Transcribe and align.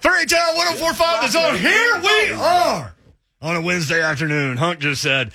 3HL 0.00 0.56
1045 0.56 1.22
The 1.22 1.28
Zone. 1.28 1.56
Here 1.58 2.00
we 2.02 2.32
are 2.32 2.94
on 3.42 3.56
a 3.56 3.60
Wednesday 3.60 4.02
afternoon. 4.02 4.56
Hunk 4.56 4.80
just 4.80 5.02
said, 5.02 5.32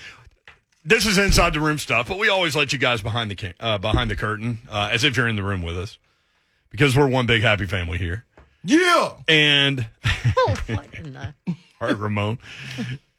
this 0.85 1.05
is 1.05 1.17
inside 1.17 1.54
the 1.54 1.60
room 1.60 1.78
stuff, 1.78 2.08
but 2.08 2.18
we 2.20 2.29
always 2.29 2.55
let 2.55 2.74
you 2.74 2.80
guys 2.80 3.02
behind 3.02 3.32
the 3.32 3.54
uh, 3.60 3.78
behind 3.78 4.10
the 4.10 4.16
curtain 4.16 4.60
uh, 4.70 4.90
as 4.92 5.04
if 5.04 5.16
you're 5.18 5.28
in 5.28 5.36
the 5.36 5.44
room 5.44 5.62
with 5.62 5.78
us 5.78 5.98
because 6.70 6.96
we're 6.96 7.08
one 7.08 7.26
big 7.26 7.42
happy 7.42 7.66
family 7.66 7.98
here. 7.98 8.26
Yeah. 8.64 9.14
And 9.28 9.88
Oh, 10.38 10.55
what 10.68 10.86
in 10.94 11.14
the- 11.14 11.34
all 11.82 11.88
right, 11.88 11.98
Ramon. 11.98 12.39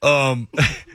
Um, 0.02 0.48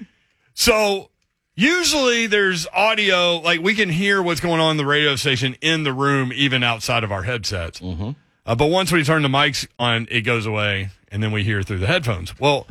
so 0.54 1.10
usually 1.56 2.28
there's 2.28 2.68
audio, 2.74 3.38
like 3.38 3.62
we 3.62 3.74
can 3.74 3.90
hear 3.90 4.22
what's 4.22 4.40
going 4.42 4.60
on 4.62 4.72
in 4.72 4.78
the 4.78 4.86
radio 4.86 5.16
station 5.16 5.56
in 5.62 5.84
the 5.84 5.94
room, 5.94 6.32
even 6.34 6.62
outside 6.64 7.04
of 7.04 7.12
our 7.12 7.24
headsets. 7.24 7.80
Mm-hmm. 7.80 8.12
Uh, 8.46 8.56
but 8.56 8.68
once 8.68 8.92
we 8.92 9.04
turn 9.04 9.22
the 9.24 9.28
mics 9.28 9.68
on, 9.80 10.08
it 10.12 10.22
goes 10.22 10.46
away, 10.46 10.90
and 11.12 11.22
then 11.24 11.32
we 11.32 11.44
hear 11.44 11.64
through 11.64 11.80
the 11.80 11.88
headphones. 11.88 12.40
Well, 12.40 12.68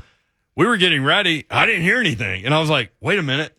we 0.56 0.66
were 0.66 0.76
getting 0.76 1.02
ready. 1.02 1.46
I 1.50 1.66
didn't 1.66 1.82
hear 1.82 1.98
anything, 1.98 2.44
and 2.44 2.54
I 2.54 2.60
was 2.60 2.70
like, 2.70 2.92
"Wait 3.00 3.18
a 3.18 3.22
minute, 3.22 3.56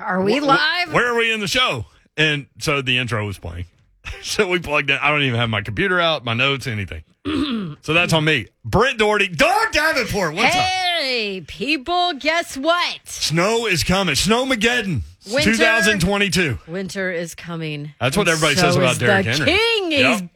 Are 0.00 0.20
we 0.22 0.40
live? 0.40 0.92
where 0.92 1.06
are 1.12 1.16
we 1.16 1.32
in 1.32 1.40
the 1.40 1.46
show?" 1.46 1.86
And 2.16 2.46
so 2.58 2.82
the 2.82 2.98
intro 2.98 3.24
was 3.24 3.38
playing. 3.38 3.66
so 4.22 4.48
we 4.48 4.58
plugged 4.58 4.90
in. 4.90 4.98
I 5.00 5.10
don't 5.10 5.22
even 5.22 5.38
have 5.38 5.48
my 5.48 5.62
computer 5.62 6.00
out, 6.00 6.24
my 6.24 6.34
notes, 6.34 6.66
anything. 6.66 7.04
so 7.82 7.94
that's 7.94 8.12
on 8.12 8.24
me. 8.24 8.48
Brent 8.64 8.98
Doherty, 8.98 9.28
Don 9.28 9.70
Davenport. 9.70 10.34
What's 10.34 10.54
up? 10.56 10.62
Hey, 10.62 11.40
people, 11.46 12.14
guess 12.14 12.56
what? 12.56 13.00
Snow 13.04 13.66
is 13.66 13.84
coming. 13.84 14.14
Snowmageddon. 14.16 15.02
Winter. 15.32 15.52
2022. 15.52 16.58
Winter 16.66 17.12
is 17.12 17.36
coming. 17.36 17.92
That's 18.00 18.16
what 18.16 18.26
everybody 18.26 18.56
so 18.56 18.62
says 18.62 18.76
about 18.76 18.98
Derrick 18.98 19.24
the 19.24 19.32
Henry. 19.32 19.46
King. 19.46 19.90
He's 19.92 20.00
Yep. 20.00 20.20
back, 20.20 20.30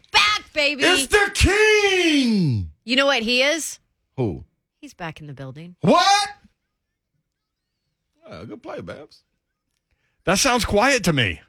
baby. 0.56 0.82
It's 0.82 1.06
the 1.06 1.30
king. 1.34 2.70
you 2.84 2.96
know 2.96 3.06
what 3.06 3.22
he 3.22 3.42
is? 3.42 3.78
Who? 4.16 4.44
He's 4.80 4.94
back 4.94 5.20
in 5.20 5.28
the 5.28 5.34
building. 5.34 5.76
What? 5.82 6.28
Uh, 8.28 8.44
good 8.44 8.62
play, 8.62 8.80
Babs. 8.80 9.22
That 10.24 10.38
sounds 10.38 10.64
quiet 10.64 11.04
to 11.04 11.12
me. 11.12 11.40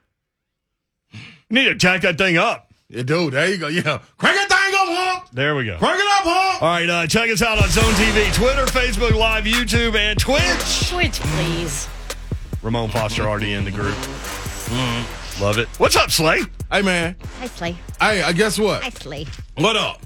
You 1.11 1.19
need 1.49 1.65
to 1.65 1.75
jack 1.75 2.01
that 2.01 2.17
thing 2.17 2.37
up. 2.37 2.71
Yeah, 2.89 3.03
dude, 3.03 3.33
there 3.33 3.49
you 3.49 3.57
go. 3.57 3.67
Yeah. 3.67 3.99
Crank 4.17 4.35
that 4.37 4.49
thing 4.49 4.73
up, 4.75 4.87
Hunk. 4.87 5.31
There 5.31 5.55
we 5.55 5.65
go. 5.65 5.77
Crank 5.77 5.99
it 5.99 6.05
up, 6.05 6.23
Hunk. 6.23 6.61
All 6.61 6.67
right, 6.69 6.89
uh, 6.89 7.07
check 7.07 7.29
us 7.29 7.41
out 7.41 7.57
on 7.61 7.69
Zone 7.69 7.83
TV, 7.93 8.33
Twitter, 8.35 8.65
Facebook 8.65 9.17
Live, 9.17 9.45
YouTube, 9.45 9.95
and 9.95 10.19
Twitch. 10.19 10.89
Twitch, 10.89 11.19
please. 11.19 11.87
Ramon 12.61 12.89
Foster 12.89 13.23
already 13.23 13.53
in 13.53 13.63
the 13.65 13.71
group. 13.71 13.95
Love 15.41 15.57
it. 15.57 15.67
What's 15.79 15.95
up, 15.95 16.11
Slay? 16.11 16.41
Hey, 16.71 16.81
man. 16.81 17.15
Hi, 17.39 17.47
Slay. 17.47 17.71
Hey, 17.99 18.21
I 18.21 18.33
guess 18.33 18.59
what? 18.59 18.83
Hi, 18.83 18.89
Slay. 18.89 19.25
What 19.55 19.75
up? 19.77 20.01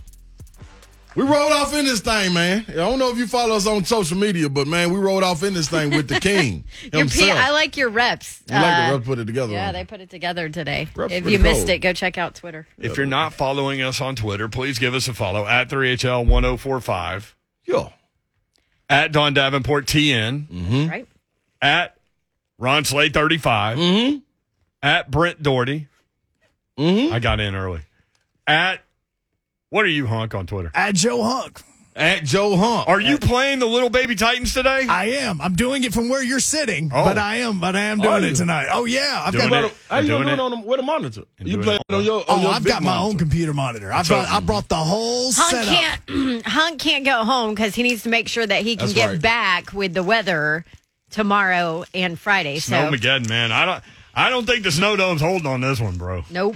We 1.15 1.23
rolled 1.23 1.51
off 1.51 1.73
in 1.75 1.83
this 1.83 1.99
thing, 1.99 2.33
man. 2.33 2.63
I 2.69 2.73
don't 2.73 2.97
know 2.97 3.09
if 3.11 3.17
you 3.17 3.27
follow 3.27 3.55
us 3.57 3.67
on 3.67 3.83
social 3.83 4.17
media, 4.17 4.47
but 4.47 4.65
man, 4.65 4.93
we 4.93 4.99
rolled 4.99 5.23
off 5.23 5.43
in 5.43 5.53
this 5.53 5.67
thing 5.67 5.89
with 5.89 6.07
the 6.07 6.21
king 6.21 6.63
himself. 6.93 7.31
I 7.37 7.51
like 7.51 7.75
your 7.75 7.89
reps. 7.89 8.41
You 8.49 8.55
like 8.55 8.63
Uh, 8.63 8.87
the 8.91 8.95
rep 8.97 9.03
put 9.05 9.19
it 9.19 9.25
together. 9.25 9.51
Yeah, 9.51 9.67
on. 9.69 9.73
they 9.73 9.83
put 9.83 9.99
it 9.99 10.09
together 10.09 10.47
today. 10.47 10.87
Reps 10.95 11.11
if 11.13 11.23
pretty 11.23 11.35
you 11.37 11.43
missed 11.43 11.67
it, 11.67 11.79
go 11.79 11.91
check 11.91 12.17
out 12.17 12.35
Twitter. 12.35 12.65
If 12.77 12.95
you're 12.95 13.05
not 13.07 13.33
following 13.33 13.81
us 13.81 13.99
on 13.99 14.15
Twitter, 14.15 14.47
please 14.47 14.79
give 14.79 14.93
us 14.93 15.09
a 15.09 15.13
follow 15.13 15.45
at 15.45 15.67
3HL1045, 15.67 17.33
yeah. 17.67 17.89
at 18.89 19.11
Don 19.11 19.33
Davenport 19.33 19.87
TN, 19.87 20.47
Hmm? 20.47 20.87
Right? 20.89 21.07
at 21.61 21.97
Ron 22.57 22.85
Slay 22.85 23.09
35, 23.09 23.77
Mm-hmm. 23.77 24.17
at 24.81 25.11
Brent 25.11 25.43
Doherty. 25.43 25.87
Mm-hmm. 26.79 27.13
I 27.13 27.19
got 27.19 27.39
in 27.39 27.55
early. 27.55 27.81
At 28.47 28.81
what 29.69 29.85
are 29.85 29.89
you, 29.89 30.07
Hunk, 30.07 30.33
on 30.35 30.47
Twitter? 30.47 30.71
At 30.73 30.95
Joe 30.95 31.21
Hunk. 31.23 31.61
At 31.93 32.23
Joe 32.23 32.55
Hump. 32.55 32.87
Are 32.87 33.01
you 33.01 33.17
playing 33.17 33.59
the 33.59 33.65
little 33.65 33.89
baby 33.89 34.15
Titans 34.15 34.53
today? 34.53 34.85
I 34.87 35.07
am. 35.07 35.41
I'm 35.41 35.55
doing 35.55 35.83
it 35.83 35.93
from 35.93 36.07
where 36.07 36.23
you're 36.23 36.39
sitting, 36.39 36.89
Oh. 36.93 37.03
but 37.03 37.17
I 37.17 37.37
am. 37.37 37.59
But 37.59 37.75
I 37.75 37.81
am 37.81 37.99
doing 37.99 38.23
you? 38.23 38.29
it 38.29 38.35
tonight. 38.35 38.67
Oh 38.71 38.85
yeah, 38.85 39.21
I've 39.25 39.33
Doing 39.33 39.49
got. 39.49 39.65
it. 39.65 39.73
How 39.89 39.97
you 39.99 40.07
Doing 40.07 40.21
doing 40.23 40.33
it. 40.35 40.39
on 40.39 40.51
the, 40.51 40.57
with 40.61 40.79
a 40.79 40.83
monitor? 40.83 41.23
And 41.37 41.49
You 41.49 41.55
doing 41.55 41.65
play 41.65 41.75
it. 41.75 41.81
it 41.89 41.93
on 41.93 42.03
your. 42.05 42.19
On 42.21 42.25
Oh, 42.29 42.41
your 42.43 42.51
I've 42.51 42.63
got 42.63 42.81
my 42.81 42.97
own 42.97 43.17
computer 43.17 43.53
monitor. 43.53 43.91
I 43.91 44.03
brought, 44.03 44.29
I 44.29 44.39
brought 44.39 44.69
the 44.69 44.75
whole 44.77 45.33
Hunk 45.33 45.51
setup. 45.51 46.07
can't. 46.07 46.45
Hunk 46.45 46.79
can't 46.79 47.03
go 47.03 47.25
home 47.25 47.53
because 47.53 47.75
he 47.75 47.83
needs 47.83 48.03
to 48.03 48.09
make 48.09 48.29
sure 48.29 48.47
that 48.47 48.61
he 48.63 48.77
can 48.77 48.85
That's 48.87 48.93
get 48.93 49.07
right. 49.09 49.21
back 49.21 49.73
with 49.73 49.93
the 49.93 50.03
weather 50.03 50.63
tomorrow 51.09 51.83
and 51.93 52.17
Friday. 52.17 52.59
So 52.59 52.73
Snowmageddon, 52.73 53.27
man. 53.27 53.51
I 53.51 53.65
don't. 53.65 53.83
I 54.15 54.29
don't 54.29 54.45
think 54.45 54.63
the 54.63 54.71
snow 54.71 54.95
dome's 54.95 55.19
holding 55.21 55.47
on 55.47 55.59
this 55.59 55.79
one, 55.81 55.97
bro. 55.97 56.23
nope. 56.29 56.55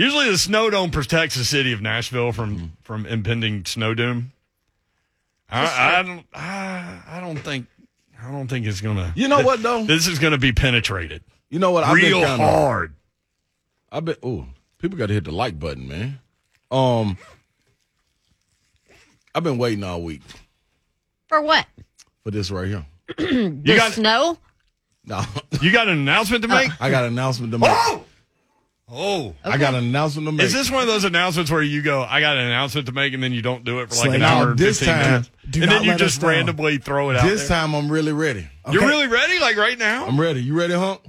Usually, 0.00 0.30
the 0.30 0.38
snow 0.38 0.70
dome 0.70 0.90
protects 0.90 1.34
the 1.36 1.44
city 1.44 1.72
of 1.72 1.82
Nashville 1.82 2.32
from 2.32 2.72
from 2.82 3.04
impending 3.04 3.66
snow 3.66 3.92
doom. 3.92 4.32
I, 5.50 5.98
I 5.98 6.02
don't. 6.02 6.24
I, 6.32 7.00
I 7.06 7.20
don't 7.20 7.36
think. 7.36 7.66
I 8.18 8.30
don't 8.30 8.48
think 8.48 8.64
it's 8.66 8.80
gonna. 8.80 9.12
You 9.14 9.28
know 9.28 9.42
what, 9.42 9.62
though? 9.62 9.84
This 9.84 10.06
is 10.06 10.18
gonna 10.18 10.38
be 10.38 10.52
penetrated 10.52 11.22
You 11.50 11.58
know 11.58 11.70
what? 11.70 11.84
I've 11.84 11.94
real 11.96 12.20
been 12.20 12.28
kinda, 12.28 12.46
hard. 12.46 12.94
I 13.92 14.00
bet. 14.00 14.16
Oh, 14.22 14.46
people 14.78 14.96
got 14.96 15.08
to 15.08 15.12
hit 15.12 15.24
the 15.24 15.32
like 15.32 15.58
button, 15.58 15.86
man. 15.86 16.18
Um, 16.70 17.18
I've 19.34 19.42
been 19.44 19.58
waiting 19.58 19.84
all 19.84 20.00
week 20.02 20.22
For 21.28 21.42
what? 21.42 21.66
for 22.24 22.30
this 22.30 22.50
right 22.50 22.68
here. 22.68 22.86
You 23.18 23.50
The 23.50 23.76
got. 23.76 23.92
snow? 23.92 24.38
No, 25.04 25.22
You 25.60 25.72
got 25.72 25.88
an 25.88 25.98
announcement 25.98 26.40
to 26.42 26.48
make. 26.48 26.70
I 26.80 26.88
got 26.90 27.04
an 27.04 27.12
announcement 27.12 27.52
to 27.52 27.58
make. 27.58 27.68
Oh. 27.70 28.04
Oh. 28.92 29.34
I 29.44 29.56
got 29.56 29.74
an 29.74 29.84
announcement 29.84 30.26
to 30.26 30.32
make. 30.32 30.46
Is 30.46 30.52
this 30.52 30.70
one 30.70 30.82
of 30.82 30.88
those 30.88 31.04
announcements 31.04 31.50
where 31.50 31.62
you 31.62 31.80
go, 31.82 32.02
I 32.02 32.20
got 32.20 32.36
an 32.36 32.46
announcement 32.46 32.86
to 32.88 32.92
make, 32.92 33.12
and 33.14 33.22
then 33.22 33.32
you 33.32 33.40
don't 33.42 33.64
do 33.64 33.80
it 33.80 33.88
for 33.90 33.94
like 33.94 34.04
Slay, 34.06 34.14
an 34.16 34.20
no, 34.22 34.26
hour 34.26 34.50
and 34.50 34.58
this 34.58 34.80
15 34.80 34.94
time, 34.94 35.04
minutes? 35.10 35.30
do 35.48 35.62
And 35.62 35.70
then 35.70 35.84
you 35.84 35.94
just 35.96 36.20
randomly 36.22 36.78
throw 36.78 37.10
it 37.10 37.16
out 37.16 37.22
this 37.24 37.46
there. 37.48 37.58
time 37.58 37.74
I'm 37.74 37.90
really 37.90 38.12
ready. 38.12 38.48
You're 38.70 38.82
really 38.86 39.06
ready? 39.06 39.38
Like 39.38 39.56
right 39.56 39.78
now? 39.78 40.06
I'm 40.06 40.20
ready. 40.20 40.42
You 40.42 40.58
ready, 40.58 40.74
Hump? 40.74 41.02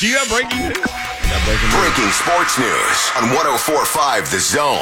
Do 0.00 0.08
you 0.08 0.16
have 0.18 0.28
breaking 0.28 0.58
news? 0.58 0.76
Got 0.78 1.44
breaking 1.44 1.68
news. 1.68 1.78
Breaking 1.78 2.10
sports 2.10 2.58
news 2.58 3.10
on 3.16 3.30
1045 3.30 4.30
The 4.30 4.38
Zone. 4.40 4.78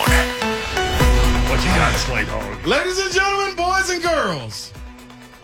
What 1.51 1.61
you 1.61 1.71
got, 1.77 1.95
Slate 1.97 2.27
Hog? 2.29 2.67
Ladies 2.67 2.99
and 2.99 3.13
gentlemen, 3.13 3.55
boys 3.57 3.91
and 3.91 4.03
girls, 4.03 4.73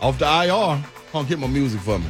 off 0.01 0.17
the 0.19 0.25
IR, 0.25 0.83
Hump, 1.11 1.29
hit 1.29 1.39
my 1.39 1.47
music 1.47 1.79
for 1.81 1.97
me. 1.99 2.05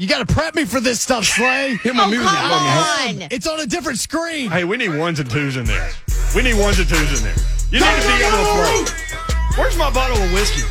You 0.00 0.06
got 0.08 0.26
to 0.26 0.32
prep 0.34 0.54
me 0.54 0.64
for 0.64 0.80
this 0.80 0.98
stuff, 0.98 1.26
Slay. 1.26 1.76
Hit 1.82 1.94
my 1.94 2.04
Oh, 2.04 2.08
music 2.08 2.26
come 2.26 2.40
for 2.40 2.48
me, 2.48 2.70
Hump. 2.72 3.22
on. 3.22 3.28
it's 3.30 3.46
on 3.46 3.60
a 3.60 3.66
different 3.66 3.98
screen. 3.98 4.50
Hey, 4.50 4.64
we 4.64 4.78
need 4.78 4.96
ones 4.96 5.20
and 5.20 5.30
twos 5.30 5.58
in 5.58 5.66
there. 5.66 5.90
We 6.34 6.40
need 6.40 6.54
ones 6.58 6.78
and 6.78 6.88
twos 6.88 7.18
in 7.20 7.22
there. 7.22 7.36
You 7.70 7.80
need 7.84 8.00
to 8.00 8.08
be 8.08 8.24
able 8.24 8.38
to 8.40 8.48
throw. 8.48 9.60
Where's 9.60 9.76
my 9.76 9.90
bottle 9.90 10.16
of 10.16 10.32
whiskey? 10.32 10.62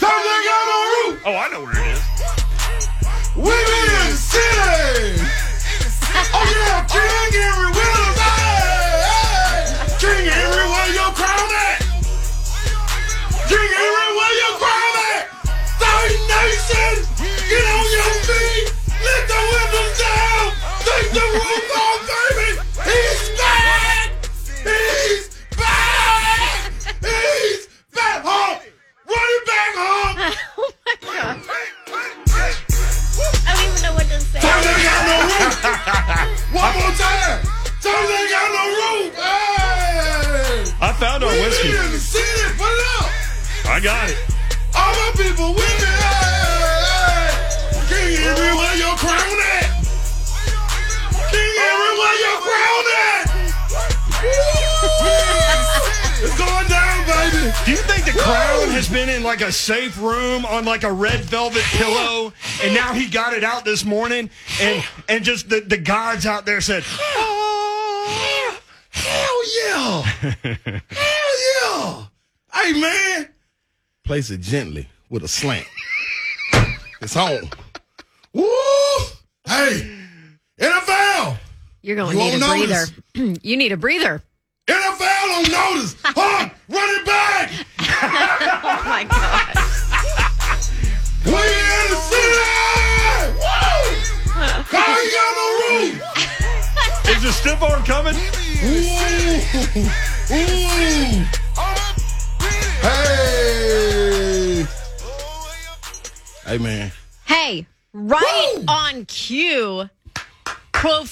Turn 0.00 0.08
that 0.08 0.42
on 0.56 0.64
the 0.72 1.12
roof. 1.12 1.22
Oh, 1.26 1.36
I 1.36 1.48
know 1.52 1.60
where 1.60 1.76
it 1.76 1.92
is. 1.92 2.00
Women 3.36 4.16
City. 4.16 5.26
Oh 6.32 6.46
yeah, 6.46 6.84
King 6.86 7.40
Henry 7.42 7.70
Williams. 7.74 8.09
I 43.80 43.82
got 43.82 44.10
it. 44.10 44.18
All 44.76 44.92
my 44.92 45.10
people 45.16 45.54
with 45.54 45.80
me. 45.80 45.88
King 47.88 48.12
Henry, 48.20 48.52
where 48.54 48.76
your 48.76 48.94
crown 48.96 49.40
at? 49.56 49.72
King 51.32 51.52
Henry, 51.56 51.92
where 51.96 52.16
your 52.20 52.38
crown 52.44 52.84
at? 53.08 53.24
It's 56.20 56.36
going 56.36 56.68
down, 56.68 57.06
baby. 57.06 57.56
Do 57.64 57.70
you 57.70 57.78
think 57.78 58.04
the 58.04 58.20
crown 58.20 58.68
has 58.68 58.86
been 58.86 59.08
in 59.08 59.22
like 59.22 59.40
a 59.40 59.50
safe 59.50 59.98
room 59.98 60.44
on 60.44 60.66
like 60.66 60.84
a 60.84 60.92
red 60.92 61.20
velvet 61.20 61.62
pillow, 61.62 62.34
and 62.62 62.74
now 62.74 62.92
he 62.92 63.08
got 63.08 63.32
it 63.32 63.44
out 63.44 63.64
this 63.64 63.86
morning, 63.86 64.28
and 64.60 64.84
and 65.08 65.24
just 65.24 65.48
the, 65.48 65.60
the 65.60 65.78
gods 65.78 66.26
out 66.26 66.44
there 66.44 66.60
said, 66.60 66.82
Hell, 66.82 68.58
hell 68.90 69.40
yeah. 69.64 70.02
hell 70.90 71.32
yeah. 71.62 72.06
Hey, 72.52 72.78
man. 72.78 73.28
Place 74.10 74.30
it 74.30 74.40
gently 74.40 74.88
with 75.08 75.22
a 75.22 75.28
slant. 75.28 75.68
It's 77.00 77.14
home. 77.14 77.48
Woo! 78.32 78.42
Hey, 79.46 79.88
NFL. 80.58 81.38
You're 81.80 81.94
going 81.94 82.18
You 82.18 82.24
to 82.24 82.36
need 82.36 82.42
a 82.42 82.46
won't 82.48 82.66
breather. 82.66 82.86
notice. 83.14 83.38
you 83.44 83.56
need 83.56 83.70
a 83.70 83.76
breather. 83.76 84.20
NFL. 84.66 84.98
don't 84.98 85.48
notice. 85.52 85.94
Huh? 86.02 86.48
Run 86.68 86.88
it 86.90 87.06
back. 87.06 87.52
Oh 88.62 88.82
my 88.84 89.04
God. 89.04 89.56
We 91.24 91.30
in 91.30 91.86
the 91.90 92.00
city. 92.10 92.50
Woo! 93.38 93.94
Car 94.64 94.90
ain't 94.90 95.12
got 95.14 95.30
no 95.38 95.46
room. 95.62 95.90
Is 97.16 97.22
the 97.22 97.30
stiff 97.30 97.62
arm 97.62 97.84
coming? 97.84 98.16
Ooh. 98.64 98.90
Ooh. 100.34 100.69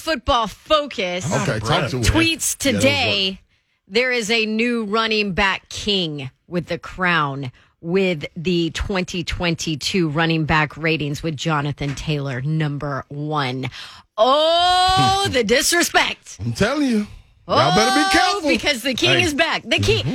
Football 0.09 0.47
Focus 0.47 1.23
Okay, 1.31 1.59
talk 1.59 1.91
to 1.91 1.97
her. 1.99 2.03
tweets 2.03 2.65
Yeah, 2.65 2.71
that 2.71 2.75
was 2.77 2.83
today 2.83 3.41
there 3.87 4.11
is 4.11 4.31
a 4.31 4.43
new 4.47 4.85
running 4.85 5.33
back 5.33 5.69
king 5.69 6.31
with 6.47 6.65
the 6.65 6.79
crown 6.79 7.51
with 7.79 8.25
the 8.35 8.71
2022 8.71 10.09
running 10.09 10.45
back 10.45 10.75
ratings 10.77 11.21
with 11.21 11.37
Jonathan 11.37 11.93
Taylor, 11.93 12.41
number 12.41 13.05
one. 13.09 13.69
Oh, 14.17 15.27
the 15.31 15.43
disrespect. 15.43 16.37
I'm 16.39 16.53
telling 16.53 16.87
you. 16.89 17.07
Y'all 17.47 17.75
better 17.75 17.95
be 17.95 18.01
Oh, 18.05 18.09
careful. 18.11 18.49
Because 18.49 18.81
the 18.81 18.95
king 18.95 19.19
Hey. 19.19 19.23
is 19.23 19.35
back. 19.35 19.61
The 19.63 19.77
king. 19.79 20.05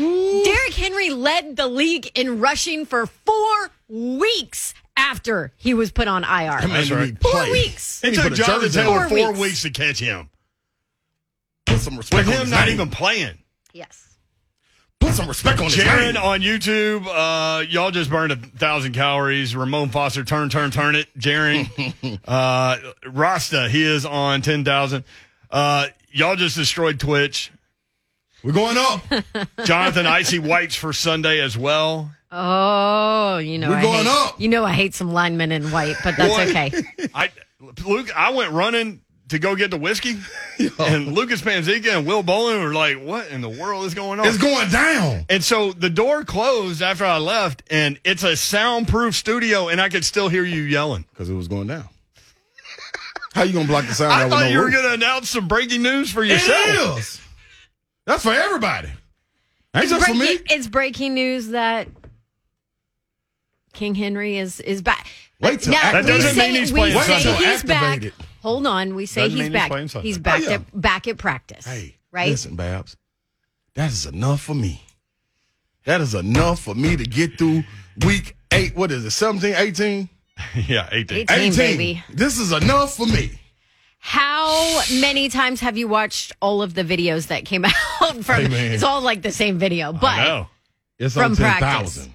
Derrick 0.42 0.74
Henry 0.74 1.10
led 1.10 1.54
the 1.56 1.68
league 1.68 2.10
in 2.16 2.40
rushing 2.40 2.84
for 2.84 3.06
four 3.06 3.70
weeks 3.88 4.74
after 4.96 5.52
he 5.56 5.74
was 5.74 5.90
put 5.92 6.08
on 6.08 6.22
IR. 6.24 6.60
That 6.60 6.68
man 6.68 6.88
right. 6.88 7.20
Four 7.20 7.50
weeks. 7.50 8.02
It 8.04 8.10
He 8.10 8.16
took 8.16 8.34
Jonathan. 8.34 8.70
Taylor 8.70 9.00
Four 9.00 9.18
four 9.18 9.28
weeks. 9.28 9.40
weeks 9.40 9.62
to 9.62 9.70
catch 9.70 9.98
him. 9.98 10.30
Put 11.66 11.80
some 11.80 11.96
respect 11.96 12.26
With 12.26 12.28
on 12.28 12.32
him 12.34 12.40
his 12.42 12.50
not 12.50 12.66
name. 12.66 12.74
even 12.74 12.90
playing. 12.90 13.38
Yes. 13.72 14.16
Put 15.00 15.12
some 15.14 15.28
respect 15.28 15.58
on 15.58 15.66
his 15.66 15.76
Jaron 15.76 16.14
name. 16.14 16.22
on 16.22 16.40
YouTube, 16.40 17.06
uh, 17.06 17.60
y'all 17.68 17.90
just 17.90 18.08
burned 18.10 18.32
a 18.32 18.36
thousand 18.36 18.92
calories. 18.94 19.54
Ramon 19.56 19.90
Foster, 19.90 20.24
turn, 20.24 20.48
turn, 20.48 20.70
turn 20.70 20.94
it. 20.94 21.08
Jaron, 21.18 22.20
uh, 22.26 22.76
Rasta, 23.06 23.68
he 23.68 23.82
is 23.82 24.06
on 24.06 24.40
10,000. 24.42 25.04
Uh, 25.50 25.86
y'all 26.12 26.36
just 26.36 26.56
destroyed 26.56 26.98
Twitch. 27.00 27.50
We're 28.42 28.52
going 28.52 28.76
up. 28.78 29.02
Jonathan 29.64 30.06
Icy 30.06 30.38
Whites 30.38 30.74
for 30.74 30.92
Sunday 30.92 31.40
as 31.40 31.56
well. 31.56 32.12
Oh, 32.36 33.38
you 33.38 33.58
know, 33.58 33.68
We're 33.70 33.76
I 33.76 33.82
going 33.82 34.04
hate, 34.04 34.06
up. 34.08 34.40
You 34.40 34.48
know, 34.48 34.64
I 34.64 34.72
hate 34.72 34.94
some 34.94 35.12
linemen 35.12 35.52
in 35.52 35.70
white, 35.70 35.94
but 36.02 36.16
that's 36.16 36.34
Boy. 36.34 36.50
okay. 36.50 36.72
I, 37.14 37.30
Luke, 37.86 38.10
I 38.16 38.30
went 38.30 38.50
running 38.50 39.02
to 39.28 39.38
go 39.38 39.54
get 39.54 39.70
the 39.70 39.78
whiskey, 39.78 40.16
and 40.78 41.12
Lucas 41.14 41.40
Panzica 41.40 41.96
and 41.96 42.06
Will 42.06 42.22
Bowling 42.24 42.60
were 42.60 42.74
like, 42.74 43.00
"What 43.00 43.28
in 43.28 43.40
the 43.40 43.48
world 43.48 43.84
is 43.86 43.94
going 43.94 44.18
on?" 44.20 44.26
It's 44.26 44.36
going 44.36 44.68
down. 44.68 45.26
And 45.30 45.42
so 45.44 45.72
the 45.72 45.88
door 45.88 46.24
closed 46.24 46.82
after 46.82 47.04
I 47.04 47.18
left, 47.18 47.62
and 47.70 47.98
it's 48.04 48.24
a 48.24 48.36
soundproof 48.36 49.14
studio, 49.14 49.68
and 49.68 49.80
I 49.80 49.88
could 49.88 50.04
still 50.04 50.28
hear 50.28 50.44
you 50.44 50.62
yelling. 50.62 51.04
Because 51.10 51.30
it 51.30 51.34
was 51.34 51.48
going 51.48 51.68
down. 51.68 51.88
How 53.32 53.42
you 53.44 53.52
gonna 53.52 53.66
block 53.66 53.86
the 53.86 53.94
sound? 53.94 54.12
I 54.12 54.16
out 54.16 54.24
with 54.24 54.32
thought 54.32 54.44
no 54.44 54.48
you 54.50 54.58
were 54.60 54.70
going 54.70 54.84
to 54.84 54.92
announce 54.92 55.30
some 55.30 55.48
breaking 55.48 55.82
news 55.82 56.12
for 56.12 56.22
yourself. 56.22 56.68
It 56.68 56.98
is. 57.00 57.20
That's 58.06 58.22
for 58.22 58.32
everybody. 58.32 58.88
Ain't 59.74 59.84
It's 59.84 59.92
just 59.92 60.06
for 60.06 60.14
me. 60.14 60.38
it's 60.50 60.68
breaking 60.68 61.14
news 61.14 61.48
that 61.48 61.88
King 63.74 63.94
Henry 63.94 64.38
is 64.38 64.60
is 64.60 64.80
back. 64.82 65.06
Wait 65.40 65.60
till 65.60 65.72
now, 65.72 65.92
That 65.92 66.06
doesn't 66.06 66.34
say, 66.34 66.52
mean 66.52 66.60
he's 66.60 66.72
we 66.72 66.78
playing 66.80 67.00
say 67.02 67.20
Sunday. 67.20 67.44
he's 67.50 67.62
back. 67.64 68.02
Hold 68.42 68.66
on, 68.66 68.94
we 68.94 69.04
say 69.06 69.22
Doesn't 69.22 69.36
he's 69.38 69.50
mean 69.50 69.52
he's 69.52 69.92
back. 69.92 70.02
He's 70.02 70.18
back 70.18 70.40
Oh, 70.40 70.48
yeah. 70.48 70.54
at 70.54 70.80
back 70.80 71.08
at 71.08 71.18
practice. 71.18 71.66
Hey, 71.66 71.96
right? 72.12 72.30
Listen, 72.30 72.56
Babs. 72.56 72.96
That 73.74 73.90
is 73.90 74.06
enough 74.06 74.40
for 74.40 74.54
me. 74.54 74.82
That 75.84 76.00
is 76.00 76.14
enough 76.14 76.60
for 76.60 76.74
me 76.74 76.96
to 76.96 77.04
get 77.04 77.36
through 77.38 77.64
week 78.06 78.36
eight. 78.52 78.74
What 78.76 78.90
is 78.90 79.04
it? 79.04 79.10
17, 79.10 79.54
18? 79.54 80.08
yeah, 80.66 80.88
18. 80.92 81.18
18, 81.18 81.28
18. 81.38 81.56
baby. 81.56 82.04
This 82.10 82.38
is 82.38 82.52
enough 82.52 82.96
for 82.96 83.06
me. 83.06 83.32
How 83.98 84.82
many 85.00 85.28
times 85.28 85.60
have 85.60 85.76
you 85.78 85.88
watched 85.88 86.32
all 86.40 86.62
of 86.62 86.74
the 86.74 86.84
videos 86.84 87.26
that 87.28 87.44
came 87.46 87.64
out 88.00 88.24
from? 88.24 88.46
Hey, 88.50 88.68
it's 88.74 88.82
all 88.82 89.00
like 89.00 89.22
the 89.22 89.32
same 89.32 89.58
video, 89.58 89.92
but 89.92 90.06
I 90.18 90.24
know. 90.24 90.48
It's 90.98 91.14
From 91.14 91.32
on 91.32 91.36
practice. 91.36 91.94
10,000. 91.96 92.13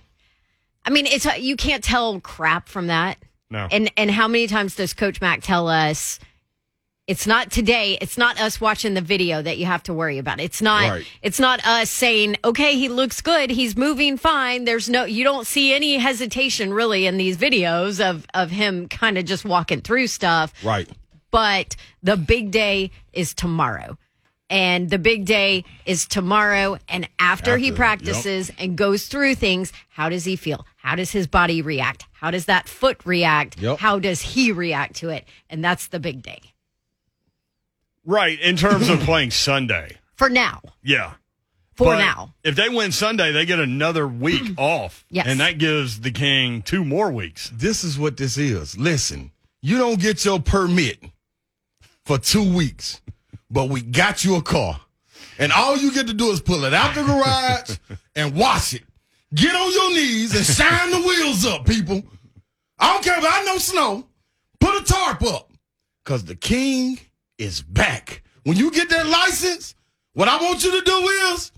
I 0.85 0.89
mean, 0.91 1.05
it's 1.05 1.25
you 1.39 1.55
can't 1.55 1.83
tell 1.83 2.19
crap 2.19 2.67
from 2.67 2.87
that. 2.87 3.17
No. 3.49 3.67
And 3.71 3.91
and 3.97 4.11
how 4.11 4.27
many 4.27 4.47
times 4.47 4.75
does 4.75 4.93
Coach 4.93 5.21
Mac 5.21 5.41
tell 5.41 5.67
us 5.67 6.19
it's 7.07 7.25
not 7.25 7.49
today, 7.49 7.97
it's 8.01 8.19
not 8.19 8.39
us 8.39 8.61
watching 8.61 8.93
the 8.93 9.01
video 9.01 9.41
that 9.41 9.57
you 9.57 9.65
have 9.65 9.81
to 9.83 9.93
worry 9.95 10.19
about. 10.19 10.39
It's 10.39 10.61
not 10.61 10.89
Right. 10.89 11.05
it's 11.23 11.39
not 11.39 11.65
us 11.65 11.89
saying, 11.89 12.37
"Okay, 12.45 12.75
he 12.75 12.87
looks 12.87 13.19
good, 13.21 13.49
he's 13.49 13.75
moving 13.75 14.15
fine." 14.17 14.65
There's 14.65 14.87
no 14.87 15.05
you 15.05 15.23
don't 15.23 15.47
see 15.47 15.73
any 15.73 15.97
hesitation 15.97 16.71
really 16.73 17.07
in 17.07 17.17
these 17.17 17.35
videos 17.37 17.99
of 17.99 18.27
of 18.35 18.51
him 18.51 18.87
kind 18.87 19.17
of 19.17 19.25
just 19.25 19.43
walking 19.43 19.81
through 19.81 20.07
stuff. 20.07 20.53
Right. 20.63 20.87
But 21.31 21.75
the 22.03 22.17
big 22.17 22.51
day 22.51 22.91
is 23.13 23.33
tomorrow. 23.33 23.97
And 24.49 24.89
the 24.89 24.97
big 24.97 25.25
day 25.25 25.63
is 25.85 26.07
tomorrow. 26.07 26.77
And 26.87 27.07
after, 27.19 27.57
he 27.57 27.67
After, 27.67 27.75
practices 27.75 28.51
and 28.57 28.75
goes 28.77 29.07
through 29.07 29.35
things, 29.35 29.71
how 29.89 30.09
does 30.09 30.25
he 30.25 30.35
feel? 30.35 30.65
How 30.77 30.95
does 30.95 31.11
his 31.11 31.27
body 31.27 31.61
react? 31.61 32.05
How 32.13 32.31
does 32.31 32.45
that 32.45 32.67
foot 32.67 33.05
react? 33.05 33.61
Yep. 33.61 33.77
How 33.77 33.99
does 33.99 34.21
he 34.21 34.51
react 34.51 34.95
to 34.97 35.09
it? 35.09 35.25
And 35.49 35.63
that's 35.63 35.87
the 35.87 35.99
big 35.99 36.21
day 36.23 36.41
Right, 38.05 38.39
in 38.39 38.55
terms 38.55 38.89
of 38.89 38.99
playing 39.01 39.29
Sunday. 39.31 39.97
for 40.15 40.29
now. 40.29 40.61
Yeah. 40.81 41.13
For 41.75 41.93
But 41.93 41.99
now. 41.99 42.33
If 42.43 42.55
they 42.55 42.67
win 42.67 42.91
Sunday, 42.91 43.31
they 43.31 43.45
get 43.45 43.59
another 43.59 44.07
week 44.07 44.53
off. 44.57 45.05
Yes. 45.11 45.27
And 45.27 45.39
that 45.39 45.59
gives 45.59 45.99
the 46.01 46.09
King 46.11 46.63
two 46.63 46.83
more 46.83 47.11
weeks. 47.11 47.51
This 47.53 47.83
is 47.83 47.99
what 47.99 48.17
this 48.17 48.37
is. 48.37 48.77
Listen, 48.77 49.31
you 49.61 49.77
don't 49.77 49.99
get 49.99 50.25
your 50.25 50.39
permit 50.39 50.97
for 52.03 52.17
two 52.17 52.51
weeks, 52.51 52.99
but 53.49 53.69
we 53.69 53.81
got 53.81 54.23
you 54.23 54.35
a 54.35 54.41
car. 54.41 54.79
And 55.37 55.51
all 55.51 55.77
you 55.77 55.91
get 55.93 56.07
to 56.07 56.13
do 56.13 56.31
is 56.31 56.41
pull 56.41 56.65
it 56.65 56.73
out 56.73 56.95
the 56.95 57.03
garage 57.03 57.77
and 58.15 58.35
wash 58.35 58.73
it. 58.73 58.83
Get 59.33 59.55
on 59.55 59.71
your 59.71 59.93
knees 59.93 60.35
and 60.35 60.45
shine 60.45 60.91
the 60.91 60.99
wheels 60.99 61.45
up, 61.45 61.65
people. 61.65 62.03
I 62.77 62.93
don't 62.93 63.03
care 63.03 63.17
if 63.17 63.25
I 63.25 63.45
know 63.45 63.57
snow. 63.57 64.07
Put 64.59 64.81
a 64.81 64.83
tarp 64.83 65.23
up. 65.23 65.51
Because 66.03 66.25
the 66.25 66.35
king 66.35 66.99
is 67.37 67.61
back. 67.61 68.23
When 68.43 68.57
you 68.57 68.71
get 68.71 68.89
that 68.89 69.05
license, 69.05 69.75
what 70.13 70.27
I 70.27 70.37
want 70.37 70.63
you 70.63 70.71
to 70.71 70.81
do 70.85 70.97
is 71.31 71.51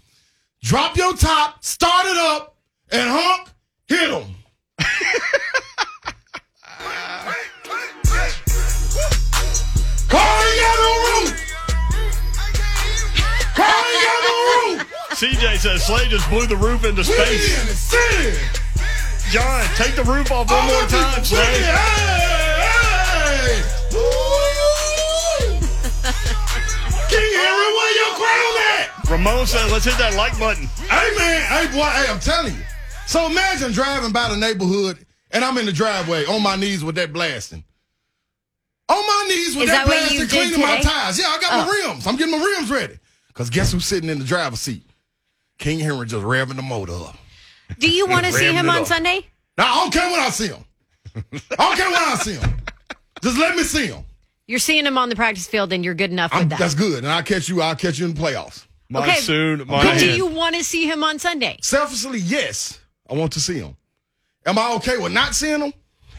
drop 0.61 0.97
your 0.97 1.15
top, 1.15 1.63
start 1.63 2.05
it 2.05 2.17
up, 2.17 2.57
and 2.91 3.09
honk, 3.09 3.49
hit 3.87 4.09
them. 4.11 4.35
Car 10.09 10.43
CJ 15.11 15.57
says 15.57 15.85
Slade 15.85 16.09
just 16.09 16.29
blew 16.29 16.47
the 16.47 16.55
roof 16.55 16.85
into 16.85 17.01
We 17.01 17.01
in 17.01 17.03
space. 17.03 17.67
the 17.67 17.75
city. 17.75 18.61
John, 19.29 19.63
take 19.75 19.95
the 19.95 20.03
roof 20.03 20.31
off 20.31 20.49
one 20.49 20.65
more 20.67 20.81
time, 20.87 21.09
people 21.09 21.23
singing, 21.25 21.45
Slade. 21.45 21.63
Hey, 21.63 22.11
hey. 23.37 23.61
King 27.09 27.31
Henry, 27.39 27.69
where 27.75 27.93
your 27.95 28.13
crown 28.15 28.55
at? 28.71 29.09
Ramon 29.09 29.47
says, 29.47 29.71
let's 29.71 29.85
hit 29.85 29.97
that 29.97 30.15
like 30.15 30.37
button. 30.39 30.67
Hey 30.89 31.15
man, 31.17 31.41
hey 31.43 31.67
boy, 31.67 31.83
hey, 31.83 32.11
I'm 32.11 32.19
telling 32.19 32.55
you. 32.55 32.63
So 33.05 33.25
imagine 33.25 33.73
driving 33.73 34.13
by 34.13 34.29
the 34.29 34.37
neighborhood 34.37 35.05
and 35.31 35.43
I'm 35.43 35.57
in 35.57 35.65
the 35.65 35.73
driveway 35.73 36.25
on 36.25 36.41
my 36.41 36.55
knees 36.55 36.83
with 36.83 36.95
that 36.95 37.11
blasting. 37.11 37.63
On 38.87 38.95
my 38.97 39.25
knees 39.27 39.55
with 39.55 39.65
Is 39.65 39.71
that, 39.71 39.85
that 39.85 39.87
blasting, 39.87 40.19
did 40.19 40.29
cleaning 40.29 40.61
my 40.61 40.79
tires. 40.79 41.19
Yeah, 41.19 41.27
I 41.27 41.39
got 41.39 41.67
my 41.67 41.69
oh. 41.69 41.89
rims. 41.89 42.07
I'm 42.07 42.15
getting 42.15 42.37
my 42.37 42.43
rims 42.43 42.71
ready. 42.71 42.97
Cause 43.33 43.49
guess 43.49 43.71
who's 43.71 43.85
sitting 43.85 44.09
in 44.09 44.19
the 44.19 44.25
driver's 44.25 44.59
seat? 44.59 44.83
King 45.61 45.79
Henry 45.79 46.07
just 46.07 46.25
revving 46.25 46.55
the 46.55 46.63
motor 46.63 46.93
up. 46.93 47.15
Do 47.77 47.89
you 47.89 48.07
want 48.07 48.25
to 48.25 48.33
see 48.33 48.51
him 48.51 48.67
on 48.67 48.81
up. 48.81 48.87
Sunday? 48.87 49.27
Now 49.59 49.71
I 49.71 49.75
don't 49.75 49.93
care 49.93 50.09
when 50.09 50.19
I 50.19 50.29
see 50.29 50.47
him. 50.47 50.65
I 51.15 51.21
don't 51.55 51.77
care 51.77 51.89
when 51.89 52.01
I 52.01 52.15
see 52.15 52.33
him. 52.33 52.57
Just 53.21 53.37
let 53.37 53.55
me 53.55 53.61
see 53.61 53.85
him. 53.85 54.03
You're 54.47 54.57
seeing 54.59 54.85
him 54.87 54.97
on 54.97 55.09
the 55.09 55.15
practice 55.15 55.47
field 55.47 55.71
and 55.71 55.85
you're 55.85 55.93
good 55.93 56.09
enough 56.09 56.31
I'm, 56.33 56.39
with 56.39 56.49
that. 56.49 56.59
that's 56.59 56.73
good. 56.73 57.03
And 57.03 57.07
I'll 57.07 57.21
catch 57.21 57.47
you. 57.47 57.61
I'll 57.61 57.75
catch 57.75 57.99
you 57.99 58.07
in 58.07 58.15
the 58.15 58.19
playoffs. 58.19 58.65
Monsoon, 58.89 59.63
But 59.65 59.99
do 59.99 60.11
you 60.11 60.25
want 60.25 60.55
to 60.55 60.63
see 60.63 60.85
him 60.85 61.03
on 61.03 61.19
Sunday? 61.19 61.57
Selfishly, 61.61 62.19
yes, 62.19 62.79
I 63.09 63.13
want 63.13 63.31
to 63.33 63.39
see 63.39 63.59
him. 63.59 63.77
Am 64.45 64.57
I 64.57 64.73
okay 64.73 64.97
with 64.97 65.13
not 65.13 65.35
seeing 65.35 65.61
him? 65.61 65.73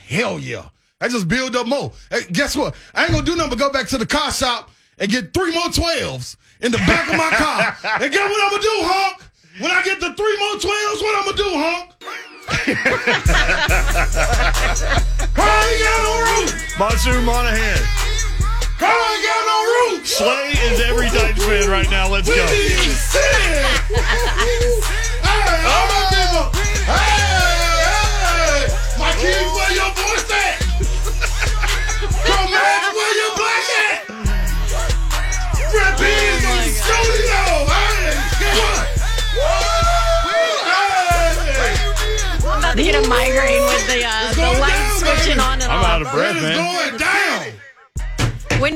Hell 0.06 0.38
yeah. 0.38 0.68
I 1.00 1.08
just 1.08 1.26
build 1.26 1.56
up 1.56 1.66
more. 1.66 1.92
Hey, 2.10 2.20
guess 2.30 2.56
what? 2.56 2.76
I 2.94 3.04
ain't 3.04 3.12
gonna 3.12 3.26
do 3.26 3.34
nothing 3.34 3.50
but 3.50 3.58
go 3.58 3.72
back 3.72 3.88
to 3.88 3.98
the 3.98 4.06
car 4.06 4.30
shop 4.30 4.70
and 4.98 5.10
get 5.10 5.34
three 5.34 5.52
more 5.52 5.64
12s 5.64 6.36
in 6.60 6.70
the 6.70 6.78
back 6.78 7.10
of 7.10 7.16
my 7.16 7.30
car. 7.30 7.76
and 8.00 8.12
guess 8.12 8.30
what 8.30 8.44
I'm 8.44 8.50
gonna 8.50 8.62
do, 8.62 8.68
Honk? 8.84 9.22
When 9.58 9.70
I 9.70 9.82
get 9.82 10.00
the 10.00 10.14
three 10.14 10.38
more 10.38 10.56
12s, 10.56 11.02
what 11.02 11.18
I'm 11.18 11.24
gonna 11.28 11.36
do, 11.36 11.50
Honk? 11.52 11.92
car 15.36 15.60
ain't 15.68 15.82
got 15.84 16.00
no 16.08 16.14
roof. 16.24 16.48
Monsoon 16.78 17.20
Monahan. 17.24 17.82
Car 18.80 18.96
ain't 18.96 19.24
got 19.28 19.42
no 19.44 19.58
roof. 19.92 20.06
Slay 20.08 20.56
is 20.72 20.80
every 20.88 21.08
Titans 21.12 21.44
fan 21.44 21.68
right 21.68 21.90
now. 21.90 22.08
Let's 22.08 22.26
We 22.28 22.34
go. 22.36 22.42
in 22.42 22.48
the 22.48 22.96
city. 22.96 23.60
Hey, 25.20 25.68
all 25.68 25.84
my 25.84 26.00
people. 26.08 26.31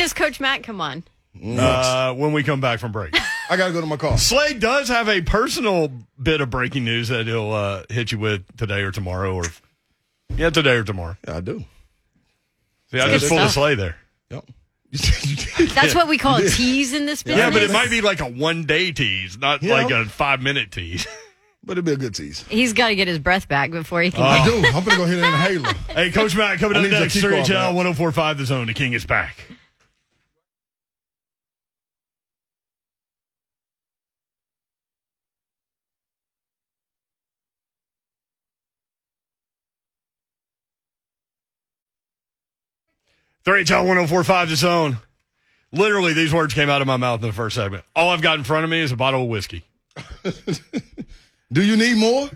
Does 0.07 0.13
Coach 0.13 0.39
Mac 0.39 0.63
come 0.63 0.81
on? 0.81 1.03
Uh, 1.45 2.15
when 2.15 2.33
we 2.33 2.45
come 2.45 2.61
back 2.61 2.79
from 2.79 2.93
break. 2.93 3.13
I 3.51 3.57
gotta 3.57 3.73
go 3.73 3.81
to 3.81 3.89
my 3.89 3.97
car. 3.97 4.17
Slade 4.19 4.61
does 4.61 4.87
have 4.87 5.09
a 5.09 5.21
personal 5.21 5.91
bit 6.23 6.41
of 6.41 6.49
breaking 6.49 6.85
news 6.85 7.09
that 7.09 7.27
he'll 7.27 7.51
uh, 7.51 7.83
hit 7.91 8.13
you 8.13 8.21
with 8.21 8.57
today 8.57 8.83
or 8.83 8.93
tomorrow, 8.93 9.35
or 9.35 9.43
yeah, 10.37 10.51
today 10.51 10.77
or 10.77 10.85
tomorrow. 10.85 11.17
Yeah, 11.27 11.39
I 11.39 11.41
do. 11.41 11.65
See, 12.93 13.01
I 13.01 13.07
Good 13.07 13.19
just 13.19 13.29
pulled 13.29 13.41
a 13.41 13.49
stuff. 13.49 13.55
Slade 13.55 13.79
there. 13.81 13.97
Yep. 14.31 14.45
That's 15.75 15.93
what 15.93 16.07
we 16.07 16.19
call 16.19 16.37
a 16.37 16.49
tease 16.51 16.93
in 16.93 17.05
this 17.07 17.25
business. 17.25 17.45
Yeah, 17.45 17.51
but 17.51 17.65
it 17.65 17.73
might 17.73 17.91
be 17.91 18.01
like 18.01 18.21
a 18.21 18.27
one 18.31 18.63
day 18.63 18.93
tease, 18.93 19.37
not 19.37 19.61
Yeah. 19.61 19.73
like 19.75 19.91
a 19.91 20.05
five 20.05 20.41
minute 20.41 20.71
tease. 20.71 21.05
but 21.65 21.73
it'll 21.79 21.85
be 21.85 21.95
a 21.95 21.97
good 21.97 22.15
tease. 22.15 22.45
He's 22.49 22.75
got 22.75 22.89
to 22.91 22.95
get 22.95 23.09
his 23.09 23.19
breath 23.19 23.49
back 23.49 23.73
before 23.73 24.03
he 24.03 24.13
can. 24.13 24.23
I 24.23 24.45
do. 24.45 24.55
I'm 24.69 24.85
gonna 24.85 24.99
go 24.99 25.05
hit 25.05 25.19
an 25.19 25.25
inhaler. 25.25 25.73
hey, 25.89 26.13
Coach 26.13 26.37
Mac, 26.37 26.61
coming 26.61 26.77
I 26.77 26.79
up 26.79 26.85
need 26.85 26.91
to 26.91 27.01
next, 27.01 27.15
keep 27.15 27.23
3 27.23 27.31
going, 27.33 27.45
HL 27.45 27.49
man. 27.49 27.75
1045 27.75 28.39
The 28.39 28.45
Zone. 28.47 28.67
The 28.69 28.75
King 28.75 28.93
is 28.93 29.05
back. 29.05 29.37
Three 43.47 43.63
HL 43.65 43.87
1045 43.87 44.51
The 44.51 44.57
Zone. 44.57 44.99
Literally, 45.73 46.13
these 46.13 46.35
words 46.35 46.53
came 46.53 46.69
out 46.69 46.81
of 46.81 46.87
my 46.89 46.97
mouth 46.97 47.21
in 47.23 47.29
the 47.29 47.33
first 47.33 47.55
segment. 47.57 47.85
All 47.95 48.11
I've 48.11 48.21
got 48.21 48.39
in 48.39 48.45
front 48.45 48.65
of 48.65 48.71
me 48.71 48.81
is 48.81 48.91
a 48.93 48.97
bottle 48.97 49.23
of 49.23 49.29
whiskey. 49.29 49.65
Do 51.53 51.63
you 51.63 51.77
need 51.77 51.97
more? 51.97 52.29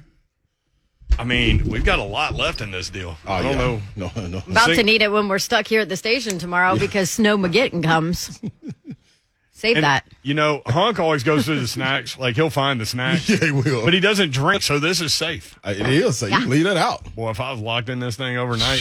I 1.18 1.24
mean, 1.24 1.68
we've 1.68 1.84
got 1.84 1.98
a 1.98 2.04
lot 2.04 2.34
left 2.34 2.60
in 2.60 2.70
this 2.70 2.88
deal. 2.90 3.16
I 3.26 3.42
don't 3.42 3.58
know. 3.58 3.80
No, 3.96 4.10
no. 4.28 4.38
About 4.46 4.66
Sing- 4.66 4.76
to 4.76 4.82
need 4.84 5.02
it 5.02 5.10
when 5.10 5.26
we're 5.28 5.40
stuck 5.40 5.66
here 5.66 5.80
at 5.80 5.88
the 5.88 5.96
station 5.96 6.38
tomorrow 6.38 6.78
because 6.78 7.10
Snowmageddon 7.10 7.82
comes. 7.82 8.40
Save 9.52 9.76
And, 9.78 9.84
that. 9.84 10.06
You 10.22 10.34
know, 10.34 10.62
Hunk 10.66 10.98
always 11.00 11.22
goes 11.24 11.44
through 11.44 11.60
the 11.60 11.66
snacks. 11.68 12.18
Like 12.18 12.36
he'll 12.36 12.48
find 12.50 12.80
the 12.80 12.86
snacks, 12.86 13.28
Yeah, 13.28 13.36
he 13.38 13.50
will. 13.50 13.84
but 13.84 13.92
he 13.92 14.00
doesn't 14.00 14.30
drink, 14.30 14.62
so 14.62 14.78
this 14.78 15.00
is 15.00 15.12
safe. 15.12 15.58
Uh, 15.64 15.74
it 15.76 15.88
is. 15.88 16.18
So 16.18 16.26
you 16.26 16.46
leave 16.46 16.64
that 16.64 16.76
out. 16.78 17.14
Boy, 17.16 17.30
if 17.30 17.40
I 17.40 17.50
was 17.52 17.60
locked 17.60 17.88
in 17.90 17.98
this 17.98 18.16
thing 18.16 18.36
overnight 18.38 18.80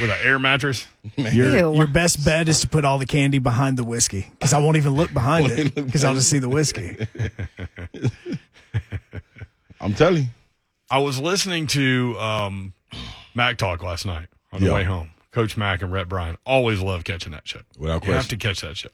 with 0.00 0.10
an 0.10 0.18
air 0.22 0.38
mattress, 0.38 0.86
Your, 1.16 1.72
your 1.74 1.86
best 1.86 2.24
bet 2.24 2.48
is 2.48 2.60
to 2.60 2.68
put 2.68 2.84
all 2.84 2.98
the 2.98 3.06
candy 3.06 3.38
behind 3.38 3.76
the 3.76 3.84
whiskey 3.84 4.26
because 4.30 4.52
I 4.52 4.58
won't 4.58 4.76
even 4.76 4.94
look 4.94 5.12
behind 5.12 5.50
it 5.50 5.74
because 5.86 6.04
I'll 6.04 6.14
just 6.14 6.28
see 6.30 6.38
the 6.38 6.48
whiskey. 6.48 6.96
I'm 9.80 9.94
telling 9.94 10.22
you. 10.24 10.28
I 10.90 10.98
was 10.98 11.20
listening 11.20 11.66
to 11.68 12.16
um, 12.18 12.72
Mac 13.34 13.58
Talk 13.58 13.82
last 13.82 14.06
night 14.06 14.28
on 14.52 14.60
the 14.60 14.66
Yeah. 14.66 14.74
way 14.74 14.84
home. 14.84 15.10
Coach 15.32 15.56
Mac 15.56 15.82
and 15.82 15.92
Rhett 15.92 16.08
Bryan 16.08 16.38
always 16.46 16.80
love 16.80 17.04
catching 17.04 17.32
that 17.32 17.46
show. 17.46 17.60
Without 17.78 18.04
you 18.06 18.12
have 18.12 18.28
to 18.28 18.36
catch 18.36 18.60
that 18.62 18.76
show. 18.76 18.88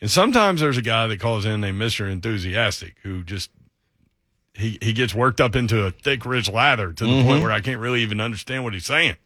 And 0.00 0.10
sometimes 0.10 0.60
there's 0.60 0.76
a 0.76 0.82
guy 0.82 1.06
that 1.06 1.20
calls 1.20 1.44
in 1.44 1.60
named 1.60 1.78
Mister 1.78 2.08
Enthusiastic 2.08 2.96
who 3.02 3.22
just 3.22 3.50
he 4.54 4.78
he 4.82 4.92
gets 4.92 5.14
worked 5.14 5.40
up 5.40 5.54
into 5.54 5.84
a 5.84 5.90
thick, 5.92 6.24
rich 6.26 6.50
lather 6.50 6.92
to 6.92 7.04
the 7.04 7.10
Mm-hmm. 7.10 7.28
point 7.28 7.42
where 7.42 7.52
I 7.52 7.60
can't 7.60 7.78
really 7.80 8.02
even 8.02 8.20
understand 8.20 8.64
what 8.64 8.72
he's 8.74 8.86
saying. 8.86 9.16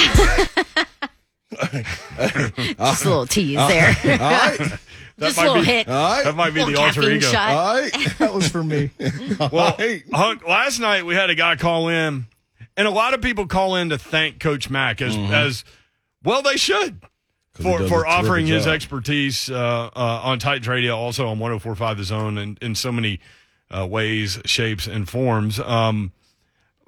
Just 2.78 3.04
a 3.04 3.08
little 3.08 3.26
tease 3.26 3.56
there. 3.56 3.96
All 4.04 4.18
right. 4.18 4.58
Just 5.18 5.36
a 5.36 5.40
might 5.42 5.46
little 5.48 5.60
be- 5.62 5.66
hit. 5.66 5.88
All 5.88 5.94
right. 6.16 6.24
That 6.24 6.34
might 6.36 6.54
be 6.54 6.60
the 6.60 6.66
little 6.66 6.82
alter 6.84 7.00
caffeine 7.02 7.16
ego. 7.18 7.26
shot. 7.26 7.50
All 7.52 7.80
right. 7.80 7.92
That 8.18 8.32
was 8.34 8.48
for 8.48 8.62
me. 8.64 8.90
Well, 9.52 9.74
Hey. 9.76 10.02
Hunk, 10.12 10.46
last 10.46 10.78
night 10.80 11.04
we 11.04 11.14
had 11.14 11.28
a 11.30 11.34
guy 11.34 11.56
call 11.56 11.88
in, 11.88 12.26
and 12.76 12.86
a 12.88 12.90
lot 12.90 13.14
of 13.14 13.20
people 13.20 13.46
call 13.46 13.76
in 13.76 13.90
to 13.90 13.98
thank 13.98 14.38
Coach 14.40 14.70
Mack 14.70 15.00
as 15.02 15.16
as 15.16 15.64
well 16.24 16.42
they 16.42 16.56
should 16.56 17.00
for 17.52 17.78
does 17.80 17.88
for 17.90 18.02
terrific 18.02 18.08
offering 18.08 18.46
his 18.46 18.64
job. 18.64 18.74
expertise 18.74 19.50
uh, 19.50 19.90
uh, 19.94 20.20
on 20.24 20.38
Titans 20.38 20.68
Radio, 20.68 20.96
also 20.96 21.28
on 21.28 21.38
104.5 21.38 21.96
The 21.98 22.04
Zone, 22.04 22.38
and 22.38 22.58
in 22.62 22.74
so 22.74 22.90
many 22.92 23.20
uh, 23.70 23.86
ways, 23.86 24.38
shapes, 24.46 24.86
and 24.86 25.08
forms. 25.08 25.58
Um, 25.60 26.12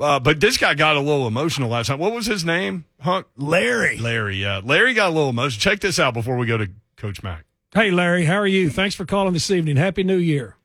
uh, 0.02 0.21
but 0.21 0.40
this 0.40 0.56
guy 0.56 0.75
got 0.75 0.97
a 0.97 1.00
little 1.00 1.26
emotional 1.26 1.68
last 1.71 1.88
night. 1.88 1.99
What 1.99 2.12
was 2.12 2.26
his 2.26 2.44
name, 2.44 2.85
Hunk? 3.00 3.26
Larry. 3.37 3.99
Larry. 3.99 4.37
Yeah, 4.37 4.61
Larry 4.62 4.94
got 4.94 5.09
a 5.09 5.14
little 5.14 5.30
emotional. 5.30 5.61
Check 5.61 5.80
this 5.80 5.99
out 5.99 6.14
before 6.14 6.37
we 6.37 6.47
go 6.47 6.59
to 6.59 6.68
Coach 6.97 7.23
Mack. 7.23 7.44
Hey, 7.75 7.90
Larry, 7.90 8.25
how 8.26 8.35
are 8.37 8.47
you? 8.47 8.68
Thanks 8.68 8.94
for 8.94 9.06
calling 9.06 9.32
this 9.32 9.50
evening. 9.50 9.76
Happy 9.76 10.02
New 10.04 10.18
Year. 10.18 10.56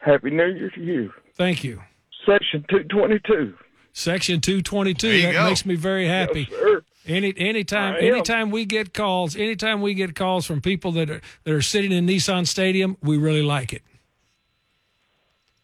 Happy 0.00 0.30
New 0.30 0.46
Year 0.46 0.70
to 0.70 0.80
you. 0.80 1.12
Thank 1.36 1.64
you. 1.64 1.82
Section 2.26 2.64
222. 2.70 3.54
Section 3.92 4.40
222. 4.40 5.06
There 5.08 5.16
you 5.16 5.22
That 5.26 5.32
go. 5.32 5.44
makes 5.48 5.66
me 5.66 5.74
very 5.74 6.06
happy. 6.06 6.46
Sir. 6.50 6.82
Any 7.04 7.34
anytime 7.36 7.96
anytime 7.98 8.52
we 8.52 8.64
get 8.64 8.94
calls, 8.94 9.34
anytime 9.34 9.82
we 9.82 9.92
get 9.94 10.14
calls 10.14 10.46
from 10.46 10.60
people 10.60 10.92
that 10.92 11.10
are 11.10 11.20
that 11.42 11.52
are 11.52 11.60
sitting 11.62 11.90
in 11.90 12.06
Nissan 12.06 12.46
Stadium, 12.46 12.96
we 13.02 13.16
really 13.16 13.42
like 13.42 13.72
it. 13.72 13.82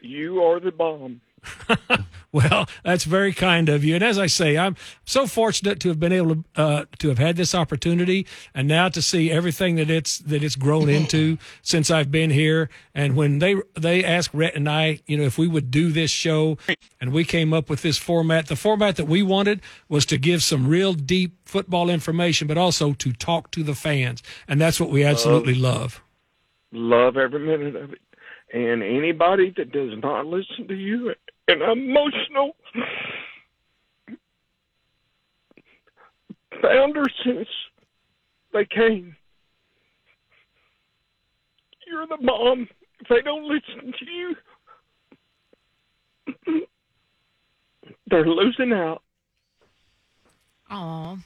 You 0.00 0.42
are 0.42 0.58
the 0.60 0.72
bomb. 0.72 1.20
Well, 2.30 2.68
that's 2.84 3.04
very 3.04 3.32
kind 3.32 3.70
of 3.70 3.84
you. 3.84 3.94
And 3.94 4.04
as 4.04 4.18
I 4.18 4.26
say, 4.26 4.58
I'm 4.58 4.76
so 5.06 5.26
fortunate 5.26 5.80
to 5.80 5.88
have 5.88 5.98
been 5.98 6.12
able 6.12 6.34
to 6.34 6.44
uh, 6.56 6.84
to 6.98 7.08
have 7.08 7.16
had 7.16 7.36
this 7.36 7.54
opportunity, 7.54 8.26
and 8.54 8.68
now 8.68 8.90
to 8.90 9.00
see 9.00 9.30
everything 9.30 9.76
that 9.76 9.88
it's 9.88 10.18
that 10.18 10.44
it's 10.44 10.54
grown 10.54 10.90
into 10.90 11.38
since 11.62 11.90
I've 11.90 12.10
been 12.10 12.28
here. 12.28 12.68
And 12.94 13.16
when 13.16 13.38
they 13.38 13.56
they 13.74 14.04
asked 14.04 14.34
Rhett 14.34 14.54
and 14.54 14.68
I, 14.68 15.00
you 15.06 15.16
know, 15.16 15.24
if 15.24 15.38
we 15.38 15.48
would 15.48 15.70
do 15.70 15.90
this 15.90 16.10
show, 16.10 16.58
and 17.00 17.12
we 17.12 17.24
came 17.24 17.54
up 17.54 17.70
with 17.70 17.80
this 17.80 17.96
format. 17.96 18.48
The 18.48 18.56
format 18.56 18.96
that 18.96 19.06
we 19.06 19.22
wanted 19.22 19.62
was 19.88 20.04
to 20.06 20.18
give 20.18 20.42
some 20.42 20.68
real 20.68 20.92
deep 20.92 21.34
football 21.46 21.88
information, 21.88 22.46
but 22.46 22.58
also 22.58 22.92
to 22.92 23.12
talk 23.14 23.50
to 23.52 23.62
the 23.62 23.74
fans, 23.74 24.22
and 24.46 24.60
that's 24.60 24.78
what 24.78 24.90
we 24.90 25.02
absolutely 25.02 25.54
love. 25.54 26.02
Love 26.72 27.16
every 27.16 27.40
minute 27.40 27.74
of 27.74 27.94
it. 27.94 28.00
And 28.52 28.82
anybody 28.82 29.52
that 29.56 29.72
does 29.72 29.90
not 30.02 30.26
listen 30.26 30.68
to 30.68 30.74
you 30.74 31.14
and 31.48 31.62
emotional 31.62 32.54
founder 36.62 37.04
since 37.24 37.48
they 38.52 38.66
came. 38.66 39.16
You're 41.86 42.06
the 42.06 42.18
mom. 42.20 42.68
If 43.00 43.08
they 43.08 43.22
don't 43.22 43.44
listen 43.44 43.94
to 43.98 44.10
you, 46.46 46.66
they're 48.08 48.26
losing 48.26 48.72
out. 48.72 49.02
Oh, 50.70 51.18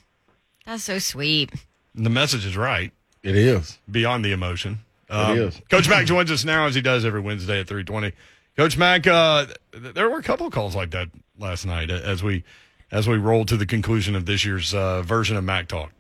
that's 0.65 0.85
so 0.85 0.99
sweet. 1.01 1.51
The 1.95 2.11
message 2.11 2.47
is 2.47 2.57
right. 2.57 2.93
It 3.23 3.37
is. 3.37 3.79
beyond 3.91 4.25
the 4.25 4.33
emotion. 4.33 4.81
Um, 5.11 5.37
is. 5.37 5.61
Coach 5.69 5.89
Mack 5.89 6.07
joins 6.07 6.31
us 6.31 6.45
now 6.45 6.67
as 6.67 6.75
he 6.75 6.81
does 6.81 7.05
every 7.05 7.21
Wednesday 7.21 7.61
at 7.61 7.67
three 7.67 7.85
twenty. 7.85 8.13
Coach 8.57 8.77
Mack, 8.77 9.07
uh, 9.07 9.47
there 9.73 10.11
were 10.11 10.19
a 10.19 10.23
couple 10.23 10.47
of 10.47 10.53
calls 10.53 10.77
like 10.77 10.91
that 10.91 11.09
last 11.39 11.65
night 11.65 11.91
as 11.91 12.23
we 12.23 12.45
as 12.91 13.09
we 13.09 13.17
rolled 13.17 13.49
to 13.49 13.57
the 13.57 13.65
conclusion 13.65 14.15
of 14.15 14.27
this 14.27 14.45
year's 14.45 14.75
uh, 14.75 15.01
version 15.03 15.37
of 15.37 15.45
Mac 15.45 15.69
Talk. 15.69 15.91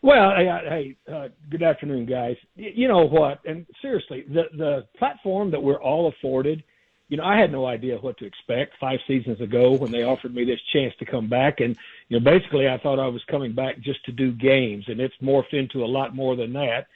Well, 0.00 0.30
hey, 0.36 0.96
uh, 1.12 1.28
good 1.50 1.62
afternoon, 1.62 2.06
guys. 2.06 2.36
You 2.56 2.88
know 2.88 3.04
what? 3.04 3.40
And 3.44 3.66
seriously, 3.82 4.24
the 4.28 4.44
the 4.56 4.86
platform 4.96 5.50
that 5.50 5.62
we're 5.62 5.82
all 5.82 6.08
afforded, 6.08 6.64
you 7.08 7.18
know, 7.18 7.24
I 7.24 7.38
had 7.38 7.52
no 7.52 7.66
idea 7.66 7.98
what 7.98 8.16
to 8.18 8.24
expect 8.24 8.74
five 8.80 9.00
seasons 9.06 9.40
ago 9.42 9.72
when 9.72 9.90
they 9.90 10.04
offered 10.04 10.34
me 10.34 10.44
this 10.44 10.60
chance 10.72 10.94
to 11.00 11.04
come 11.04 11.28
back, 11.28 11.60
and 11.60 11.76
you 12.08 12.18
know, 12.18 12.24
basically, 12.24 12.68
I 12.68 12.78
thought 12.78 12.98
I 12.98 13.08
was 13.08 13.22
coming 13.30 13.52
back 13.52 13.80
just 13.80 14.02
to 14.06 14.12
do 14.12 14.32
games, 14.32 14.84
and 14.88 14.98
it's 14.98 15.16
morphed 15.22 15.52
into 15.52 15.84
a 15.84 15.86
lot 15.86 16.14
more 16.14 16.36
than 16.36 16.54
that. 16.54 16.86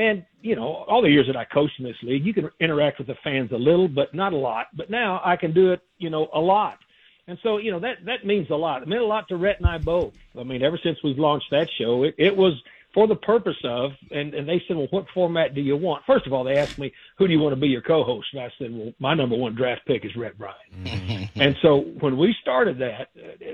And 0.00 0.24
you 0.40 0.56
know, 0.56 0.84
all 0.88 1.02
the 1.02 1.10
years 1.10 1.26
that 1.26 1.36
I 1.36 1.44
coached 1.44 1.74
in 1.78 1.84
this 1.84 1.96
league, 2.02 2.24
you 2.24 2.32
can 2.32 2.50
interact 2.58 2.98
with 2.98 3.06
the 3.06 3.16
fans 3.22 3.52
a 3.52 3.56
little, 3.56 3.86
but 3.86 4.14
not 4.14 4.32
a 4.32 4.36
lot. 4.36 4.68
But 4.74 4.88
now 4.88 5.20
I 5.22 5.36
can 5.36 5.52
do 5.52 5.72
it, 5.72 5.80
you 5.98 6.08
know, 6.08 6.28
a 6.32 6.40
lot. 6.40 6.78
And 7.26 7.38
so, 7.42 7.58
you 7.58 7.70
know, 7.70 7.78
that 7.80 7.96
that 8.06 8.24
means 8.24 8.48
a 8.48 8.54
lot. 8.54 8.82
It 8.82 8.88
meant 8.88 9.02
a 9.02 9.06
lot 9.06 9.28
to 9.28 9.36
Rhett 9.36 9.58
and 9.58 9.66
I 9.66 9.76
both. 9.76 10.14
I 10.38 10.42
mean, 10.42 10.62
ever 10.62 10.78
since 10.82 10.96
we've 11.04 11.18
launched 11.18 11.48
that 11.50 11.68
show, 11.78 12.04
it, 12.04 12.14
it 12.16 12.34
was 12.34 12.54
for 12.92 13.06
the 13.06 13.14
purpose 13.14 13.56
of, 13.64 13.92
and, 14.10 14.34
and 14.34 14.48
they 14.48 14.60
said, 14.66 14.76
well, 14.76 14.88
what 14.90 15.06
format 15.14 15.54
do 15.54 15.60
you 15.60 15.76
want? 15.76 16.04
First 16.06 16.26
of 16.26 16.32
all, 16.32 16.42
they 16.42 16.56
asked 16.56 16.78
me, 16.78 16.92
who 17.18 17.28
do 17.28 17.32
you 17.32 17.38
want 17.38 17.54
to 17.54 17.60
be 17.60 17.68
your 17.68 17.82
co-host? 17.82 18.26
And 18.32 18.42
I 18.42 18.52
said, 18.58 18.72
well, 18.72 18.92
my 18.98 19.14
number 19.14 19.36
one 19.36 19.54
draft 19.54 19.82
pick 19.86 20.04
is 20.04 20.16
Rhett 20.16 20.36
Bryan. 20.36 21.30
and 21.36 21.56
so 21.62 21.82
when 22.00 22.16
we 22.16 22.34
started 22.42 22.78
that, 22.78 23.08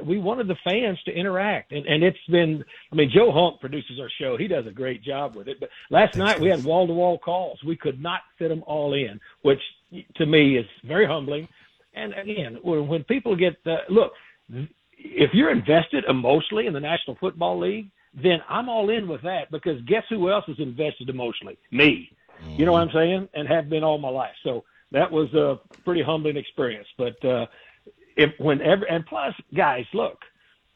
we 0.04 0.18
wanted 0.18 0.48
the 0.48 0.56
fans 0.64 0.98
to 1.04 1.12
interact. 1.12 1.72
And, 1.72 1.84
and 1.86 2.02
it's 2.02 2.18
been, 2.30 2.64
I 2.90 2.94
mean, 2.94 3.10
Joe 3.14 3.30
Hunk 3.30 3.60
produces 3.60 4.00
our 4.00 4.10
show. 4.18 4.36
He 4.38 4.48
does 4.48 4.66
a 4.66 4.72
great 4.72 5.02
job 5.02 5.36
with 5.36 5.48
it. 5.48 5.60
But 5.60 5.68
last 5.90 6.16
night 6.16 6.40
we 6.40 6.48
had 6.48 6.64
wall 6.64 6.86
to 6.86 6.94
wall 6.94 7.18
calls. 7.18 7.62
We 7.62 7.76
could 7.76 8.00
not 8.00 8.20
fit 8.38 8.48
them 8.48 8.64
all 8.66 8.94
in, 8.94 9.20
which 9.42 9.60
to 10.16 10.26
me 10.26 10.56
is 10.56 10.66
very 10.84 11.06
humbling. 11.06 11.46
And 11.94 12.14
again, 12.14 12.58
when, 12.62 12.88
when 12.88 13.04
people 13.04 13.36
get, 13.36 13.56
uh, 13.66 13.76
look, 13.90 14.12
if 14.98 15.30
you're 15.34 15.50
invested 15.50 16.04
emotionally 16.08 16.66
in 16.66 16.72
the 16.72 16.80
National 16.80 17.16
Football 17.16 17.60
League, 17.60 17.90
then 18.16 18.38
I'm 18.48 18.68
all 18.68 18.90
in 18.90 19.06
with 19.08 19.22
that 19.22 19.50
because 19.50 19.80
guess 19.82 20.04
who 20.08 20.30
else 20.30 20.44
is 20.48 20.58
invested 20.58 21.08
emotionally? 21.08 21.58
Me. 21.70 22.10
You 22.48 22.66
know 22.66 22.72
what 22.72 22.82
I'm 22.82 22.90
saying? 22.92 23.28
And 23.34 23.48
have 23.48 23.68
been 23.68 23.82
all 23.84 23.98
my 23.98 24.08
life. 24.08 24.34
So 24.44 24.64
that 24.92 25.10
was 25.10 25.32
a 25.34 25.58
pretty 25.84 26.02
humbling 26.02 26.36
experience. 26.36 26.86
But 26.98 27.22
uh, 27.24 27.46
if 28.16 28.30
whenever 28.38 28.84
and 28.84 29.04
plus, 29.06 29.34
guys, 29.54 29.84
look, 29.92 30.18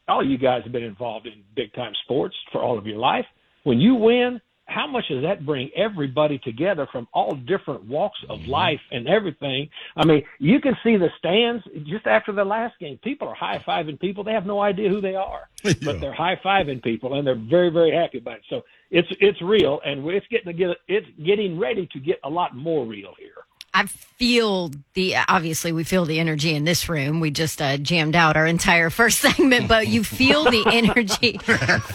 all 0.07 0.25
you 0.25 0.37
guys 0.37 0.63
have 0.63 0.71
been 0.71 0.83
involved 0.83 1.27
in 1.27 1.43
big 1.55 1.73
time 1.73 1.93
sports 2.03 2.35
for 2.51 2.61
all 2.61 2.77
of 2.77 2.85
your 2.85 2.97
life. 2.97 3.25
When 3.63 3.79
you 3.79 3.95
win, 3.95 4.41
how 4.71 4.87
much 4.87 5.07
does 5.09 5.23
that 5.23 5.45
bring 5.45 5.69
everybody 5.75 6.39
together 6.39 6.87
from 6.91 7.07
all 7.13 7.35
different 7.35 7.83
walks 7.85 8.19
of 8.29 8.39
mm-hmm. 8.39 8.51
life 8.51 8.79
and 8.91 9.07
everything? 9.07 9.69
I 9.95 10.05
mean, 10.05 10.23
you 10.39 10.59
can 10.59 10.75
see 10.83 10.97
the 10.97 11.09
stands 11.17 11.63
just 11.85 12.07
after 12.07 12.31
the 12.31 12.45
last 12.45 12.79
game. 12.79 12.99
People 13.03 13.27
are 13.27 13.35
high 13.35 13.63
fiving 13.67 13.99
people. 13.99 14.23
They 14.23 14.33
have 14.33 14.45
no 14.45 14.61
idea 14.61 14.89
who 14.89 15.01
they 15.01 15.15
are, 15.15 15.49
but 15.63 15.99
they're 15.99 16.13
high 16.13 16.39
fiving 16.43 16.81
people 16.81 17.15
and 17.15 17.27
they're 17.27 17.35
very, 17.35 17.69
very 17.69 17.91
happy 17.91 18.19
about 18.19 18.37
it. 18.37 18.43
So 18.49 18.63
it's 18.89 19.07
it's 19.19 19.41
real, 19.41 19.79
and 19.85 20.05
it's 20.07 20.27
getting 20.27 20.47
to 20.47 20.53
get 20.53 20.77
it's 20.87 21.07
getting 21.25 21.57
ready 21.57 21.87
to 21.93 21.99
get 21.99 22.19
a 22.23 22.29
lot 22.29 22.55
more 22.55 22.85
real 22.85 23.13
here. 23.17 23.45
I 23.73 23.85
feel 23.85 24.71
the 24.93 25.15
obviously 25.27 25.71
we 25.71 25.83
feel 25.83 26.05
the 26.05 26.19
energy 26.19 26.53
in 26.53 26.63
this 26.65 26.87
room. 26.89 27.19
We 27.21 27.31
just 27.31 27.61
uh, 27.61 27.77
jammed 27.77 28.15
out 28.15 28.35
our 28.35 28.45
entire 28.45 28.89
first 28.89 29.19
segment, 29.21 29.67
but 29.67 29.87
you 29.87 30.03
feel 30.03 30.43
the 30.43 30.63
energy 30.71 31.37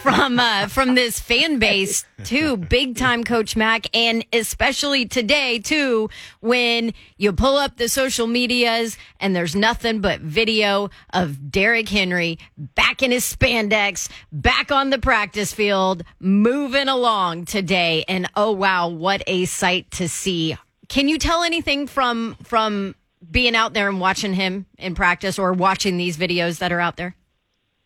from 0.01 0.39
uh, 0.39 0.67
from 0.67 0.95
this 0.95 1.19
fan 1.19 1.59
base 1.59 2.03
too. 2.23 2.57
Big 2.57 2.97
time, 2.97 3.23
Coach 3.23 3.55
Mac, 3.55 3.95
and 3.95 4.25
especially 4.33 5.05
today 5.05 5.59
too, 5.59 6.09
when 6.39 6.93
you 7.17 7.31
pull 7.31 7.55
up 7.55 7.77
the 7.77 7.87
social 7.87 8.27
medias 8.27 8.97
and 9.19 9.35
there's 9.35 9.55
nothing 9.55 10.01
but 10.01 10.19
video 10.19 10.89
of 11.13 11.51
Derrick 11.51 11.89
Henry 11.89 12.39
back 12.57 13.03
in 13.03 13.11
his 13.11 13.23
spandex, 13.23 14.09
back 14.31 14.71
on 14.71 14.89
the 14.89 14.99
practice 14.99 15.53
field, 15.53 16.03
moving 16.19 16.87
along 16.87 17.45
today. 17.45 18.03
And 18.07 18.27
oh 18.35 18.51
wow, 18.51 18.89
what 18.89 19.21
a 19.27 19.45
sight 19.45 19.91
to 19.91 20.09
see! 20.09 20.57
Can 20.87 21.07
you 21.07 21.17
tell 21.17 21.43
anything 21.43 21.87
from 21.87 22.35
from 22.43 22.95
being 23.29 23.55
out 23.55 23.73
there 23.73 23.89
and 23.89 23.99
watching 23.99 24.33
him 24.33 24.65
in 24.77 24.95
practice 24.95 25.39
or 25.39 25.53
watching 25.53 25.97
these 25.97 26.17
videos 26.17 26.59
that 26.59 26.71
are 26.71 26.79
out 26.79 26.97
there? 26.97 27.15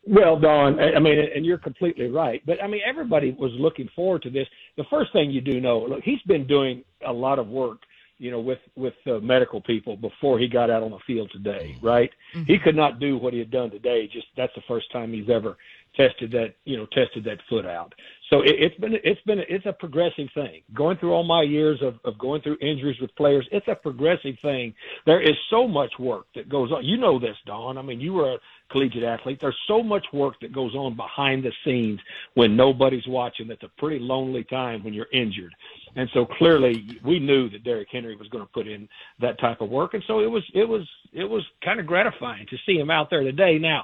Well, 0.08 0.39
Don, 0.39 0.79
I 0.79 0.93
I 0.93 1.00
mean, 1.00 1.20
and 1.36 1.46
you're 1.46 1.58
completely 1.58 2.08
right. 2.08 2.41
But 2.46 2.62
I 2.63 2.67
mean, 2.67 2.81
everybody 2.88 3.31
was 3.31 3.51
looking 3.60 3.89
forward 3.96 4.24
to 4.24 4.29
this. 4.29 4.48
The 4.77 4.84
first 4.89 5.13
thing 5.13 5.31
you 5.31 5.41
do 5.41 5.62
know, 5.62 5.79
look, 5.79 6.01
he's 6.03 6.22
been 6.27 6.48
doing 6.48 6.84
a 7.05 7.13
lot 7.13 7.39
of 7.39 7.48
work, 7.48 7.79
you 8.17 8.31
know, 8.31 8.39
with 8.39 8.60
with 8.75 8.96
uh, 9.08 9.20
medical 9.20 9.62
people 9.62 9.96
before 9.98 10.39
he 10.39 10.48
got 10.48 10.70
out 10.70 10.84
on 10.84 10.91
the 10.91 11.00
field 11.05 11.29
today, 11.31 11.75
right? 11.81 12.10
He 12.48 12.58
could 12.58 12.75
not 12.75 13.00
do 13.00 13.17
what 13.17 13.34
he 13.34 13.39
had 13.39 13.51
done 13.51 13.70
today. 13.70 14.10
Just 14.12 14.27
that's 14.36 14.53
the 14.55 14.62
first 14.67 14.91
time 14.91 15.13
he's 15.13 15.29
ever 15.29 15.55
tested 15.95 16.31
that, 16.31 16.55
you 16.65 16.77
know, 16.77 16.86
tested 16.88 17.24
that 17.25 17.39
foot 17.50 17.65
out. 17.65 17.93
So 18.29 18.41
it, 18.41 18.55
it's 18.57 18.75
been 18.77 18.93
it's 19.03 19.21
been 19.21 19.39
it's 19.50 19.65
a 19.65 19.74
progressive 19.74 20.29
thing. 20.33 20.62
Going 20.74 20.98
through 20.98 21.12
all 21.12 21.24
my 21.24 21.43
years 21.43 21.81
of 21.81 21.95
of 22.05 22.17
going 22.17 22.41
through 22.41 22.57
injuries 22.62 23.00
with 23.01 23.13
players, 23.15 23.48
it's 23.51 23.67
a 23.67 23.75
progressive 23.75 24.36
thing. 24.41 24.74
There 25.05 25.21
is 25.21 25.36
so 25.50 25.67
much 25.67 25.91
work 26.00 26.27
that 26.36 26.48
goes 26.48 26.71
on. 26.71 26.86
You 26.86 26.98
know 26.98 27.19
this, 27.19 27.36
Don. 27.45 27.77
I 27.77 27.81
mean, 27.81 28.00
you 28.00 28.13
were 28.13 28.33
a 28.33 28.38
collegiate 28.71 29.03
athlete. 29.03 29.39
There's 29.41 29.57
so 29.67 29.83
much 29.83 30.05
work 30.13 30.36
that 30.41 30.53
goes 30.53 30.74
on 30.75 30.95
behind 30.95 31.43
the 31.43 31.51
scenes 31.65 32.00
when 32.36 32.55
nobody's 32.55 33.05
watching. 33.05 33.50
That's 33.50 33.63
a 33.63 33.71
pretty 33.77 34.00
lonely 34.00 34.45
time 34.45 34.81
when 34.83 34.93
you're 34.93 35.12
injured. 35.12 35.53
And 35.98 36.10
so 36.13 36.25
clearly 36.25 37.00
we 37.03 37.19
knew 37.19 37.50
that 37.50 37.65
Derrick 37.65 37.89
Henry 37.91 38.15
was 38.15 38.29
going 38.29 38.45
to 38.45 38.51
put 38.53 38.67
in 38.67 38.88
that 39.19 39.39
type 39.39 39.60
of 39.60 39.69
work. 39.69 39.93
And 39.93 40.03
so 40.07 40.21
it 40.21 40.31
was 40.31 40.43
it 40.53 40.67
was 40.67 40.88
it 41.12 41.25
was 41.25 41.43
kind 41.63 41.82
of 41.82 41.86
gratifying 41.86 42.47
to 42.47 42.58
see 42.65 42.77
him 42.77 42.89
out 42.89 43.10
there 43.10 43.23
today. 43.23 43.58
Now, 43.58 43.84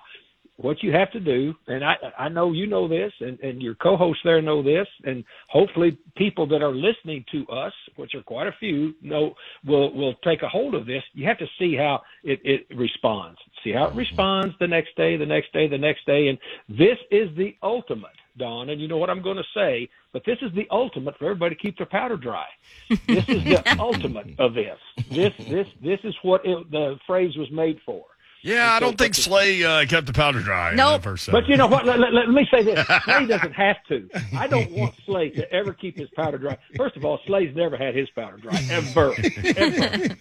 what 0.57 0.81
you 0.81 0.91
have 0.91 1.11
to 1.11 1.19
do, 1.19 1.53
and 1.67 1.85
I 1.85 1.95
I 2.17 2.29
know 2.29 2.51
you 2.51 2.65
know 2.65 2.87
this, 2.87 3.13
and 3.19 3.39
and 3.39 3.61
your 3.61 3.75
co-hosts 3.75 4.21
there 4.23 4.41
know 4.41 4.63
this, 4.63 4.87
and 5.05 5.23
hopefully 5.47 5.97
people 6.15 6.47
that 6.47 6.63
are 6.63 6.73
listening 6.73 7.23
to 7.31 7.47
us, 7.47 7.73
which 7.95 8.15
are 8.15 8.23
quite 8.23 8.47
a 8.47 8.55
few, 8.59 8.93
know 9.01 9.35
will 9.65 9.93
will 9.93 10.15
take 10.23 10.41
a 10.41 10.49
hold 10.49 10.73
of 10.73 10.85
this. 10.85 11.03
You 11.13 11.27
have 11.27 11.37
to 11.37 11.47
see 11.59 11.75
how 11.75 12.01
it 12.23 12.39
it 12.43 12.67
responds. 12.75 13.37
See 13.63 13.71
how 13.71 13.85
it 13.85 13.89
mm-hmm. 13.89 13.99
responds 13.99 14.55
the 14.59 14.67
next 14.67 14.95
day, 14.95 15.15
the 15.15 15.25
next 15.25 15.53
day, 15.53 15.67
the 15.67 15.77
next 15.77 16.05
day, 16.05 16.27
and 16.27 16.39
this 16.67 16.97
is 17.11 17.29
the 17.37 17.55
ultimate. 17.61 18.11
Don, 18.37 18.69
and 18.69 18.79
you 18.79 18.87
know 18.87 18.97
what 18.97 19.09
I'm 19.09 19.23
going 19.23 19.37
to 19.37 19.43
say, 19.55 19.89
but 20.13 20.23
this 20.23 20.37
is 20.43 20.51
the 20.53 20.67
ultimate 20.69 21.17
for 21.17 21.25
everybody 21.25 21.55
to 21.55 21.61
keep 21.61 21.75
their 21.75 21.87
powder 21.87 22.17
dry. 22.17 22.45
This 22.87 23.27
is 23.27 23.43
the 23.43 23.75
ultimate 23.79 24.39
of 24.39 24.53
this. 24.53 24.77
This 25.09 25.33
this 25.37 25.67
this 25.81 25.99
is 26.03 26.15
what 26.21 26.45
it, 26.45 26.69
the 26.69 26.99
phrase 27.07 27.35
was 27.35 27.49
made 27.51 27.79
for. 27.83 28.05
Yeah, 28.47 28.71
I 28.73 28.79
don't 28.79 28.97
think 28.97 29.13
Slay 29.15 29.63
uh, 29.63 29.85
kept 29.85 30.07
the 30.07 30.13
powder 30.13 30.39
dry. 30.39 30.71
in 30.71 30.77
Nope. 30.77 31.01
that 31.01 31.09
first 31.09 31.29
But 31.31 31.47
you 31.47 31.57
know 31.57 31.67
what? 31.67 31.85
Let, 31.85 31.99
let- 31.99 32.13
let 32.13 32.29
me 32.29 32.47
say 32.49 32.63
this: 32.63 32.85
Slay 33.03 33.25
doesn't 33.25 33.51
have 33.53 33.77
to. 33.89 34.09
I 34.35 34.47
don't 34.47 34.71
want 34.71 34.95
Slay 35.05 35.29
to 35.31 35.51
ever 35.51 35.73
keep 35.73 35.97
his 35.97 36.09
powder 36.11 36.37
dry. 36.37 36.57
First 36.77 36.95
of 36.95 37.03
all, 37.05 37.19
Slay's 37.27 37.55
never 37.55 37.75
had 37.77 37.93
his 37.95 38.09
powder 38.11 38.37
dry 38.37 38.59
ever. 38.71 39.13
ever. 39.55 40.15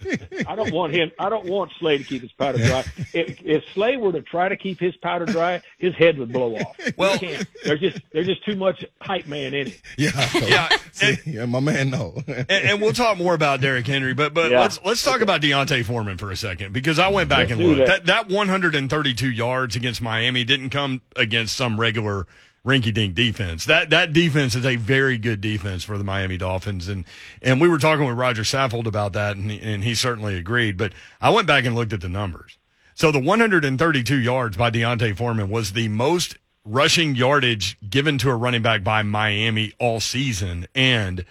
I 0.47 0.55
don't 0.55 0.73
want 0.73 0.93
him. 0.93 1.11
I 1.19 1.29
don't 1.29 1.45
want 1.45 1.71
Slay 1.79 1.97
to 1.97 2.03
keep 2.03 2.21
his 2.21 2.31
powder 2.33 2.57
dry. 2.57 2.83
If, 3.13 3.41
if 3.45 3.63
Slay 3.73 3.97
were 3.97 4.11
to 4.11 4.21
try 4.21 4.49
to 4.49 4.57
keep 4.57 4.79
his 4.79 4.95
powder 4.97 5.25
dry, 5.25 5.61
his 5.77 5.93
head 5.95 6.17
would 6.17 6.33
blow 6.33 6.55
off. 6.55 6.77
Well- 6.97 7.17
He 7.17 7.27
can't. 7.27 7.47
there's 7.63 7.79
just 7.79 7.99
there's 8.11 8.27
just 8.27 8.43
too 8.45 8.55
much 8.55 8.83
hype 9.01 9.27
man 9.27 9.53
in 9.53 9.67
it. 9.67 9.81
Yeah, 9.97 10.11
Yeah, 10.47 10.69
and- 11.01 11.19
yeah, 11.25 11.45
my 11.45 11.59
man. 11.61 11.89
No, 11.91 12.21
and, 12.27 12.49
and 12.51 12.81
we'll 12.81 12.91
talk 12.93 13.17
more 13.17 13.33
about 13.33 13.61
Derrick 13.61 13.87
Henry, 13.87 14.13
but 14.13 14.33
but 14.33 14.51
Yeah. 14.51 14.59
let's 14.61 14.79
let's 14.83 15.03
talk 15.03 15.21
about 15.21 15.41
D'Onta 15.41 15.83
Foreman 15.85 16.17
for 16.17 16.31
a 16.31 16.35
second 16.35 16.73
because 16.73 16.99
I 16.99 17.07
went 17.09 17.29
back 17.29 17.49
Let's 17.49 17.51
and 17.53 17.61
do 17.61 17.75
looked. 17.75 17.87
that. 17.87 18.05
That. 18.05 18.16
That 18.17 18.29
132 18.29 19.29
yards 19.29 19.75
against 19.75 20.01
Miami 20.01 20.43
didn't 20.43 20.71
come 20.71 21.01
against 21.15 21.55
some 21.55 21.79
regular 21.79 22.25
rinky-dink 22.65 23.13
defense. 23.13 23.65
That 23.65 23.91
that 23.91 24.11
defense 24.11 24.55
is 24.55 24.65
a 24.65 24.75
very 24.75 25.19
good 25.19 25.39
defense 25.39 25.83
for 25.83 25.99
the 25.99 26.03
Miami 26.03 26.35
Dolphins, 26.35 26.87
and 26.87 27.05
and 27.43 27.61
we 27.61 27.69
were 27.69 27.77
talking 27.77 28.07
with 28.07 28.17
Rodger 28.17 28.41
Saffold 28.41 28.87
about 28.87 29.13
that, 29.13 29.37
and 29.37 29.51
he, 29.51 29.61
and 29.61 29.83
he 29.83 29.93
certainly 29.93 30.35
agreed. 30.35 30.77
But 30.77 30.93
I 31.21 31.29
went 31.29 31.45
back 31.45 31.63
and 31.65 31.75
looked 31.75 31.93
at 31.93 32.01
the 32.01 32.09
numbers. 32.09 32.57
So 32.95 33.11
the 33.11 33.19
132 33.19 34.17
yards 34.17 34.57
by 34.57 34.71
D'Onta 34.71 35.15
Foreman 35.15 35.51
was 35.51 35.73
the 35.73 35.87
most 35.87 36.39
rushing 36.65 37.13
yardage 37.13 37.77
given 37.87 38.17
to 38.17 38.31
a 38.31 38.35
running 38.35 38.63
back 38.63 38.83
by 38.83 39.03
Miami 39.03 39.73
all 39.77 39.99
season, 39.99 40.65
and 40.73 41.23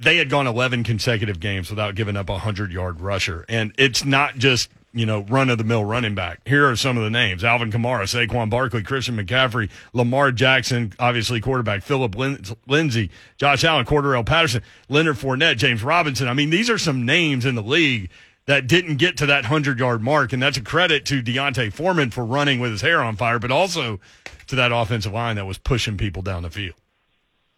they 0.00 0.16
had 0.16 0.30
gone 0.30 0.48
11 0.48 0.82
consecutive 0.82 1.38
games 1.38 1.70
without 1.70 1.94
giving 1.94 2.16
up 2.16 2.28
a 2.28 2.32
100 2.32 2.72
yard 2.72 3.00
rusher. 3.00 3.44
And 3.48 3.72
it's 3.78 4.04
not 4.04 4.36
just, 4.36 4.68
you 4.96 5.04
know, 5.04 5.20
run 5.28 5.50
of 5.50 5.58
the 5.58 5.64
mill 5.64 5.84
running 5.84 6.14
back. 6.14 6.40
Here 6.46 6.68
are 6.68 6.74
some 6.74 6.96
of 6.96 7.04
the 7.04 7.10
names 7.10 7.44
Alvin 7.44 7.70
Kamara, 7.70 8.04
Saquon 8.04 8.48
Barkley, 8.48 8.82
Christian 8.82 9.16
McCaffrey, 9.16 9.68
Lamar 9.92 10.32
Jackson, 10.32 10.92
obviously 10.98 11.40
quarterback, 11.40 11.82
Phillip 11.82 12.16
Lin- 12.16 12.42
Lindsay, 12.66 13.10
Josh 13.36 13.62
Allen, 13.62 13.84
Cordarrelle 13.84 14.24
Patterson, 14.24 14.62
Leonard 14.88 15.16
Fournette, 15.16 15.58
James 15.58 15.82
Robinson. 15.82 16.28
I 16.28 16.32
mean, 16.32 16.48
these 16.48 16.70
are 16.70 16.78
some 16.78 17.04
names 17.04 17.44
in 17.44 17.54
the 17.54 17.62
league 17.62 18.10
that 18.46 18.66
didn't 18.66 18.96
get 18.96 19.18
to 19.18 19.26
that 19.26 19.44
100 19.44 19.78
yard 19.78 20.02
mark. 20.02 20.32
And 20.32 20.42
that's 20.42 20.56
a 20.56 20.62
credit 20.62 21.04
to 21.06 21.20
D'Onta 21.20 21.70
Foreman 21.70 22.10
for 22.10 22.24
running 22.24 22.58
with 22.58 22.70
his 22.70 22.80
hair 22.80 23.02
on 23.02 23.16
fire, 23.16 23.38
but 23.38 23.50
also 23.50 24.00
to 24.46 24.56
that 24.56 24.72
offensive 24.72 25.12
line 25.12 25.36
that 25.36 25.46
was 25.46 25.58
pushing 25.58 25.98
people 25.98 26.22
down 26.22 26.42
the 26.42 26.50
field. 26.50 26.74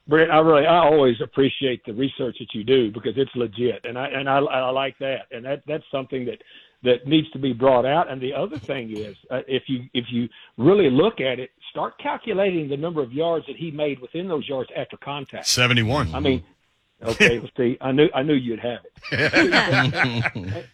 Brent, 0.08 0.30
I 0.30 0.38
really, 0.38 0.66
I 0.66 0.78
always 0.78 1.20
appreciate 1.20 1.84
the 1.84 1.92
research 1.92 2.36
that 2.40 2.54
you 2.54 2.64
do 2.64 2.90
because 2.90 3.12
it's 3.16 3.30
legit, 3.34 3.84
and 3.84 3.98
I 3.98 4.08
and 4.08 4.26
I, 4.26 4.38
I 4.38 4.70
like 4.70 4.98
that, 5.00 5.26
and 5.30 5.44
that 5.44 5.62
that's 5.66 5.84
something 5.92 6.24
that 6.24 6.38
that 6.82 7.06
needs 7.06 7.28
to 7.32 7.38
be 7.38 7.52
brought 7.52 7.84
out. 7.84 8.10
And 8.10 8.20
the 8.20 8.34
other 8.34 8.58
thing 8.58 8.96
is, 8.96 9.16
uh, 9.30 9.40
if 9.48 9.64
you 9.68 9.84
if 9.94 10.06
you 10.10 10.28
really 10.56 10.90
look 10.90 11.20
at 11.20 11.38
it, 11.40 11.50
start 11.70 11.98
calculating 11.98 12.68
the 12.68 12.76
number 12.76 13.02
of 13.02 13.12
yards 13.12 13.46
that 13.46 13.56
he 13.56 13.70
made 13.70 13.98
within 14.00 14.28
those 14.28 14.48
yards 14.48 14.70
after 14.76 14.96
contact. 14.96 15.46
71. 15.46 16.14
I 16.14 16.20
mean, 16.20 16.44
okay, 17.02 17.38
let's 17.40 17.56
see, 17.56 17.76
I 17.80 17.92
knew 17.92 18.08
I 18.14 18.22
knew 18.22 18.34
you'd 18.34 18.60
have 18.60 18.80
it. 19.12 19.34
and, 19.34 19.94
and- 19.94 20.64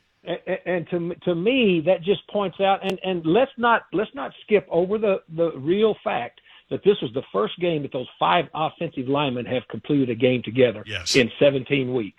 and 0.67 0.89
to 0.89 1.15
to 1.27 1.35
me, 1.35 1.83
that 1.85 2.03
just 2.03 2.27
points 2.29 2.59
out, 2.59 2.81
and 2.83 2.99
and 3.05 3.27
let's 3.27 3.51
not 3.59 3.83
let's 3.93 4.15
not 4.15 4.33
skip 4.43 4.67
over 4.71 4.97
the 4.97 5.21
the 5.37 5.53
real 5.59 5.95
fact 6.03 6.41
that 6.71 6.83
this 6.83 6.97
was 7.03 7.13
the 7.13 7.23
first 7.31 7.59
game 7.61 7.83
that 7.83 7.93
those 7.93 8.09
five 8.19 8.47
offensive 8.55 9.07
linemen 9.07 9.45
have 9.45 9.69
completed 9.69 10.09
a 10.09 10.15
game 10.15 10.43
together 10.43 10.83
Yes. 10.87 11.15
in 11.15 11.31
17 11.39 11.93
weeks. 11.93 12.17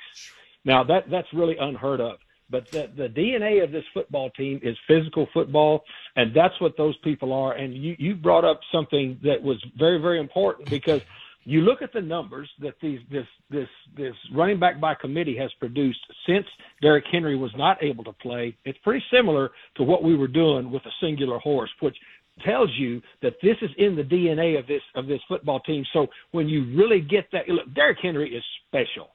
Now 0.64 0.84
that 0.84 1.10
that's 1.10 1.28
really 1.34 1.58
unheard 1.58 2.00
of. 2.00 2.18
But 2.50 2.70
the, 2.72 2.90
the 2.96 3.10
DNA 3.10 3.64
of 3.64 3.72
this 3.72 3.86
football 3.94 4.30
team 4.32 4.60
is 4.62 4.78
physical 4.88 5.28
football, 5.34 5.84
and 6.16 6.34
that's 6.34 6.60
what 6.62 6.78
those 6.78 6.96
people 6.98 7.34
are. 7.34 7.54
And 7.54 7.74
you, 7.74 7.96
you 7.98 8.16
brought 8.16 8.46
up 8.46 8.60
something 8.72 9.20
that 9.24 9.42
was 9.42 9.64
very, 9.78 9.98
very 10.00 10.20
important 10.20 10.70
because 10.70 11.02
you 11.46 11.62
look 11.62 11.82
at 11.82 11.94
the 11.94 12.02
numbers 12.02 12.50
that 12.60 12.74
these 12.82 13.00
this 13.12 13.28
this 13.50 13.70
this 13.96 14.14
running 14.34 14.60
back 14.60 14.80
by 14.80 14.96
committee 14.96 15.38
has 15.38 15.52
produced 15.60 16.00
since 16.28 16.46
Derrick 16.82 17.06
Henry 17.12 17.38
was 17.38 17.52
not 17.56 17.82
able 17.84 18.04
to 18.04 18.14
play. 18.14 18.58
It's 18.66 18.80
pretty 18.80 19.04
similar 19.12 19.52
to 19.76 19.84
what 19.84 20.04
we 20.04 20.16
were 20.16 20.28
doing 20.28 20.72
with 20.72 20.84
a 20.86 20.92
singular 21.00 21.38
horse, 21.40 21.70
which 21.80 21.96
tells 22.44 22.70
you 22.78 23.02
that 23.22 23.36
this 23.42 23.56
is 23.62 23.70
in 23.78 23.96
the 23.96 24.04
DNA 24.04 24.60
of 24.60 24.68
this 24.68 24.82
of 24.96 25.08
this 25.08 25.22
football 25.28 25.60
team. 25.62 25.86
So 25.94 26.08
when 26.32 26.50
you 26.50 26.76
really 26.76 27.00
get 27.00 27.28
that, 27.32 27.48
look, 27.48 27.72
Derrick 27.74 28.00
Henry 28.02 28.36
is 28.36 28.44
special, 28.68 29.10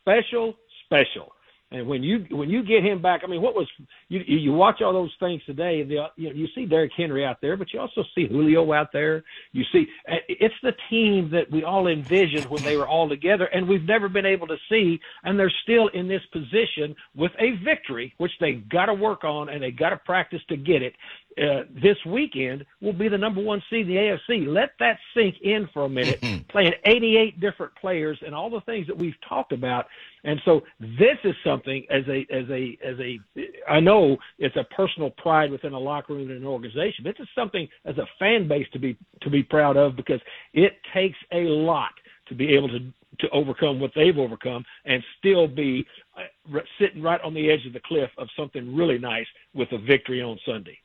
special, 0.00 0.54
special. 0.84 1.32
And 1.72 1.86
when 1.86 2.02
you 2.02 2.26
when 2.30 2.50
you 2.50 2.64
get 2.64 2.82
him 2.84 3.00
back, 3.00 3.20
I 3.22 3.28
mean, 3.28 3.42
what 3.42 3.54
was 3.54 3.68
you 4.08 4.20
you 4.26 4.52
watch 4.52 4.82
all 4.82 4.92
those 4.92 5.14
things 5.20 5.40
today? 5.46 5.84
The, 5.84 6.06
you 6.16 6.28
know, 6.28 6.34
you 6.34 6.48
see 6.52 6.66
Derrick 6.66 6.90
Henry 6.96 7.24
out 7.24 7.40
there, 7.40 7.56
but 7.56 7.72
you 7.72 7.78
also 7.78 8.02
see 8.12 8.26
Julio 8.26 8.72
out 8.72 8.88
there. 8.92 9.22
You 9.52 9.62
see, 9.72 9.86
uh, 10.10 10.16
it's 10.28 10.54
the 10.64 10.72
team 10.90 11.30
that 11.30 11.48
we 11.48 11.62
all 11.62 11.86
envisioned 11.86 12.46
when 12.46 12.64
they 12.64 12.76
were 12.76 12.88
all 12.88 13.08
together, 13.08 13.44
and 13.46 13.68
we've 13.68 13.84
never 13.84 14.08
been 14.08 14.26
able 14.26 14.48
to 14.48 14.56
see. 14.68 14.98
And 15.22 15.38
they're 15.38 15.52
still 15.62 15.88
in 15.88 16.08
this 16.08 16.22
position 16.32 16.96
with 17.14 17.32
a 17.38 17.52
victory, 17.64 18.14
which 18.18 18.32
they 18.40 18.54
got 18.54 18.86
to 18.86 18.94
work 18.94 19.22
on 19.22 19.48
and 19.48 19.62
they 19.62 19.70
got 19.70 19.90
to 19.90 19.96
practice 19.98 20.40
to 20.48 20.56
get 20.56 20.82
it. 20.82 20.94
Uh, 21.38 21.62
this 21.70 21.96
weekend 22.04 22.66
will 22.80 22.92
be 22.92 23.08
the 23.08 23.16
number 23.16 23.40
one 23.40 23.62
seed 23.70 23.88
in 23.88 23.94
the 23.94 23.94
AFC. 23.94 24.46
Let 24.46 24.72
that 24.80 24.98
sink 25.14 25.36
in 25.42 25.68
for 25.72 25.84
a 25.84 25.88
minute. 25.88 26.20
Playing 26.48 26.72
88 26.84 27.40
different 27.40 27.74
players 27.76 28.18
and 28.26 28.34
all 28.34 28.50
the 28.50 28.60
things 28.62 28.86
that 28.88 28.96
we've 28.96 29.14
talked 29.28 29.52
about, 29.52 29.86
and 30.24 30.40
so 30.44 30.62
this 30.80 31.16
is 31.22 31.34
something 31.44 31.86
as 31.88 32.02
a 32.08 32.26
as 32.30 32.50
a 32.50 32.76
as 32.84 32.98
a 32.98 33.20
I 33.68 33.78
know 33.78 34.16
it's 34.38 34.56
a 34.56 34.64
personal 34.74 35.10
pride 35.10 35.50
within 35.52 35.72
a 35.72 35.78
locker 35.78 36.14
room 36.14 36.30
and 36.30 36.38
an 36.38 36.46
organization. 36.46 37.04
This 37.04 37.14
is 37.20 37.28
something 37.34 37.68
as 37.84 37.96
a 37.98 38.06
fan 38.18 38.48
base 38.48 38.66
to 38.72 38.80
be 38.80 38.96
to 39.22 39.30
be 39.30 39.42
proud 39.44 39.76
of 39.76 39.96
because 39.96 40.20
it 40.52 40.72
takes 40.92 41.18
a 41.32 41.42
lot 41.44 41.92
to 42.26 42.34
be 42.34 42.54
able 42.54 42.68
to 42.68 42.80
to 43.20 43.28
overcome 43.30 43.78
what 43.80 43.92
they've 43.94 44.18
overcome 44.18 44.64
and 44.84 45.02
still 45.18 45.46
be 45.46 45.86
uh, 46.16 46.58
sitting 46.80 47.02
right 47.02 47.20
on 47.22 47.34
the 47.34 47.50
edge 47.50 47.66
of 47.66 47.72
the 47.72 47.80
cliff 47.80 48.10
of 48.18 48.28
something 48.36 48.74
really 48.74 48.98
nice 48.98 49.26
with 49.54 49.70
a 49.72 49.78
victory 49.78 50.22
on 50.22 50.38
Sunday. 50.46 50.78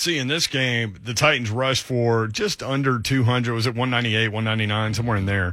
See, 0.00 0.16
in 0.16 0.28
this 0.28 0.46
game, 0.46 0.96
the 1.04 1.12
Titans 1.12 1.50
rushed 1.50 1.84
for 1.84 2.26
just 2.26 2.62
under 2.62 2.98
200. 2.98 3.52
Was 3.52 3.66
it 3.66 3.74
198, 3.74 4.28
199, 4.28 4.94
somewhere 4.94 5.18
in 5.18 5.26
there? 5.26 5.52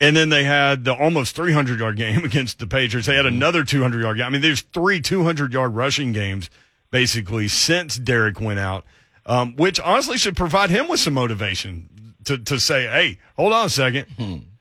And 0.00 0.16
then 0.16 0.30
they 0.30 0.44
had 0.44 0.84
the 0.84 0.94
almost 0.94 1.36
300 1.36 1.78
yard 1.78 1.96
game 1.98 2.24
against 2.24 2.58
the 2.58 2.66
Patriots. 2.66 3.06
They 3.06 3.16
had 3.16 3.26
another 3.26 3.64
200 3.64 4.00
yard 4.00 4.16
game. 4.16 4.26
I 4.26 4.30
mean, 4.30 4.40
there's 4.40 4.62
three 4.62 5.00
200 5.02 5.52
yard 5.52 5.74
rushing 5.74 6.12
games 6.12 6.48
basically 6.90 7.48
since 7.48 7.96
Derrick 7.98 8.40
went 8.40 8.58
out, 8.58 8.84
um, 9.26 9.54
which 9.56 9.78
honestly 9.80 10.16
should 10.16 10.36
provide 10.36 10.70
him 10.70 10.88
with 10.88 11.00
some 11.00 11.12
motivation 11.12 12.14
to, 12.24 12.38
to 12.38 12.58
say, 12.58 12.84
hey, 12.84 13.18
hold 13.36 13.52
on 13.52 13.66
a 13.66 13.68
second. 13.68 14.06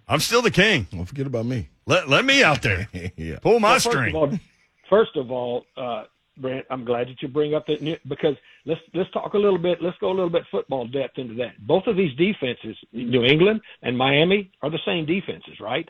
I'm 0.09 0.19
still 0.19 0.41
the 0.41 0.51
king. 0.51 0.87
Don't 0.91 1.05
forget 1.05 1.25
about 1.25 1.45
me. 1.45 1.69
Let, 1.85 2.09
let 2.09 2.25
me 2.25 2.43
out 2.43 2.61
there. 2.63 2.89
yeah. 3.15 3.39
Pull 3.39 3.61
my 3.61 3.69
Well, 3.69 3.79
first 3.79 3.87
string. 3.87 4.15
Of 4.15 4.21
all, 4.21 4.39
first 4.89 5.15
of 5.15 5.31
all, 5.31 5.65
uh, 5.77 6.03
Brent, 6.37 6.65
I'm 6.69 6.85
glad 6.85 7.07
that 7.07 7.21
you 7.21 7.27
bring 7.27 7.53
up 7.55 7.65
that 7.67 7.81
new- 7.81 7.97
because 8.07 8.35
let's 8.65 8.81
let's 8.93 9.09
talk 9.11 9.33
a 9.33 9.37
little 9.37 9.57
bit. 9.57 9.81
Let's 9.81 9.97
go 9.99 10.09
a 10.09 10.13
little 10.13 10.29
bit 10.29 10.43
football 10.51 10.85
depth 10.87 11.17
into 11.17 11.33
that. 11.35 11.57
Both 11.65 11.87
of 11.87 11.95
these 11.95 12.15
defenses, 12.17 12.75
New 12.91 13.23
England 13.23 13.61
and 13.83 13.97
Miami, 13.97 14.51
are 14.61 14.69
the 14.69 14.79
same 14.85 15.05
defenses, 15.05 15.59
right? 15.59 15.89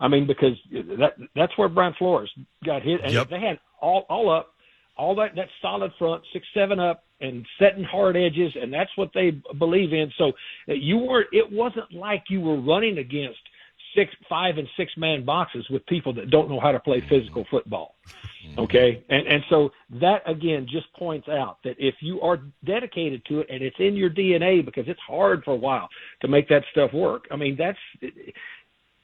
I 0.00 0.08
mean, 0.08 0.26
because 0.26 0.56
that 0.72 1.16
that's 1.34 1.56
where 1.56 1.68
Brian 1.68 1.94
Flores 1.98 2.30
got 2.64 2.82
hit, 2.82 3.00
and 3.02 3.12
Yep. 3.12 3.28
they 3.30 3.40
had 3.40 3.58
all 3.80 4.04
all 4.10 4.28
up, 4.30 4.54
all 4.96 5.14
that 5.16 5.34
that 5.36 5.48
solid 5.62 5.92
front, 5.98 6.22
six 6.32 6.46
seven 6.52 6.78
up, 6.78 7.04
and 7.20 7.46
setting 7.58 7.84
hard 7.84 8.16
edges, 8.16 8.54
and 8.60 8.72
that's 8.72 8.94
what 8.96 9.10
they 9.14 9.30
believe 9.58 9.92
in. 9.94 10.12
So 10.18 10.32
uh, 10.68 10.74
you 10.74 10.98
were. 10.98 11.26
It 11.32 11.50
wasn't 11.50 11.90
like 11.92 12.24
you 12.28 12.40
were 12.42 12.60
running 12.60 12.98
against 12.98 13.40
six, 13.96 14.14
five, 14.28 14.58
and 14.58 14.68
six 14.76 14.92
man 14.96 15.24
boxes 15.24 15.68
with 15.70 15.84
people 15.86 16.12
that 16.14 16.30
don't 16.30 16.48
know 16.48 16.60
how 16.60 16.70
to 16.70 16.78
play 16.78 17.00
physical 17.08 17.44
football. 17.50 17.96
Okay, 18.58 19.02
and 19.08 19.26
and 19.26 19.42
so 19.50 19.70
that 20.00 20.22
again 20.30 20.66
just 20.70 20.92
points 20.94 21.28
out 21.28 21.58
that 21.64 21.74
if 21.78 21.96
you 22.00 22.20
are 22.20 22.38
dedicated 22.64 23.24
to 23.26 23.40
it 23.40 23.48
and 23.50 23.62
it's 23.62 23.76
in 23.80 23.96
your 23.96 24.10
DNA, 24.10 24.64
because 24.64 24.84
it's 24.86 25.00
hard 25.00 25.42
for 25.44 25.52
a 25.52 25.56
while 25.56 25.88
to 26.20 26.28
make 26.28 26.48
that 26.48 26.62
stuff 26.70 26.92
work. 26.92 27.26
I 27.32 27.36
mean, 27.36 27.56
that's 27.58 27.78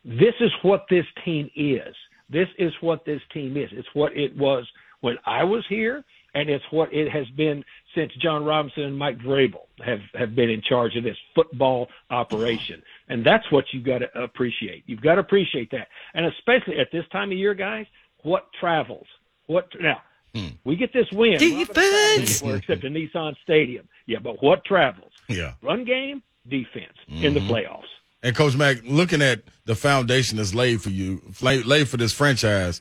this 0.04 0.34
is 0.40 0.50
what 0.62 0.84
this 0.88 1.06
team 1.24 1.50
is. 1.56 1.94
This 2.30 2.48
is 2.58 2.72
what 2.80 3.04
this 3.04 3.20
team 3.32 3.56
is. 3.56 3.68
It's 3.72 3.88
what 3.94 4.16
it 4.16 4.36
was 4.36 4.66
when 5.00 5.16
I 5.26 5.44
was 5.44 5.64
here, 5.68 6.04
and 6.34 6.48
it's 6.48 6.64
what 6.70 6.92
it 6.92 7.10
has 7.10 7.26
been 7.36 7.64
since 7.94 8.12
Jon 8.14 8.44
Robinson 8.44 8.84
and 8.84 8.96
Mike 8.96 9.18
Vrabel 9.18 9.66
have 9.84 10.00
have 10.14 10.34
been 10.34 10.50
in 10.50 10.62
charge 10.62 10.96
of 10.96 11.04
this 11.04 11.18
football 11.34 11.88
operation. 12.10 12.82
And 13.08 13.24
that's 13.24 13.50
what 13.50 13.64
you've 13.72 13.84
got 13.84 13.98
to 13.98 14.18
appreciate. 14.18 14.84
You've 14.86 15.00
got 15.00 15.16
to 15.16 15.20
appreciate 15.20 15.70
that, 15.72 15.88
and 16.14 16.26
especially 16.26 16.78
at 16.78 16.88
this 16.92 17.04
time 17.12 17.32
of 17.32 17.38
year, 17.38 17.54
guys. 17.54 17.86
What 18.22 18.46
travels? 18.58 19.06
What 19.46 19.68
now? 19.80 20.00
Hmm. 20.34 20.48
We 20.64 20.76
get 20.76 20.92
this 20.92 21.10
win. 21.12 21.38
We're 21.40 21.58
not 21.58 21.74
gonna 21.74 21.86
travel 21.86 22.22
anywhere 22.22 22.56
except 22.56 22.84
in 22.84 22.94
Nissan 22.94 23.34
Stadium. 23.42 23.88
Yeah, 24.06 24.18
but 24.20 24.42
what 24.42 24.64
travels? 24.64 25.12
Yeah. 25.28 25.54
Run 25.60 25.84
game, 25.84 26.22
defense 26.48 26.96
in 27.08 27.34
the 27.34 27.40
mm-hmm. 27.40 27.50
playoffs. 27.50 27.88
And 28.22 28.34
Coach 28.36 28.56
Mack, 28.56 28.78
looking 28.84 29.20
at 29.20 29.42
the 29.64 29.74
foundation 29.74 30.38
that's 30.38 30.54
laid 30.54 30.80
for 30.80 30.90
you, 30.90 31.20
laid, 31.40 31.66
laid 31.66 31.88
for 31.88 31.96
this 31.96 32.12
franchise, 32.12 32.80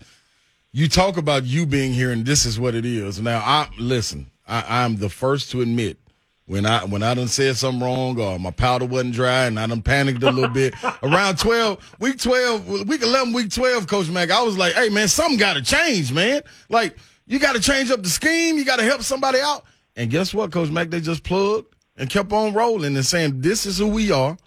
you 0.72 0.88
talk 0.88 1.18
about 1.18 1.44
you 1.44 1.66
being 1.66 1.94
here, 1.94 2.12
and 2.12 2.26
this 2.26 2.46
is 2.46 2.60
what 2.60 2.76
it 2.76 2.86
is. 2.86 3.20
Now, 3.20 3.40
I 3.40 3.68
listen. 3.78 4.32
I, 4.48 4.84
I'm 4.84 4.98
the 4.98 5.10
first 5.10 5.52
to 5.52 5.62
admit 5.62 5.98
when 6.46 6.66
I 6.66 6.84
when 6.86 7.04
I 7.04 7.14
done 7.14 7.28
said 7.28 7.56
something 7.58 7.82
wrong 7.82 8.20
or 8.20 8.40
my 8.40 8.52
powder 8.52 8.86
wasn't 8.86 9.14
dry 9.14 9.46
and 9.46 9.60
I 9.60 9.68
done 9.68 9.82
panicked 9.82 10.24
a 10.24 10.32
little 10.32 10.50
bit. 10.50 10.74
Around 11.04 11.38
twelve, 11.38 11.96
week 12.00 12.20
twelve, 12.20 12.68
week 12.68 13.02
eleven, 13.02 13.34
week 13.34 13.52
twelve, 13.52 13.88
Coach 13.88 14.10
Mack, 14.10 14.32
I 14.32 14.42
was 14.42 14.58
like, 14.58 14.74
hey 14.74 14.90
man, 14.90 15.08
something 15.08 15.38
got 15.38 15.54
to 15.54 15.62
change, 15.62 16.12
man. 16.12 16.42
Like 16.70 16.98
you 17.28 17.40
got 17.40 17.56
to 17.56 17.62
change 17.62 17.92
up 17.92 18.04
the 18.04 18.10
scheme. 18.10 18.58
You 18.58 18.66
got 18.66 18.78
to 18.78 18.84
help 18.84 19.02
somebody 19.02 19.40
out. 19.40 19.64
And 19.96 20.10
guess 20.10 20.34
what, 20.34 20.52
Coach 20.52 20.70
Mack? 20.70 20.90
They 20.90 21.00
just 21.02 21.24
plugged 21.24 21.74
and 21.98 22.10
kept 22.10 22.32
on 22.32 22.54
rolling 22.54 22.96
and 22.96 23.06
saying, 23.06 23.42
this 23.42 23.66
is 23.66 23.78
who 23.78 23.88
we 23.88 24.12
are. 24.12 24.38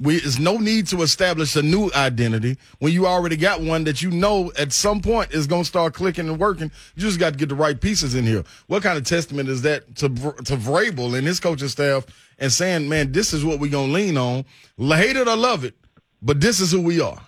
We, 0.00 0.18
there's 0.18 0.40
no 0.40 0.56
need 0.56 0.88
to 0.88 1.02
establish 1.02 1.54
a 1.54 1.62
new 1.62 1.90
identity 1.94 2.58
when 2.80 2.92
you 2.92 3.06
already 3.06 3.36
got 3.36 3.60
one 3.60 3.84
that 3.84 4.02
you 4.02 4.10
know 4.10 4.50
at 4.58 4.72
some 4.72 5.00
point 5.00 5.32
is 5.32 5.46
going 5.46 5.62
to 5.62 5.68
start 5.68 5.94
clicking 5.94 6.28
and 6.28 6.38
working. 6.38 6.72
You 6.96 7.02
just 7.02 7.20
got 7.20 7.34
to 7.34 7.38
get 7.38 7.48
the 7.48 7.54
right 7.54 7.80
pieces 7.80 8.16
in 8.16 8.24
here. 8.24 8.42
What 8.66 8.82
kind 8.82 8.98
of 8.98 9.04
testament 9.04 9.48
is 9.48 9.62
that 9.62 9.94
to 9.96 10.08
to 10.08 10.56
Vrabel 10.56 11.16
and 11.16 11.26
his 11.26 11.38
coaching 11.38 11.68
staff 11.68 12.06
and 12.38 12.52
saying, 12.52 12.88
man, 12.88 13.12
this 13.12 13.32
is 13.32 13.44
what 13.44 13.60
we're 13.60 13.70
going 13.70 13.88
to 13.88 13.92
lean 13.92 14.16
on. 14.18 14.44
Hate 14.78 15.16
it 15.16 15.28
or 15.28 15.36
love 15.36 15.64
it, 15.64 15.74
but 16.20 16.40
this 16.40 16.60
is 16.60 16.72
who 16.72 16.82
we 16.82 17.00
are. 17.00 17.20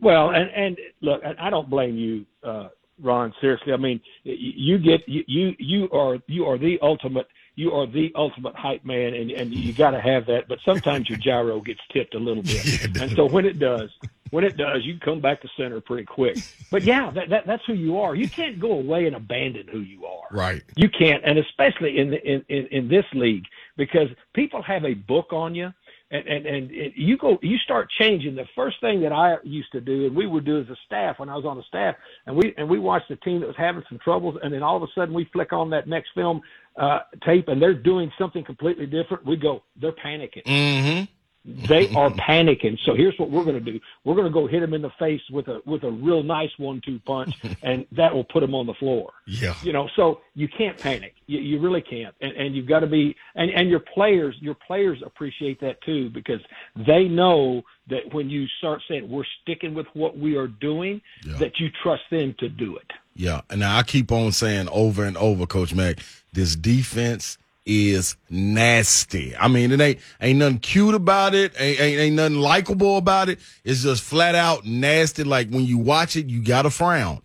Well, 0.00 0.30
and 0.30 0.50
and 0.50 0.78
look, 1.00 1.22
I 1.24 1.48
don't 1.48 1.70
blame 1.70 1.96
you, 1.96 2.26
uh, 2.42 2.70
Ron. 3.00 3.32
Seriously, 3.40 3.72
I 3.72 3.76
mean, 3.76 4.00
you 4.24 4.78
get 4.78 5.08
you 5.08 5.54
you 5.58 5.88
are 5.92 6.18
you 6.26 6.44
are 6.44 6.58
the 6.58 6.78
ultimate 6.82 7.28
you 7.54 7.72
are 7.72 7.86
the 7.86 8.12
ultimate 8.14 8.54
hype 8.54 8.84
man, 8.84 9.14
and 9.14 9.30
and 9.30 9.52
you 9.52 9.72
got 9.72 9.90
to 9.90 10.00
have 10.00 10.26
that. 10.26 10.48
But 10.48 10.58
sometimes 10.64 11.08
your 11.08 11.18
gyro 11.18 11.60
gets 11.60 11.80
tipped 11.92 12.14
a 12.14 12.18
little 12.18 12.42
bit, 12.42 12.96
and 13.00 13.12
so 13.12 13.26
when 13.26 13.44
it 13.44 13.58
does, 13.58 13.90
when 14.30 14.44
it 14.44 14.56
does, 14.56 14.84
you 14.84 14.98
come 14.98 15.20
back 15.20 15.42
to 15.42 15.48
center 15.58 15.80
pretty 15.80 16.04
quick. 16.04 16.38
But 16.70 16.84
yeah, 16.84 17.10
that, 17.10 17.28
that 17.28 17.46
that's 17.46 17.62
who 17.66 17.74
you 17.74 18.00
are. 18.00 18.14
You 18.14 18.28
can't 18.28 18.58
go 18.58 18.72
away 18.72 19.06
and 19.06 19.14
abandon 19.14 19.68
who 19.68 19.80
you 19.80 20.06
are. 20.06 20.26
Right. 20.30 20.62
You 20.76 20.88
can't, 20.88 21.22
and 21.24 21.38
especially 21.38 21.98
in 21.98 22.10
the, 22.10 22.22
in, 22.26 22.44
in 22.48 22.66
in 22.68 22.88
this 22.88 23.04
league 23.12 23.44
because 23.76 24.08
people 24.34 24.62
have 24.62 24.84
a 24.86 24.94
book 24.94 25.34
on 25.34 25.54
you, 25.54 25.70
and 26.10 26.26
and 26.26 26.46
and 26.46 26.70
it, 26.70 26.92
you 26.96 27.18
go 27.18 27.38
you 27.42 27.58
start 27.58 27.90
changing. 27.98 28.34
The 28.34 28.46
first 28.54 28.80
thing 28.80 29.02
that 29.02 29.12
I 29.12 29.36
used 29.42 29.70
to 29.72 29.82
do, 29.82 30.06
and 30.06 30.16
we 30.16 30.26
would 30.26 30.46
do 30.46 30.60
as 30.60 30.68
a 30.70 30.76
staff 30.86 31.18
when 31.18 31.28
I 31.28 31.36
was 31.36 31.44
on 31.44 31.58
the 31.58 31.62
staff, 31.64 31.94
and 32.26 32.34
we 32.34 32.54
and 32.56 32.68
we 32.68 32.78
watched 32.78 33.10
a 33.10 33.16
team 33.16 33.40
that 33.40 33.46
was 33.46 33.56
having 33.56 33.82
some 33.90 33.98
troubles, 33.98 34.38
and 34.42 34.52
then 34.52 34.62
all 34.62 34.76
of 34.78 34.82
a 34.82 34.88
sudden 34.94 35.14
we 35.14 35.28
flick 35.32 35.52
on 35.52 35.68
that 35.70 35.86
next 35.86 36.08
film 36.14 36.40
uh, 36.76 37.00
tape, 37.24 37.48
and 37.48 37.60
they're 37.60 37.74
doing 37.74 38.10
something 38.18 38.44
completely 38.44 38.86
different. 38.86 39.24
We 39.26 39.36
go, 39.36 39.62
they're 39.80 39.92
panicking. 39.92 40.44
Mm-hmm. 40.44 41.04
They 41.44 41.88
are 41.96 42.08
panicking. 42.10 42.78
So 42.84 42.94
here's 42.94 43.18
what 43.18 43.28
we're 43.28 43.42
going 43.42 43.62
to 43.62 43.72
do: 43.72 43.80
we're 44.04 44.14
going 44.14 44.28
to 44.28 44.32
go 44.32 44.46
hit 44.46 44.60
them 44.60 44.74
in 44.74 44.82
the 44.82 44.92
face 44.96 45.20
with 45.28 45.48
a 45.48 45.60
with 45.66 45.82
a 45.82 45.90
real 45.90 46.22
nice 46.22 46.50
one-two 46.56 47.00
punch, 47.04 47.34
and 47.64 47.84
that 47.90 48.14
will 48.14 48.22
put 48.22 48.40
them 48.40 48.54
on 48.54 48.66
the 48.66 48.74
floor. 48.74 49.12
Yeah. 49.26 49.54
You 49.64 49.72
know, 49.72 49.88
so 49.96 50.20
you 50.36 50.46
can't 50.46 50.78
panic. 50.78 51.14
You, 51.26 51.40
you 51.40 51.58
really 51.58 51.82
can't, 51.82 52.14
and, 52.20 52.30
and 52.34 52.54
you've 52.54 52.68
got 52.68 52.80
to 52.80 52.86
be. 52.86 53.16
And 53.34 53.50
and 53.50 53.68
your 53.68 53.80
players, 53.80 54.36
your 54.40 54.54
players 54.54 55.02
appreciate 55.04 55.60
that 55.62 55.82
too 55.82 56.10
because 56.10 56.40
they 56.76 57.08
know 57.08 57.62
that 57.88 58.14
when 58.14 58.30
you 58.30 58.46
start 58.58 58.80
saying 58.88 59.10
we're 59.10 59.24
sticking 59.42 59.74
with 59.74 59.86
what 59.94 60.16
we 60.16 60.36
are 60.36 60.46
doing, 60.46 61.02
Yeah. 61.26 61.38
that 61.38 61.58
you 61.58 61.70
trust 61.82 62.04
them 62.12 62.36
to 62.38 62.48
do 62.48 62.76
it. 62.76 62.88
Yeah, 63.16 63.40
and 63.50 63.58
now 63.60 63.76
I 63.76 63.82
keep 63.82 64.12
on 64.12 64.30
saying 64.30 64.68
over 64.70 65.04
and 65.04 65.16
over, 65.16 65.44
Coach 65.44 65.74
Mack, 65.74 65.98
this 66.32 66.56
defense 66.56 67.38
is 67.64 68.16
nasty. 68.28 69.36
I 69.36 69.48
mean, 69.48 69.70
it 69.72 69.80
ain't 69.80 70.00
ain't 70.20 70.38
nothing 70.38 70.58
cute 70.58 70.94
about 70.94 71.34
it, 71.34 71.52
ain't 71.58 71.80
ain't, 71.80 72.00
ain't 72.00 72.16
nothing 72.16 72.38
likable 72.38 72.96
about 72.96 73.28
it. 73.28 73.38
It's 73.64 73.82
just 73.82 74.02
flat 74.02 74.34
out 74.34 74.64
nasty. 74.66 75.24
Like 75.24 75.50
when 75.50 75.64
you 75.64 75.78
watch 75.78 76.16
it, 76.16 76.26
you 76.26 76.42
got 76.42 76.62
to 76.62 76.70
frown. 76.70 77.22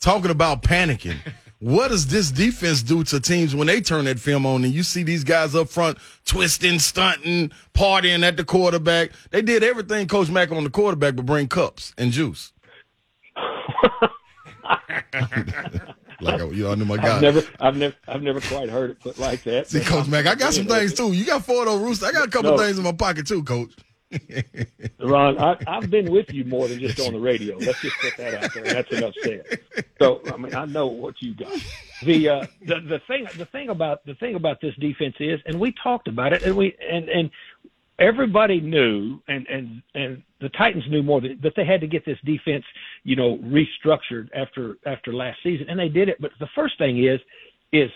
Talking 0.00 0.30
about 0.30 0.62
panicking, 0.62 1.16
what 1.58 1.88
does 1.88 2.06
this 2.06 2.30
defense 2.30 2.82
do 2.82 3.04
to 3.04 3.20
teams 3.20 3.54
when 3.54 3.66
they 3.66 3.80
turn 3.80 4.04
that 4.06 4.18
film 4.18 4.46
on 4.46 4.64
and 4.64 4.72
you 4.72 4.82
see 4.82 5.02
these 5.02 5.24
guys 5.24 5.54
up 5.54 5.68
front 5.68 5.98
twisting, 6.24 6.78
stunting, 6.78 7.50
partying 7.74 8.22
at 8.22 8.36
the 8.36 8.44
quarterback? 8.44 9.12
They 9.30 9.42
did 9.42 9.62
everything 9.62 10.08
Coach 10.08 10.28
Mack 10.30 10.52
on 10.52 10.64
the 10.64 10.70
quarterback 10.70 11.16
but 11.16 11.26
bring 11.26 11.48
cups 11.48 11.94
and 11.96 12.12
juice. 12.12 12.52
like 16.20 16.40
you 16.52 16.64
know, 16.64 16.72
I 16.72 16.74
knew 16.74 16.84
my 16.84 16.96
guy. 16.96 17.16
I've 17.16 17.22
never, 17.22 17.42
I've 17.60 17.76
never, 17.76 17.94
I've 18.08 18.22
never 18.22 18.40
quite 18.40 18.68
heard 18.68 18.90
it 18.90 19.00
put 19.00 19.18
like 19.18 19.42
that. 19.44 19.68
See, 19.68 19.80
Coach 19.80 20.08
Mack, 20.08 20.26
I 20.26 20.34
got 20.34 20.52
some 20.54 20.66
things 20.66 20.94
too. 20.94 21.12
You 21.12 21.24
got 21.24 21.44
four 21.44 21.60
of 21.60 21.66
those 21.66 21.80
roosters. 21.80 22.08
I 22.08 22.12
got 22.12 22.28
a 22.28 22.30
couple 22.30 22.52
No. 22.52 22.58
things 22.58 22.78
in 22.78 22.84
my 22.84 22.92
pocket 22.92 23.26
too, 23.26 23.42
Coach. 23.42 23.74
Ron, 24.98 25.38
I, 25.38 25.56
I've 25.68 25.88
been 25.88 26.10
with 26.10 26.32
you 26.32 26.44
more 26.44 26.66
than 26.66 26.80
just 26.80 26.98
on 27.00 27.12
the 27.12 27.20
radio. 27.20 27.56
Let's 27.58 27.80
just 27.80 27.96
put 28.00 28.16
that 28.16 28.34
out 28.34 28.52
there. 28.52 28.64
That's 28.64 28.90
enough 28.90 29.14
said. 29.22 29.60
So, 30.00 30.20
I 30.26 30.36
mean, 30.36 30.52
I 30.54 30.64
know 30.64 30.88
what 30.88 31.14
you 31.20 31.34
got. 31.34 31.52
The 32.02 32.28
uh, 32.28 32.46
the 32.66 32.80
the 32.80 33.00
thing 33.06 33.28
the 33.36 33.44
thing 33.46 33.68
about 33.68 34.04
the 34.06 34.14
thing 34.14 34.34
about 34.34 34.60
this 34.60 34.74
defense 34.76 35.14
is, 35.20 35.38
and 35.46 35.60
we 35.60 35.72
talked 35.82 36.08
about 36.08 36.32
it, 36.32 36.42
and 36.42 36.56
we 36.56 36.74
and 36.90 37.08
and 37.08 37.30
everybody 38.00 38.60
knew, 38.60 39.20
and 39.28 39.46
and 39.46 39.82
and 39.94 40.22
the 40.40 40.48
Titans 40.50 40.84
knew 40.88 41.02
more 41.02 41.20
than 41.20 41.38
that 41.42 41.52
they 41.54 41.64
had 41.64 41.80
to 41.82 41.86
get 41.86 42.04
this 42.04 42.18
defense, 42.24 42.64
you 43.04 43.14
know, 43.14 43.38
restructured 43.38 44.28
after 44.34 44.78
after 44.86 45.12
last 45.12 45.38
season, 45.42 45.66
and 45.68 45.78
they 45.78 45.88
did 45.88 46.08
it. 46.08 46.20
But 46.20 46.32
the 46.40 46.48
first 46.54 46.76
thing 46.78 47.04
is 47.04 47.20
is 47.72 47.90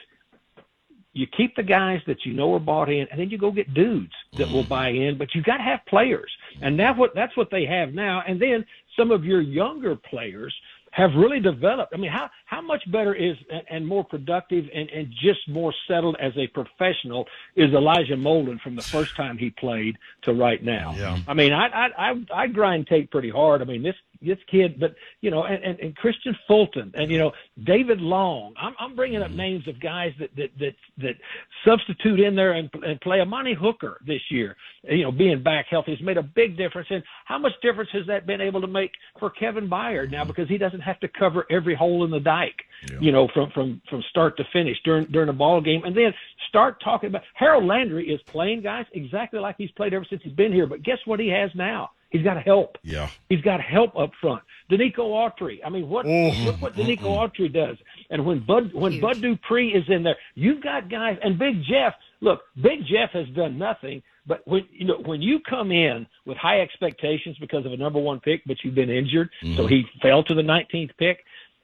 you 1.14 1.26
keep 1.28 1.54
the 1.56 1.62
guys 1.62 2.00
that 2.06 2.24
you 2.24 2.34
know 2.34 2.54
are 2.54 2.60
bought 2.60 2.90
in, 2.90 3.06
and 3.10 3.18
then 3.18 3.30
you 3.30 3.38
go 3.38 3.50
get 3.50 3.72
dudes 3.72 4.12
that 4.36 4.48
will 4.50 4.64
buy 4.64 4.88
in. 4.88 5.16
But 5.16 5.34
you 5.34 5.42
got 5.42 5.56
to 5.56 5.62
have 5.62 5.80
players, 5.88 6.30
and 6.60 6.78
that's 6.78 6.98
what 6.98 7.14
that's 7.14 7.36
what 7.36 7.50
they 7.50 7.64
have 7.64 7.94
now. 7.94 8.22
And 8.26 8.40
then 8.40 8.64
some 8.96 9.10
of 9.10 9.24
your 9.24 9.40
younger 9.40 9.96
players 9.96 10.54
have 10.94 11.10
really 11.16 11.40
developed. 11.40 11.92
I 11.92 11.96
mean, 11.96 12.12
how 12.12 12.30
how 12.44 12.60
much 12.60 12.82
better 12.92 13.14
is 13.14 13.36
and- 13.50 13.66
and 13.68 13.86
more 13.86 14.04
productive 14.04 14.64
and 14.72 14.88
and 14.90 15.10
just 15.10 15.48
more 15.48 15.74
settled 15.88 16.16
as 16.20 16.32
a 16.36 16.46
professional 16.46 17.26
is 17.56 17.72
Elijah 17.74 18.16
Molden 18.16 18.60
from 18.60 18.76
the 18.76 18.82
first 18.82 19.16
time 19.16 19.36
he 19.36 19.50
played 19.50 19.98
to 20.22 20.32
right 20.32 20.62
now. 20.62 20.94
Yeah. 20.96 21.18
I 21.26 21.34
mean, 21.34 21.52
I 21.52 21.66
I 21.66 22.10
I, 22.10 22.26
I 22.42 22.46
grind 22.46 22.86
tape 22.86 23.10
pretty 23.10 23.30
hard. 23.30 23.60
I 23.60 23.64
mean, 23.64 23.82
this 23.82 23.96
this 24.22 24.38
kid, 24.50 24.78
but 24.78 24.94
you 25.20 25.30
know, 25.32 25.42
and, 25.44 25.62
and, 25.64 25.80
and 25.80 25.96
Kristian 25.96 26.36
Fulton, 26.46 26.92
and 26.94 27.10
you 27.10 27.18
know, 27.18 27.32
David 27.64 28.00
Long. 28.00 28.54
I'm 28.56 28.74
I'm 28.78 28.94
bringing 28.94 29.20
up 29.20 29.28
mm-hmm. 29.28 29.36
names 29.36 29.68
of 29.68 29.80
guys 29.80 30.12
that 30.20 30.30
that 30.36 30.50
that 30.60 30.74
that 30.98 31.16
substitute 31.64 32.20
in 32.20 32.36
there 32.36 32.52
and, 32.52 32.70
and 32.86 33.00
play. 33.00 33.20
Amani 33.20 33.54
Hooker 33.54 34.00
this 34.06 34.22
year, 34.30 34.56
you 34.88 35.02
know, 35.02 35.12
being 35.12 35.42
back 35.42 35.66
healthy 35.70 35.92
has 35.92 36.00
made 36.04 36.16
a 36.16 36.22
big 36.22 36.56
difference. 36.56 36.88
And 36.90 37.02
how 37.24 37.38
much 37.38 37.52
difference 37.62 37.90
has 37.92 38.06
that 38.06 38.26
been 38.26 38.40
able 38.40 38.60
to 38.60 38.66
make 38.66 38.92
for 39.18 39.30
Kevin 39.30 39.68
Byard 39.68 40.10
now 40.10 40.20
mm-hmm. 40.20 40.28
because 40.28 40.48
he 40.48 40.58
doesn't 40.58 40.80
have 40.80 41.00
to 41.00 41.08
cover 41.08 41.46
every 41.50 41.74
hole 41.74 42.04
in 42.04 42.10
the 42.10 42.20
dike, 42.20 42.62
you 43.00 43.12
know, 43.12 43.28
from 43.32 43.50
from 43.50 43.80
from 43.88 44.02
start 44.10 44.36
to 44.36 44.44
finish 44.52 44.76
during 44.84 45.06
during 45.06 45.28
a 45.28 45.32
ball 45.32 45.60
game, 45.60 45.84
and 45.84 45.96
then 45.96 46.12
start 46.48 46.82
talking 46.82 47.08
about 47.08 47.22
Harold 47.34 47.64
Landry 47.64 48.08
is 48.08 48.20
playing 48.26 48.62
guys 48.62 48.86
exactly 48.92 49.40
like 49.40 49.56
he's 49.58 49.70
played 49.72 49.94
ever 49.94 50.06
since 50.08 50.22
he's 50.22 50.32
been 50.32 50.52
here. 50.52 50.66
But 50.66 50.82
guess 50.82 50.98
what 51.04 51.20
he 51.20 51.28
has 51.28 51.50
now? 51.54 51.90
He's 52.14 52.22
got 52.22 52.40
help. 52.44 52.78
Yeah. 52.84 53.10
He's 53.28 53.40
got 53.40 53.60
help 53.60 53.98
up 53.98 54.12
front. 54.20 54.40
Denico 54.70 54.98
Autry. 54.98 55.58
I 55.66 55.68
mean, 55.68 55.88
what 55.88 56.06
Oh. 56.06 56.30
look 56.44 56.62
what 56.62 56.76
Denico 56.76 57.06
Autry 57.06 57.52
does. 57.52 57.76
And 58.08 58.24
when 58.24 58.38
Bud 58.38 58.72
when 58.72 58.92
Huge. 58.92 59.02
Bud 59.02 59.20
Dupree 59.20 59.72
is 59.74 59.82
in 59.88 60.04
there, 60.04 60.16
you've 60.36 60.62
got 60.62 60.88
guys. 60.88 61.18
And 61.24 61.36
Big 61.38 61.64
Jeff. 61.64 61.94
Look, 62.20 62.40
Big 62.62 62.80
Jeff 62.86 63.10
has 63.12 63.28
done 63.34 63.58
nothing. 63.58 64.02
But 64.26 64.40
when 64.46 64.66
you 64.70 64.86
know 64.86 65.02
when 65.04 65.20
you 65.20 65.38
come 65.48 65.70
in 65.70 66.06
with 66.24 66.38
high 66.38 66.60
expectations 66.60 67.36
because 67.40 67.66
of 67.66 67.72
a 67.72 67.76
number 67.76 67.98
one 67.98 68.20
pick, 68.20 68.42
but 68.46 68.56
you've 68.64 68.74
been 68.74 68.90
injured, 68.90 69.28
so 69.42 69.46
mm-hmm. 69.46 69.66
he 69.66 69.84
fell 70.00 70.22
to 70.24 70.34
the 70.34 70.42
19th 70.42 70.96
pick. 70.98 71.18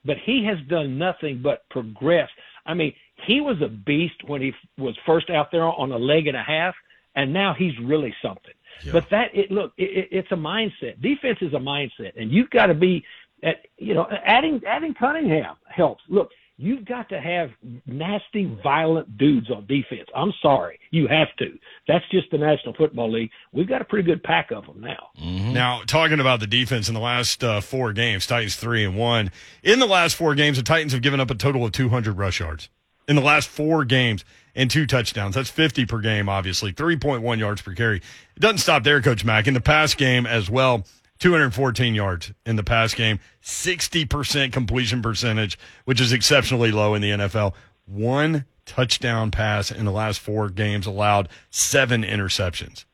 But 0.05 0.17
he 0.23 0.45
has 0.45 0.57
done 0.67 0.97
nothing 0.97 1.41
but 1.43 1.67
progress. 1.69 2.29
I 2.65 2.73
mean, 2.73 2.93
he 3.27 3.41
was 3.41 3.57
a 3.61 3.67
beast 3.67 4.15
when 4.27 4.41
he 4.41 4.49
f- 4.49 4.55
was 4.77 4.95
first 5.05 5.29
out 5.29 5.51
there 5.51 5.63
on 5.63 5.91
a 5.91 5.97
leg 5.97 6.27
and 6.27 6.37
a 6.37 6.43
half, 6.43 6.75
and 7.15 7.31
now 7.33 7.53
he's 7.57 7.73
really 7.83 8.13
something. 8.21 8.53
But 8.91 9.09
that 9.11 9.29
it 9.33 9.51
look, 9.51 9.73
it, 9.77 9.83
it, 9.83 10.07
it's 10.11 10.31
a 10.31 10.35
mindset. 10.35 11.01
Defense 11.01 11.37
is 11.41 11.53
a 11.53 11.57
mindset, 11.57 12.13
and 12.19 12.31
you've 12.31 12.49
got 12.49 12.67
to 12.67 12.73
be, 12.73 13.03
at, 13.43 13.57
you 13.77 13.93
know, 13.93 14.07
adding 14.25 14.61
adding 14.67 14.93
Cunningham 14.93 15.55
helps. 15.67 16.03
Look, 16.09 16.29
you've 16.61 16.85
got 16.85 17.09
to 17.09 17.19
have 17.19 17.49
nasty, 17.85 18.45
violent 18.63 19.17
dudes 19.17 19.49
on 19.49 19.65
defense. 19.65 20.07
I'm 20.15 20.31
sorry, 20.41 20.79
you 20.91 21.07
have 21.07 21.35
to. 21.39 21.57
That's 21.87 22.05
just 22.11 22.29
the 22.31 22.37
National 22.37 22.73
Football 22.75 23.11
League. 23.11 23.31
We've 23.51 23.67
got 23.67 23.81
a 23.81 23.85
pretty 23.85 24.05
good 24.05 24.23
pack 24.23 24.51
of 24.51 24.67
them 24.67 24.79
now. 24.79 25.09
Now, 25.19 25.81
talking 25.85 26.19
about 26.19 26.39
the 26.39 26.47
defense 26.47 26.87
in 26.87 26.93
the 26.93 26.99
last 26.99 27.43
uh, 27.43 27.61
four 27.61 27.93
games, 27.93 28.27
Titans 28.27 28.55
three 28.55 28.85
and 28.85 28.95
one. 28.95 29.31
In 29.63 29.79
the 29.79 29.87
last 29.87 30.15
four 30.15 30.35
games, 30.35 30.57
the 30.57 30.63
Titans 30.63 30.93
have 30.93 31.01
given 31.01 31.19
up 31.19 31.31
a 31.31 31.35
total 31.35 31.65
of 31.65 31.71
200 31.71 32.17
rush 32.17 32.39
yards 32.39 32.69
in 33.07 33.15
the 33.15 33.21
last 33.21 33.49
four 33.49 33.83
games 33.83 34.23
and 34.55 34.69
two 34.69 34.85
touchdowns. 34.85 35.35
That's 35.35 35.49
50 35.49 35.85
per 35.85 35.99
game, 35.99 36.29
obviously, 36.29 36.73
3.1 36.73 37.39
yards 37.39 37.61
per 37.61 37.73
carry. 37.73 37.97
It 37.97 38.39
doesn't 38.39 38.59
stop 38.59 38.83
there, 38.83 39.01
Coach 39.01 39.25
Mack. 39.25 39.47
In 39.47 39.53
the 39.53 39.61
pass 39.61 39.95
game 39.95 40.25
as 40.25 40.49
well, 40.49 40.85
214 41.21 41.93
yards 41.93 42.33
in 42.47 42.55
the 42.55 42.63
pass 42.63 42.95
game, 42.95 43.19
60% 43.43 44.51
completion 44.51 45.03
percentage, 45.03 45.57
which 45.85 46.01
is 46.01 46.11
exceptionally 46.11 46.71
low 46.71 46.95
in 46.95 47.01
the 47.01 47.11
NFL. 47.11 47.53
One 47.85 48.45
touchdown 48.65 49.29
pass 49.29 49.71
in 49.71 49.85
the 49.85 49.91
last 49.91 50.19
four 50.19 50.49
games 50.49 50.87
allowed, 50.87 51.29
seven 51.51 52.01
interceptions. 52.01 52.85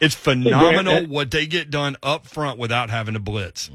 It's 0.00 0.14
phenomenal 0.14 1.06
what 1.06 1.30
they 1.30 1.46
get 1.46 1.70
done 1.70 1.96
up 2.02 2.26
front 2.26 2.58
without 2.58 2.90
having 2.90 3.14
to 3.14 3.20
blitz. 3.20 3.70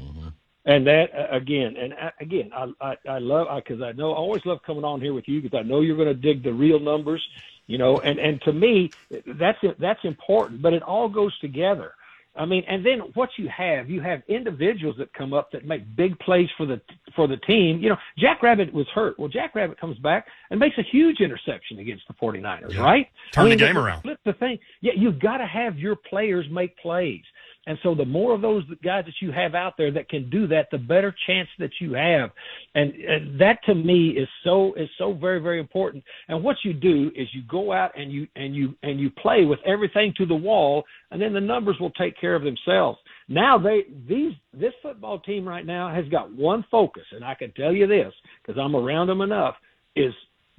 And 0.66 0.86
that 0.86 1.06
uh, 1.14 1.36
again, 1.36 1.74
and 1.76 1.92
uh, 1.94 2.10
again, 2.20 2.50
I 2.54 2.72
I, 2.80 2.96
I 3.08 3.18
love 3.18 3.48
because 3.56 3.82
I 3.82 3.92
know 3.92 4.12
I 4.12 4.16
always 4.16 4.44
love 4.46 4.60
coming 4.64 4.84
on 4.84 5.00
here 5.00 5.12
with 5.12 5.28
you 5.28 5.42
because 5.42 5.58
I 5.58 5.62
know 5.62 5.82
you're 5.82 5.96
going 5.96 6.08
to 6.08 6.14
dig 6.14 6.42
the 6.42 6.54
real 6.54 6.78
numbers, 6.78 7.22
you 7.66 7.76
know. 7.76 7.98
And 7.98 8.18
and 8.18 8.40
to 8.42 8.52
me, 8.52 8.90
that's 9.26 9.58
that's 9.78 10.00
important. 10.04 10.62
But 10.62 10.72
it 10.72 10.82
all 10.82 11.10
goes 11.10 11.38
together. 11.40 11.94
I 12.36 12.44
mean, 12.46 12.64
and 12.68 12.84
then 12.84 12.98
what 13.14 13.30
you 13.38 13.48
have, 13.48 13.88
you 13.88 14.00
have 14.00 14.22
individuals 14.26 14.96
that 14.98 15.12
come 15.14 15.32
up 15.32 15.52
that 15.52 15.64
make 15.64 15.82
big 15.94 16.18
plays 16.18 16.48
for 16.56 16.66
the 16.66 16.80
for 17.14 17.28
the 17.28 17.36
team. 17.36 17.78
You 17.80 17.90
know, 17.90 17.96
Jack 18.18 18.42
Rabbit 18.42 18.72
was 18.72 18.86
hurt. 18.92 19.18
Well, 19.18 19.28
Jack 19.28 19.54
Rabbit 19.54 19.78
comes 19.80 19.96
back 19.98 20.26
and 20.50 20.58
makes 20.58 20.76
a 20.78 20.82
huge 20.82 21.20
interception 21.20 21.78
against 21.78 22.08
the 22.08 22.14
49ers, 22.14 22.74
Yeah. 22.74 22.82
right? 22.82 23.06
Turn 23.32 23.44
the 23.44 23.50
I 23.50 23.50
mean, 23.50 23.58
game 23.58 23.78
around. 23.78 24.02
Flip 24.02 24.18
the 24.24 24.32
thing. 24.32 24.58
Yeah, 24.80 24.94
you've 24.96 25.20
got 25.20 25.36
to 25.38 25.46
have 25.46 25.78
your 25.78 25.94
players 25.94 26.46
make 26.50 26.76
plays. 26.78 27.22
And 27.66 27.78
so 27.82 27.94
the 27.94 28.04
more 28.04 28.34
of 28.34 28.42
those 28.42 28.64
guys 28.84 29.04
that 29.06 29.14
you 29.20 29.32
have 29.32 29.54
out 29.54 29.74
there 29.78 29.90
that 29.92 30.08
can 30.08 30.28
do 30.28 30.46
that, 30.48 30.68
the 30.70 30.78
better 30.78 31.14
chance 31.26 31.48
that 31.58 31.70
you 31.80 31.94
have. 31.94 32.30
And, 32.74 32.92
and 32.94 33.40
that 33.40 33.58
to 33.66 33.74
me 33.74 34.10
is 34.10 34.28
so 34.42 34.74
is 34.74 34.88
so 34.98 35.12
very 35.14 35.40
very 35.40 35.60
important. 35.60 36.04
And 36.28 36.42
what 36.42 36.56
you 36.62 36.72
do 36.72 37.10
is 37.14 37.28
you 37.32 37.42
go 37.48 37.72
out 37.72 37.98
and 37.98 38.12
you 38.12 38.26
and 38.36 38.54
you 38.54 38.74
and 38.82 39.00
you 39.00 39.10
play 39.10 39.44
with 39.44 39.60
everything 39.66 40.12
to 40.18 40.26
the 40.26 40.34
wall, 40.34 40.84
and 41.10 41.20
then 41.20 41.32
the 41.32 41.40
numbers 41.40 41.76
will 41.80 41.92
take 41.92 42.20
care 42.20 42.34
of 42.34 42.42
themselves. 42.42 42.98
Now 43.28 43.58
they 43.58 43.84
these 44.08 44.32
this 44.52 44.74
football 44.82 45.18
team 45.20 45.48
right 45.48 45.64
now 45.64 45.92
has 45.94 46.06
got 46.08 46.32
one 46.32 46.64
focus, 46.70 47.04
and 47.12 47.24
I 47.24 47.34
can 47.34 47.52
tell 47.52 47.72
you 47.72 47.86
this 47.86 48.12
because 48.42 48.60
I'm 48.60 48.76
around 48.76 49.06
them 49.06 49.22
enough 49.22 49.54
is 49.96 50.12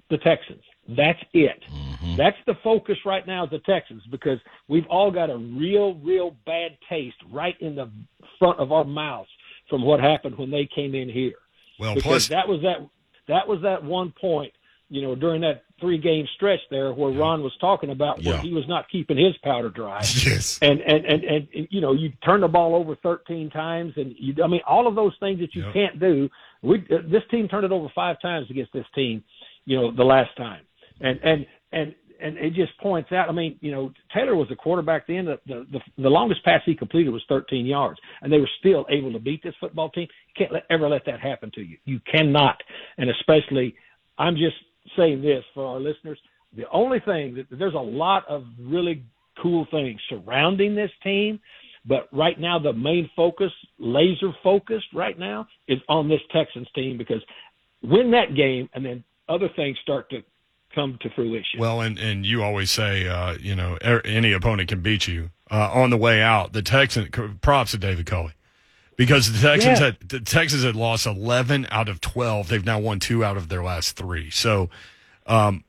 the 0.10 0.18
Texans. 0.18 0.64
That's 0.88 1.20
it. 1.34 1.64
That's 2.18 2.38
the 2.46 2.54
focus 2.64 2.98
right 3.06 3.26
now 3.26 3.46
is 3.46 3.50
the 3.50 3.60
Texans 3.60 4.04
because 4.12 4.38
we've 4.68 4.86
all 4.88 5.10
got 5.10 5.30
a 5.32 5.38
real, 5.38 5.96
real 5.96 6.36
bad 6.46 6.78
taste 6.88 7.16
right 7.32 7.56
in 7.60 7.76
the 7.76 7.90
front 8.38 8.60
of 8.60 8.72
our 8.72 8.84
mouths 8.84 9.30
from 9.70 9.82
what 9.84 10.00
happened 10.00 10.38
when 10.38 10.52
they 10.52 10.68
came 10.76 10.94
in 10.94 11.10
here. 11.10 11.34
Well, 11.80 11.96
because 11.96 12.28
plus 12.28 12.28
that 12.28 12.48
was 12.48 12.62
that 12.62 12.88
that 13.28 13.48
was 13.48 13.62
that 13.64 13.84
one 13.84 14.14
point, 14.22 14.54
you 14.90 15.02
know, 15.02 15.16
during 15.16 15.42
that 15.42 15.64
three 15.82 15.98
game 15.98 16.28
stretch 16.36 16.60
there 16.70 16.94
where 16.94 17.12
Ron 17.12 17.42
was 17.42 17.52
talking 17.60 17.90
about 17.90 18.18
where 18.24 18.36
Yeah. 18.36 18.42
he 18.42 18.54
was 18.54 18.68
not 18.68 18.88
keeping 18.90 19.18
his 19.18 19.36
powder 19.44 19.70
dry. 19.70 20.02
Yes. 20.26 20.60
And, 20.62 20.80
and 20.82 21.04
and 21.06 21.24
and 21.24 21.48
you 21.72 21.82
know 21.82 21.94
you 21.94 22.12
turn 22.24 22.42
the 22.42 22.48
ball 22.48 22.76
over 22.76 22.96
13 22.98 23.50
times 23.50 23.94
and 23.98 24.14
you 24.20 24.36
I 24.44 24.48
mean 24.48 24.62
all 24.68 24.86
of 24.88 24.94
those 24.94 25.14
things 25.20 25.40
that 25.40 25.56
you 25.56 25.64
Yep. 25.66 25.74
can't 25.74 26.00
do. 26.00 26.30
We 26.62 26.78
uh, 26.92 26.98
this 27.10 27.24
team 27.32 27.48
turned 27.48 27.66
it 27.66 27.72
over 27.72 27.88
five 27.96 28.22
times 28.22 28.52
against 28.52 28.72
this 28.74 28.86
team, 28.94 29.24
you 29.66 29.76
know, 29.82 29.92
the 29.92 30.04
last 30.06 30.36
time. 30.38 30.62
And 31.02 31.20
and 31.24 31.46
and 31.72 31.96
and 32.22 32.38
it 32.38 32.54
just 32.54 32.78
points 32.80 33.12
out. 33.12 33.30
I 33.30 33.32
mean, 33.32 33.58
you 33.62 33.72
know, 33.72 33.92
Taylor 34.14 34.36
was 34.36 34.48
the 34.50 34.56
quarterback 34.56 35.08
then. 35.08 35.26
The 35.26 35.40
the 35.46 35.66
the, 35.72 35.80
the 36.04 36.10
longest 36.10 36.44
pass 36.44 36.62
he 36.66 36.76
completed 36.76 37.12
was 37.12 37.24
13 37.30 37.66
yards, 37.66 38.00
and 38.22 38.32
they 38.32 38.40
were 38.40 38.50
still 38.60 38.86
able 38.90 39.12
to 39.14 39.20
beat 39.20 39.44
this 39.44 39.56
football 39.60 39.90
team. 39.90 40.08
You 40.28 40.34
can't 40.38 40.54
let, 40.54 40.64
ever 40.70 40.90
let 40.90 41.06
that 41.06 41.20
happen 41.20 41.52
to 41.56 41.62
you. 41.62 41.78
You 41.86 42.00
cannot, 42.12 42.62
and 42.98 43.10
especially, 43.10 43.76
I'm 44.18 44.36
just 44.36 44.56
saying 44.98 45.22
this 45.22 45.44
for 45.54 45.66
our 45.66 45.80
listeners. 45.80 46.20
The 46.56 46.70
only 46.72 47.00
thing 47.02 47.36
that 47.36 47.48
there's 47.58 47.74
a 47.74 47.78
lot 47.78 48.24
of 48.30 48.46
really 48.60 49.04
cool 49.42 49.68
things 49.70 50.00
surrounding 50.10 50.76
this 50.76 50.92
team, 51.04 51.40
but 51.86 52.08
right 52.14 52.40
now 52.40 52.58
the 52.58 52.72
main 52.72 53.10
focus, 53.16 53.52
laser 53.78 54.32
focused 54.42 54.88
right 54.94 55.20
now, 55.20 55.46
is 55.68 55.80
on 55.90 56.08
this 56.08 56.22
Texans 56.32 56.68
team 56.74 56.98
because 56.98 57.22
win 57.84 58.12
that 58.12 58.36
game, 58.36 58.70
and 58.74 58.86
then 58.86 59.04
other 59.28 59.50
things 59.56 59.78
start 59.84 60.10
to 60.12 60.22
come 60.76 60.98
to 61.02 61.10
fruition. 61.10 61.60
Well, 61.60 61.82
and, 61.82 61.98
and 61.98 62.26
you 62.26 62.44
always 62.44 62.70
say, 62.70 63.08
uh, 63.08 63.38
you 63.40 63.56
know, 63.56 63.78
er, 63.84 64.02
any 64.06 64.34
opponent 64.34 64.70
can 64.70 64.82
beat 64.82 65.08
you 65.08 65.32
uh, 65.50 65.72
on 65.74 65.90
the 65.90 65.98
way 65.98 66.22
out. 66.22 66.54
The 66.54 66.62
Texans, 66.62 67.10
props 67.42 67.72
to 67.72 67.78
David 67.78 68.06
Culley. 68.06 68.34
because 68.98 69.32
the 69.34 69.40
Texans 69.48 69.80
Yeah. 69.80 69.86
had 69.88 69.98
the 70.10 70.20
Texans 70.20 70.64
had 70.64 70.76
lost 70.76 71.06
eleven 71.08 71.66
out 71.72 71.90
of 71.90 72.02
twelve. 72.02 72.48
They've 72.50 72.64
now 72.66 72.80
won 72.80 73.00
two 73.00 73.24
out 73.24 73.38
of 73.38 73.50
their 73.50 73.64
last 73.64 73.96
three. 73.98 74.30
So, 74.30 74.70
um, 75.28 75.64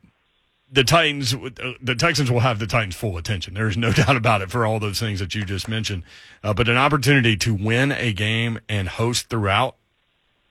the 0.70 0.82
Titans, 0.84 1.32
uh, 1.32 1.72
the 1.80 1.94
Texans 1.94 2.30
will 2.30 2.40
have 2.40 2.58
the 2.58 2.66
Titans' 2.66 2.96
full 2.96 3.16
attention. 3.16 3.54
There's 3.54 3.76
no 3.76 3.92
doubt 4.02 4.16
about 4.16 4.42
it 4.42 4.50
for 4.50 4.66
all 4.66 4.78
those 4.80 4.98
things 4.98 5.20
that 5.20 5.34
you 5.34 5.44
just 5.44 5.68
mentioned. 5.68 6.02
Uh, 6.42 6.52
but 6.54 6.68
an 6.68 6.76
opportunity 6.76 7.36
to 7.36 7.54
win 7.54 7.92
a 7.92 8.12
game 8.12 8.58
and 8.68 8.88
host 8.88 9.28
throughout 9.28 9.76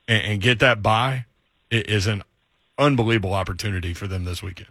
and, 0.08 0.24
and 0.24 0.42
get 0.42 0.60
that 0.60 0.82
bye 0.82 1.26
i- 1.72 1.76
is 1.76 2.08
an 2.08 2.24
unbelievable 2.78 3.34
opportunity 3.34 3.94
for 3.94 4.08
them 4.08 4.26
this 4.26 4.42
weekend. 4.44 4.70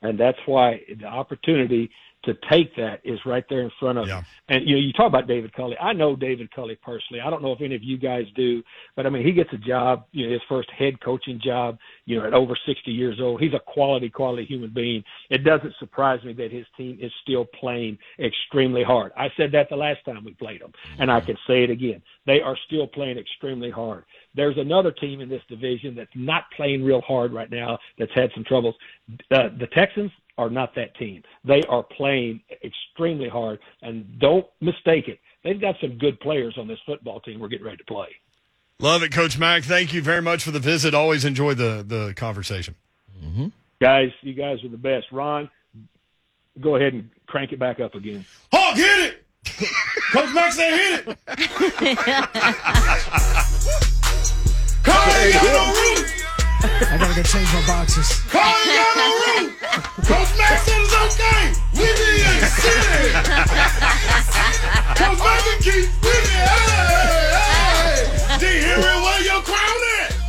and 0.00 0.16
that's 0.16 0.38
why 0.46 0.80
the 1.00 1.06
opportunity 1.06 1.90
to 2.24 2.34
take 2.50 2.74
that 2.76 3.00
is 3.04 3.18
right 3.24 3.44
there 3.48 3.60
in 3.60 3.70
front 3.78 3.96
of 3.96 4.08
Yeah. 4.08 4.16
them. 4.16 4.26
And 4.48 4.68
you 4.68 4.74
know, 4.74 4.80
you 4.80 4.92
talk 4.92 5.06
about 5.06 5.28
David 5.28 5.52
Culley. 5.52 5.76
I 5.78 5.92
know 5.92 6.16
David 6.16 6.50
Culley 6.50 6.76
personally. 6.76 7.20
I 7.20 7.30
don't 7.30 7.42
know 7.42 7.52
if 7.52 7.60
any 7.60 7.76
of 7.76 7.84
you 7.84 7.96
guys 7.96 8.26
do, 8.34 8.62
but 8.96 9.06
I 9.06 9.08
mean, 9.08 9.24
he 9.24 9.32
gets 9.32 9.52
a 9.52 9.56
job, 9.58 10.04
you 10.10 10.26
know, 10.26 10.32
his 10.32 10.42
first 10.48 10.68
head 10.70 11.00
coaching 11.00 11.40
job, 11.40 11.78
you 12.06 12.18
know, 12.18 12.26
at 12.26 12.34
over 12.34 12.56
60 12.66 12.90
years 12.90 13.20
old. 13.20 13.40
He's 13.40 13.54
a 13.54 13.60
quality, 13.60 14.10
quality 14.10 14.44
human 14.44 14.70
being. 14.70 15.04
It 15.30 15.44
doesn't 15.44 15.74
surprise 15.78 16.22
me 16.24 16.32
that 16.34 16.50
his 16.50 16.66
team 16.76 16.98
is 17.00 17.12
still 17.22 17.44
playing 17.44 17.98
extremely 18.18 18.82
hard. 18.82 19.12
I 19.16 19.30
said 19.36 19.52
that 19.52 19.68
the 19.68 19.76
last 19.76 20.04
time 20.04 20.24
we 20.24 20.34
played 20.34 20.60
them, 20.60 20.72
and 20.98 21.10
I 21.10 21.18
mm-hmm. 21.18 21.26
can 21.26 21.38
say 21.46 21.62
it 21.62 21.70
again. 21.70 22.02
They 22.26 22.40
are 22.40 22.56
still 22.66 22.88
playing 22.88 23.18
extremely 23.18 23.70
hard. 23.70 24.04
There's 24.38 24.56
another 24.56 24.92
team 24.92 25.20
in 25.20 25.28
this 25.28 25.42
division 25.48 25.96
that's 25.96 26.12
not 26.14 26.44
playing 26.56 26.84
real 26.84 27.00
hard 27.00 27.32
right 27.32 27.50
now 27.50 27.76
that's 27.98 28.12
had 28.14 28.30
some 28.36 28.44
troubles. 28.44 28.76
Uh, 29.32 29.48
the 29.58 29.66
Texans 29.74 30.12
are 30.38 30.48
not 30.48 30.76
that 30.76 30.96
team. 30.96 31.24
They 31.44 31.62
are 31.68 31.82
playing 31.82 32.40
extremely 32.62 33.28
hard, 33.28 33.58
and 33.82 34.16
don't 34.20 34.46
mistake 34.60 35.08
it. 35.08 35.18
They've 35.42 35.60
got 35.60 35.74
some 35.80 35.98
good 35.98 36.20
players 36.20 36.54
on 36.56 36.68
this 36.68 36.78
football 36.86 37.18
team 37.18 37.40
we're 37.40 37.48
getting 37.48 37.66
ready 37.66 37.78
to 37.78 37.84
play. 37.84 38.06
Love 38.78 39.02
it, 39.02 39.10
Coach 39.10 39.40
Mac. 39.40 39.64
Thank 39.64 39.92
you 39.92 40.02
very 40.02 40.22
much 40.22 40.44
for 40.44 40.52
the 40.52 40.60
visit. 40.60 40.94
Always 40.94 41.24
enjoy 41.24 41.54
the 41.54 41.84
the 41.84 42.14
conversation. 42.14 42.76
Guys, 43.80 44.10
you 44.20 44.34
guys 44.34 44.62
are 44.62 44.68
the 44.68 44.76
best. 44.76 45.06
Ron, 45.10 45.50
go 46.60 46.76
ahead 46.76 46.92
and 46.92 47.10
crank 47.26 47.50
it 47.50 47.58
back 47.58 47.80
up 47.80 47.96
again. 47.96 48.24
Hawk, 48.52 48.76
hit 48.76 49.00
it! 49.00 49.24
Coach 50.12 50.32
Max 50.32 50.54
said 50.54 50.78
hit 50.78 51.18
it! 51.28 53.38
Carl 54.88 55.12
ain't 55.20 55.34
got 55.34 55.44
no 55.44 55.64
roof! 55.76 56.00
I 56.64 56.96
gotta 56.96 57.14
go 57.14 57.22
change 57.22 57.52
my 57.52 57.60
boxes. 57.66 58.08
Carl 58.32 58.48
ain't 58.48 58.72
got 58.72 58.96
no 58.96 59.08
roof! 59.20 59.52
Coach 60.08 60.32
Max 60.40 60.64
said 60.64 60.80
it's 60.80 60.96
okay! 61.04 61.52
We 61.76 61.86
be 61.92 62.24
in 62.24 62.40
city! 62.56 63.12
Coach 64.96 65.20
Mac 65.20 65.40
can 65.44 65.58
keep 65.60 65.92
it! 65.92 66.24
Hey, 66.40 67.36
hey! 67.36 68.40
D. 68.40 68.44
Henry, 68.64 68.96
where 69.04 69.20
your 69.22 69.42
crown? 69.42 69.77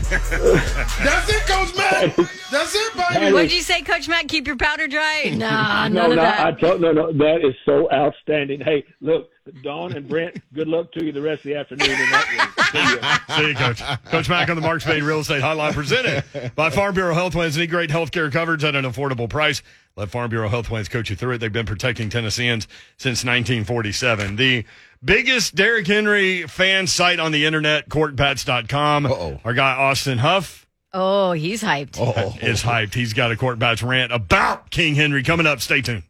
That's 0.10 1.30
it, 1.30 1.46
Coach 1.46 1.76
Mac! 1.78 2.16
That's 2.52 2.76
it, 2.76 2.94
baby! 3.14 3.34
What'd 3.34 3.54
you 3.54 3.62
say, 3.62 3.82
Coach 3.82 4.08
Matt? 4.08 4.28
Keep 4.28 4.48
your 4.48 4.58
powder 4.58 4.88
dry? 4.88 5.36
Nah, 5.40 5.88
none 5.88 5.94
no, 5.94 6.04
of 6.04 6.10
no, 6.10 6.22
that. 6.22 6.46
I 6.46 6.52
told, 6.60 6.82
no, 6.82 6.92
no, 6.92 7.14
that 7.14 7.46
is 7.48 7.56
so 7.66 7.90
outstanding. 7.92 8.60
Hey, 8.60 8.84
look, 9.00 9.30
Don 9.64 9.94
and 9.94 10.08
Brent, 10.08 10.42
good 10.54 10.68
luck 10.68 10.92
to 10.94 11.06
you 11.06 11.12
the 11.12 11.22
rest 11.22 11.40
of 11.40 11.44
the 11.44 11.56
afternoon. 11.56 11.90
In 11.90 11.98
that. 11.98 12.60
See 12.72 12.78
ya. 12.78 13.38
See 13.38 13.48
you, 13.50 13.56
Coach. 13.56 13.82
Coach 14.06 14.30
Mac 14.30 14.50
on 14.50 14.56
the 14.56 14.62
Mark 14.62 14.82
Spain 14.82 15.04
Real 15.04 15.20
Estate 15.20 15.42
Hotline 15.42 15.74
presented 15.74 16.24
by 16.56 16.70
Farm 16.70 16.94
Bureau 16.94 17.14
Health 17.14 17.34
Plans. 17.34 17.58
Need 17.58 17.70
great 17.70 17.90
health 17.90 18.12
care 18.12 18.30
coverage 18.30 18.64
at 18.64 18.76
an 18.76 18.86
affordable 18.86 19.30
price. 19.30 19.62
Let 19.96 20.10
Farm 20.10 20.30
Bureau 20.30 20.50
Health 20.50 20.68
Plans 20.68 20.88
coach 20.88 21.10
you 21.10 21.16
through 21.16 21.34
it. 21.36 21.38
They've 21.40 21.52
been 21.52 21.66
protecting 21.66 22.10
Tennesseans 22.10 22.68
since 22.98 23.24
1947. 23.26 24.36
The 24.36 24.66
biggest 25.04 25.56
Derrick 25.56 25.88
Henry 25.88 26.48
fan 26.48 26.88
site 26.88 27.20
on 27.20 27.32
the 27.32 27.46
internet, 27.46 27.90
courtbats.com. 27.90 29.06
Uh-oh. 29.06 29.40
Our 29.44 29.54
guy, 29.54 29.72
Austin 29.74 30.18
Huff, 30.18 30.68
oh, 30.94 31.32
he's 31.34 31.62
hyped. 31.64 31.98
Oh, 32.00 32.36
is 32.42 32.64
hyped. 32.64 32.94
He's 32.94 33.14
got 33.14 33.32
a 33.32 33.36
Court 33.36 33.60
Bats 33.60 33.84
rant 33.84 34.12
about 34.12 34.70
King 34.70 34.96
Henry 34.96 35.24
coming 35.24 35.46
up. 35.46 35.62
Stay 35.62 35.82
tuned. 35.82 36.04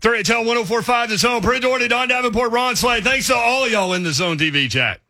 3HL 0.00 0.44
1045 0.46 1.08
the 1.08 1.18
zone. 1.18 1.42
Brent 1.42 1.62
Doherty, 1.62 1.88
Don 1.88 2.08
Davenport, 2.08 2.52
Ron 2.52 2.76
Slade. 2.76 3.04
Thanks 3.04 3.28
to 3.28 3.34
all 3.34 3.64
of 3.64 3.72
y'all 3.72 3.94
in 3.94 4.02
the 4.02 4.12
zone 4.12 4.38
TV 4.38 4.70
chat. 4.70 5.00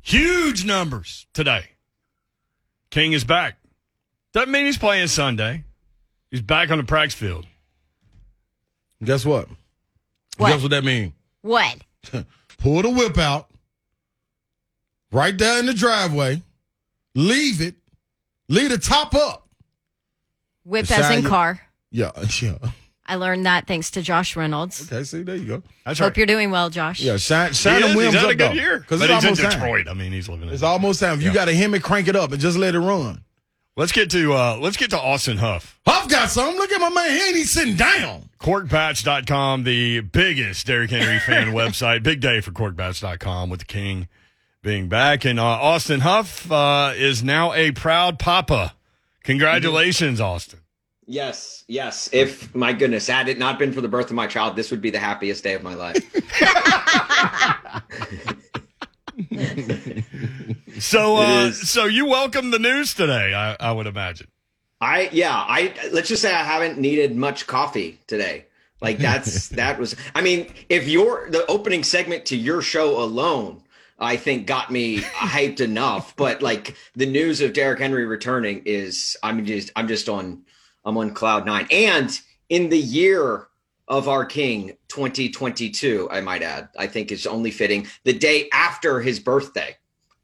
Huge 0.00 0.64
numbers 0.64 1.26
today. 1.32 1.66
King 2.90 3.12
is 3.12 3.24
back. 3.24 3.58
Doesn't 4.36 4.52
mean 4.52 4.66
he's 4.66 4.76
playing 4.76 5.06
Sunday. 5.06 5.64
He's 6.30 6.42
back 6.42 6.70
on 6.70 6.76
the 6.76 6.84
practice 6.84 7.14
field. 7.18 7.46
Guess 9.02 9.24
what? 9.24 9.48
What? 10.36 10.50
Guess 10.50 10.60
what 10.60 10.72
that 10.72 10.84
means? 10.84 11.14
What? 11.40 11.78
Pull 12.58 12.82
the 12.82 12.90
whip 12.90 13.16
out, 13.16 13.48
right 15.10 15.36
there 15.38 15.58
in 15.58 15.64
the 15.64 15.72
driveway, 15.72 16.42
leave 17.14 17.62
it, 17.62 17.76
leave 18.50 18.68
the 18.68 18.76
top 18.76 19.14
up. 19.14 19.48
Whip 20.64 20.90
as 20.90 21.10
in 21.16 21.22
you- 21.22 21.28
car. 21.30 21.62
Yeah, 21.90 22.10
yeah. 22.42 22.58
I 23.06 23.14
learned 23.14 23.46
that 23.46 23.66
thanks 23.66 23.90
to 23.92 24.02
Josh 24.02 24.36
Reynolds. 24.36 24.82
Okay, 24.92 25.02
see, 25.04 25.22
there 25.22 25.36
you 25.36 25.46
go. 25.46 25.62
That's 25.86 25.98
Hope 25.98 26.08
right. 26.08 26.16
you're 26.18 26.26
doing 26.26 26.50
well, 26.50 26.68
Josh. 26.68 27.00
Yeah, 27.00 27.16
shine, 27.16 27.48
He 27.50 27.54
shine 27.54 27.76
is. 27.76 27.88
them 27.88 27.96
rims 27.96 28.12
He's 28.12 28.14
had 28.20 28.24
up 28.26 28.30
a 28.32 28.34
good 28.34 28.50
though. 28.50 28.54
year. 28.54 28.78
Because 28.80 29.00
But 29.00 29.08
it's 29.10 29.24
he's 29.24 29.38
in 29.38 29.46
almost 29.46 29.56
time. 29.58 29.62
Detroit. 29.62 29.88
I 29.88 29.94
mean, 29.94 30.12
he's 30.12 30.28
living 30.28 30.48
in 30.48 30.52
It's 30.52 30.62
almost 30.62 31.00
time. 31.00 31.14
If 31.20 31.22
you 31.24 31.32
got 31.32 31.46
to 31.46 31.52
him 31.54 31.72
and 31.72 31.82
crank 31.82 32.08
it 32.08 32.16
up 32.16 32.32
and 32.32 32.40
just 32.40 32.58
let 32.58 32.74
it 32.74 32.80
run. 32.80 33.22
Let's 33.76 33.92
get 33.92 34.10
to 34.12 34.32
uh 34.32 34.56
let's 34.58 34.78
get 34.78 34.90
to 34.90 34.98
Austin 34.98 35.36
Huff. 35.36 35.78
Huff 35.86 36.08
got 36.08 36.30
something. 36.30 36.56
Look 36.56 36.72
at 36.72 36.80
my 36.80 36.88
man. 36.88 37.10
He 37.10 37.16
ain't 37.18 37.36
even 37.36 37.46
sitting 37.46 37.76
down. 37.76 38.30
Corkbats.com, 38.40 39.64
the 39.64 40.00
biggest 40.00 40.66
Derrick 40.66 40.90
Henry 40.90 41.18
fan 41.26 41.48
website. 41.48 42.02
Big 42.02 42.20
day 42.20 42.40
for 42.40 42.52
Corkbats.com 42.52 43.50
with 43.50 43.60
the 43.60 43.66
King 43.66 44.08
being 44.62 44.88
back. 44.88 45.26
And 45.26 45.38
uh, 45.38 45.44
Austin 45.44 46.00
Huff 46.00 46.50
uh, 46.50 46.94
is 46.96 47.22
now 47.22 47.52
a 47.52 47.70
proud 47.72 48.18
papa. 48.18 48.74
Congratulations, 49.24 50.22
Austin. 50.22 50.60
Yes, 51.06 51.64
yes. 51.68 52.08
If 52.12 52.54
my 52.54 52.72
goodness, 52.72 53.06
had 53.06 53.28
it 53.28 53.38
not 53.38 53.58
been 53.58 53.72
for 53.72 53.82
the 53.82 53.88
birth 53.88 54.06
of 54.06 54.16
my 54.16 54.26
child, 54.26 54.56
this 54.56 54.70
would 54.70 54.80
be 54.80 54.90
the 54.90 54.98
happiest 54.98 55.44
day 55.44 55.52
of 55.52 55.62
my 55.62 55.74
life. 55.74 56.02
So 60.78 61.16
uh, 61.16 61.52
so 61.52 61.84
you 61.84 62.06
welcome 62.06 62.50
the 62.50 62.58
news 62.58 62.94
today, 62.94 63.34
I, 63.34 63.56
I 63.58 63.72
would 63.72 63.86
imagine. 63.86 64.28
I 64.80 65.08
yeah, 65.12 65.34
I 65.34 65.74
let's 65.92 66.08
just 66.08 66.22
say 66.22 66.32
I 66.32 66.42
haven't 66.42 66.78
needed 66.78 67.16
much 67.16 67.46
coffee 67.46 67.98
today. 68.06 68.46
Like 68.80 68.98
that's 68.98 69.48
that 69.60 69.78
was 69.78 69.96
I 70.14 70.20
mean, 70.20 70.52
if 70.68 70.88
your 70.88 71.30
the 71.30 71.46
opening 71.46 71.82
segment 71.82 72.26
to 72.26 72.36
your 72.36 72.62
show 72.62 73.02
alone 73.02 73.62
I 73.98 74.16
think 74.16 74.46
got 74.46 74.70
me 74.70 74.98
hyped 75.00 75.60
enough, 75.60 76.14
but 76.16 76.42
like 76.42 76.76
the 76.94 77.06
news 77.06 77.40
of 77.40 77.52
Derrick 77.52 77.78
Henry 77.78 78.06
returning 78.06 78.62
is 78.64 79.16
I'm 79.22 79.44
just 79.44 79.70
I'm 79.76 79.88
just 79.88 80.08
on 80.08 80.42
I'm 80.84 80.96
on 80.98 81.14
cloud 81.14 81.46
9. 81.46 81.66
And 81.70 82.20
in 82.48 82.68
the 82.68 82.78
year 82.78 83.48
of 83.88 84.08
our 84.08 84.24
king 84.24 84.76
2022, 84.88 86.08
I 86.10 86.20
might 86.20 86.42
add, 86.42 86.68
I 86.78 86.86
think 86.86 87.10
is 87.10 87.26
only 87.26 87.50
fitting 87.50 87.86
the 88.04 88.12
day 88.12 88.48
after 88.52 89.00
his 89.00 89.18
birthday. 89.18 89.76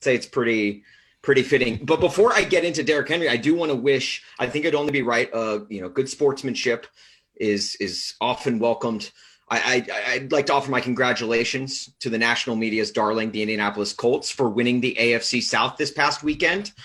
I'd 0.03 0.05
say 0.05 0.15
it's 0.17 0.27
pretty 0.27 0.83
pretty 1.23 1.43
fitting. 1.45 1.79
But 1.85 2.01
before 2.01 2.33
I 2.33 2.43
get 2.43 2.65
into 2.65 2.83
Derrick 2.83 3.09
Henry, 3.09 3.29
I 3.29 3.37
do 3.37 3.55
want 3.55 3.71
to 3.71 3.77
wish. 3.77 4.23
I 4.41 4.49
think 4.49 4.65
it'd 4.65 4.75
only 4.75 4.91
be 4.91 5.03
right. 5.03 5.33
Uh, 5.33 5.61
you 5.69 5.81
know, 5.81 5.89
good 5.89 6.09
sportsmanship 6.09 6.89
is 7.37 7.77
is 7.77 8.15
often 8.21 8.59
welcomed. 8.59 9.13
I, 9.49 9.85
I 9.87 10.13
I'd 10.15 10.33
like 10.33 10.47
to 10.47 10.55
offer 10.55 10.71
my 10.73 10.81
congratulations 10.81 11.91
to 12.01 12.11
the 12.11 12.19
national 12.19 12.57
media's 12.57 12.91
darling, 12.91 13.31
the 13.31 13.43
Indianapolis 13.43 13.93
Colts, 13.93 14.31
for 14.31 14.49
winning 14.49 14.81
the 14.81 14.97
AFC 14.99 15.41
South 15.43 15.77
this 15.77 15.91
past 15.93 16.23
weekend. 16.25 16.73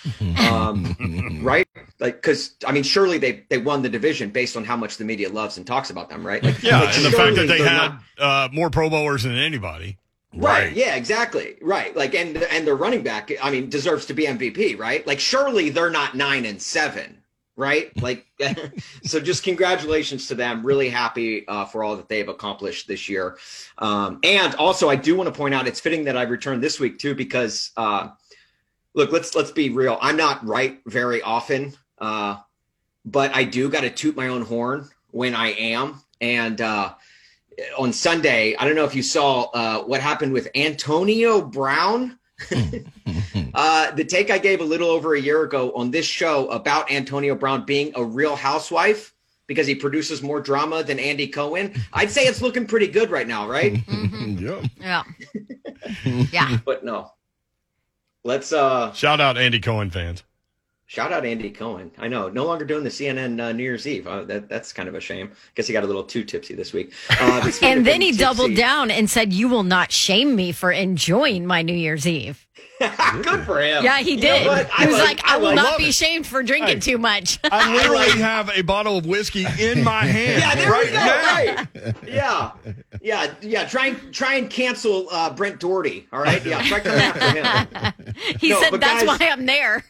Um, 0.48 1.42
right? 1.44 1.68
Like, 2.00 2.16
because 2.16 2.56
I 2.66 2.72
mean, 2.72 2.84
surely 2.84 3.18
they 3.18 3.44
they 3.50 3.58
won 3.58 3.82
the 3.82 3.90
division 3.90 4.30
based 4.30 4.56
on 4.56 4.64
how 4.64 4.78
much 4.78 4.98
the 4.98 5.04
media 5.06 5.30
loves 5.30 5.58
and 5.58 5.66
talks 5.66 5.90
about 5.90 6.10
them, 6.10 6.26
right? 6.26 6.42
Like, 6.44 6.62
Yeah, 6.64 6.82
like, 6.82 6.96
and 6.96 7.06
the 7.06 7.12
fact 7.12 7.36
that 7.36 7.48
they 7.48 7.58
had 7.58 8.00
not- 8.18 8.48
uh, 8.48 8.50
more 8.54 8.70
Pro 8.70 8.90
Bowlers 8.90 9.24
than 9.24 9.36
anybody. 9.38 9.98
Right. 10.34 10.74
Yeah, 10.74 10.96
exactly. 10.96 11.56
Right. 11.62 11.96
Like 11.96 12.14
and 12.14 12.38
and 12.38 12.68
the 12.68 12.76
running 12.76 13.02
back, 13.02 13.32
I 13.42 13.50
mean, 13.50 13.70
deserves 13.70 14.06
to 14.08 14.14
be 14.14 14.26
MVP, 14.26 14.78
right? 14.78 15.06
Like 15.08 15.20
surely 15.20 15.70
they're 15.70 15.90
not 15.90 16.16
9 16.16 16.46
and 16.46 16.62
7, 16.62 17.18
right? 17.56 17.92
Like 18.02 18.26
so 19.04 19.20
just 19.20 19.44
congratulations 19.44 20.28
to 20.28 20.36
them. 20.36 20.66
Really 20.66 20.90
happy 20.90 21.48
uh, 21.48 21.66
for 21.66 21.84
all 21.84 21.96
that 21.96 22.10
they've 22.10 22.28
accomplished 22.28 22.88
this 22.88 23.10
year. 23.10 23.38
Um, 23.78 24.20
and 24.24 24.54
also 24.56 24.90
I 24.90 24.96
do 24.96 25.16
want 25.16 25.28
to 25.34 25.38
point 25.38 25.56
out 25.56 25.68
it's 25.68 25.80
fitting 25.80 26.04
that 26.06 26.18
I 26.18 26.24
returned 26.24 26.62
this 26.62 26.80
week 26.80 27.00
too 27.00 27.16
because 27.16 27.72
uh, 27.78 28.10
look, 28.94 29.12
let's 29.12 29.34
let's 29.34 29.52
be 29.52 29.70
real. 29.70 29.98
I'm 30.02 30.18
not 30.18 30.46
right 30.46 30.80
very 30.86 31.22
often. 31.22 31.74
Uh, 31.98 32.38
but 33.06 33.34
I 33.34 33.46
do 33.46 33.70
got 33.70 33.82
to 33.82 33.90
toot 33.90 34.16
my 34.16 34.28
own 34.28 34.42
horn 34.44 34.90
when 35.12 35.34
I 35.34 35.54
am 35.54 36.02
and 36.20 36.60
uh 36.62 36.94
on 37.78 37.94
Sunday, 37.94 38.56
I 38.56 38.66
don't 38.66 38.76
know 38.76 38.86
if 38.86 38.96
you 38.96 39.04
saw 39.04 39.44
uh, 39.54 39.84
what 39.84 40.02
happened 40.02 40.34
with 40.34 40.48
Antonio 40.56 41.42
Brown. 41.42 42.18
Uh, 43.54 43.90
the 43.92 44.06
take 44.06 44.30
I 44.30 44.38
gave 44.38 44.62
a 44.62 44.64
little 44.64 44.90
over 44.90 45.16
a 45.16 45.20
year 45.20 45.42
ago 45.42 45.72
on 45.72 45.90
this 45.90 46.06
show 46.06 46.48
about 46.50 46.92
Antonio 46.92 47.34
Brown 47.34 47.66
being 47.66 47.92
a 47.96 48.04
real 48.04 48.36
housewife 48.36 49.16
because 49.48 49.66
he 49.66 49.74
produces 49.74 50.22
more 50.22 50.40
drama 50.40 50.84
than 50.84 51.00
Andy 51.00 51.28
Cohen. 51.28 51.74
I'd 51.92 52.12
say 52.12 52.26
it's 52.26 52.42
looking 52.42 52.68
pretty 52.68 52.86
good 52.88 53.10
right 53.10 53.28
now, 53.28 53.50
right? 53.50 53.82
Yep. 53.88 54.66
Yeah. 54.80 55.04
yeah. 56.32 56.58
but 56.66 56.84
no. 56.86 57.12
Let's 58.24 58.54
uh 58.54 58.94
Shout 58.94 59.20
out 59.20 59.38
Andy 59.38 59.60
Cohen 59.60 59.90
fans. 59.90 60.24
Shout 60.88 61.14
out 61.14 61.26
Andy 61.26 61.52
Cohen. 61.52 61.92
I 61.98 62.08
know, 62.08 62.30
no 62.30 62.46
longer 62.46 62.66
doing 62.66 62.84
the 62.84 62.90
CNN 62.90 63.40
uh, 63.42 63.52
New 63.52 63.64
Year's 63.64 63.86
Eve. 63.86 64.08
Uh, 64.08 64.24
that 64.24 64.50
that's 64.50 64.74
kind 64.74 64.90
of 64.90 64.96
a 64.96 65.00
shame. 65.00 65.32
Guess 65.56 65.68
he 65.68 65.74
got 65.74 65.84
a 65.84 65.88
little 65.88 66.04
too 66.04 66.24
tipsy 66.24 66.56
this 66.56 66.74
week. 66.74 66.94
Uh, 67.10 67.52
And 67.62 67.86
then 67.86 68.02
he 68.02 68.12
doubled 68.14 68.56
down 68.56 68.90
and 68.90 69.10
said, 69.10 69.34
You 69.34 69.48
will 69.48 69.64
not 69.64 69.92
shame 69.92 70.36
me 70.36 70.52
for 70.52 70.72
enjoying 70.72 71.46
my 71.46 71.62
New 71.62 71.76
Year's 71.76 72.08
Eve. 72.08 72.47
Good 73.24 73.44
for 73.44 73.60
him. 73.60 73.84
Yeah, 73.84 74.00
he 74.02 74.12
You 74.12 74.16
know 74.18 74.22
did. 74.22 74.68
he 74.68 74.86
was 74.86 75.00
like, 75.00 75.20
I 75.26 75.38
will 75.38 75.56
not 75.56 75.80
be 75.80 75.86
it. 75.86 75.96
shamed 75.96 76.28
for 76.28 76.44
drinking 76.44 76.76
Hey. 76.76 76.80
too 76.92 76.98
much. 77.00 77.40
I 77.44 77.74
literally 77.76 78.12
have 78.22 78.52
a 78.54 78.62
bottle 78.62 79.00
of 79.00 79.08
whiskey 79.08 79.48
in 79.60 79.84
my 79.84 80.06
hand 80.06 80.42
Yeah, 80.42 80.56
there 80.56 80.72
right 80.72 80.86
we 80.86 80.92
go. 80.92 80.98
now. 80.98 81.24
Right. 81.84 81.96
Yeah, 82.08 82.52
yeah, 83.02 83.34
yeah. 83.42 83.66
Try 83.68 83.88
and 83.88 84.14
try 84.14 84.36
and 84.36 84.48
cancel 84.48 85.08
uh, 85.12 85.32
Brent 85.34 85.60
Doherty. 85.60 86.08
All 86.14 86.20
right. 86.20 86.46
Yeah. 86.46 86.62
Try 86.64 86.80
coming 86.82 87.00
after 87.00 87.74
him. 87.74 88.14
he 88.40 88.50
No, 88.50 88.62
said, 88.62 88.74
That's 88.80 89.04
guys- 89.04 89.20
why 89.20 89.28
I'm 89.28 89.46
there. 89.48 89.84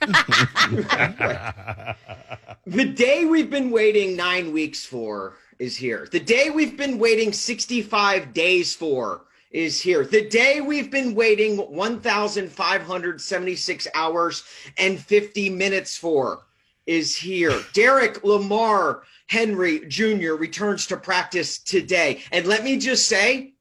The 2.66 2.86
day 2.86 3.26
we've 3.26 3.50
been 3.50 3.72
waiting 3.72 4.16
nine 4.16 4.52
weeks 4.52 4.86
for 4.86 5.34
is 5.60 5.76
here. 5.78 6.08
The 6.12 6.20
day 6.20 6.50
we've 6.50 6.78
been 6.78 7.00
waiting 7.00 7.32
65 7.34 8.34
days 8.34 8.76
for 8.76 9.22
is 9.52 9.82
here. 9.82 10.06
The 10.06 10.28
day 10.28 10.62
we've 10.62 10.92
been 10.92 11.16
waiting 11.16 11.58
1,576 11.58 13.88
hours 13.94 14.44
and 14.78 15.00
50 15.00 15.50
minutes 15.50 15.98
for 15.98 16.44
is 16.86 17.16
here. 17.16 17.60
Derrick 17.74 18.24
Lamar 18.24 19.04
Henry 19.28 19.86
Jr. 19.88 20.34
returns 20.34 20.88
to 20.88 20.98
practice 20.98 21.60
today. 21.60 22.24
And 22.32 22.48
let 22.48 22.64
me 22.64 22.78
just 22.78 23.08
say, 23.08 23.54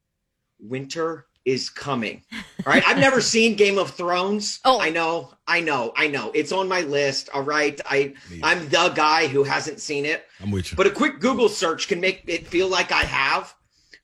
winter 0.61 1.27
is 1.45 1.71
coming. 1.71 2.23
All 2.33 2.73
right. 2.73 2.83
I've 2.87 2.99
never 2.99 3.21
seen 3.33 3.57
Game 3.57 3.79
of 3.79 3.91
Thrones. 3.91 4.61
Oh. 4.65 4.81
I 4.81 4.91
know. 4.91 5.33
I 5.47 5.61
know. 5.61 5.93
I 5.97 6.09
know. 6.09 6.33
It's 6.35 6.53
on 6.53 6.69
my 6.69 6.81
list. 6.83 7.29
All 7.33 7.43
right. 7.43 7.81
I 7.87 8.15
I'm 8.43 8.69
the 8.69 8.93
guy 8.95 9.29
who 9.29 9.45
hasn't 9.45 9.81
seen 9.81 10.05
it. 10.05 10.27
I'm 10.41 10.51
with 10.51 10.73
you. 10.73 10.77
But 10.77 10.89
a 10.89 10.91
quick 10.91 11.21
Google 11.21 11.49
search 11.49 11.89
can 11.89 12.01
make 12.01 12.25
it 12.27 12.47
feel 12.47 12.69
like 12.69 12.93
I 12.93 13.03
have. 13.03 13.55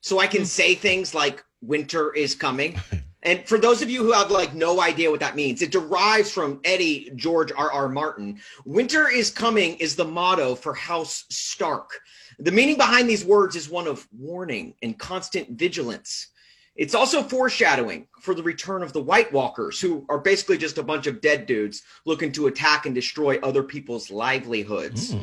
So 0.01 0.19
I 0.19 0.27
can 0.27 0.41
mm. 0.41 0.47
say 0.47 0.75
things 0.75 1.13
like 1.13 1.43
winter 1.63 2.13
is 2.13 2.35
coming. 2.35 2.79
And 3.23 3.47
for 3.47 3.57
those 3.57 3.81
of 3.81 3.89
you 3.89 4.03
who 4.03 4.11
have 4.11 4.31
like 4.31 4.53
no 4.53 4.81
idea 4.81 5.09
what 5.09 5.21
that 5.21 5.35
means, 5.35 5.61
it 5.61 5.71
derives 5.71 6.29
from 6.29 6.59
Eddie 6.65 7.11
George 7.15 7.51
R. 7.55 7.71
R. 7.71 7.89
Martin. 7.89 8.39
Winter 8.65 9.09
is 9.09 9.31
coming 9.31 9.75
is 9.77 9.95
the 9.95 10.05
motto 10.05 10.55
for 10.55 10.73
House 10.73 11.23
Stark. 11.29 12.01
The 12.39 12.51
meaning 12.51 12.77
behind 12.77 13.09
these 13.09 13.23
words 13.23 13.55
is 13.55 13.69
one 13.69 13.87
of 13.87 14.07
warning 14.11 14.73
and 14.81 14.97
constant 14.99 15.51
vigilance. 15.51 16.27
It's 16.75 16.95
also 16.95 17.21
foreshadowing 17.21 18.07
for 18.19 18.33
the 18.33 18.41
return 18.43 18.81
of 18.81 18.93
the 18.93 19.01
White 19.01 19.31
Walkers, 19.31 19.79
who 19.79 20.05
are 20.09 20.17
basically 20.17 20.57
just 20.57 20.79
a 20.79 20.83
bunch 20.83 21.05
of 21.05 21.21
dead 21.21 21.45
dudes 21.45 21.83
looking 22.05 22.31
to 22.33 22.47
attack 22.47 22.87
and 22.87 22.95
destroy 22.95 23.37
other 23.43 23.63
people's 23.63 24.09
livelihoods. 24.09 25.15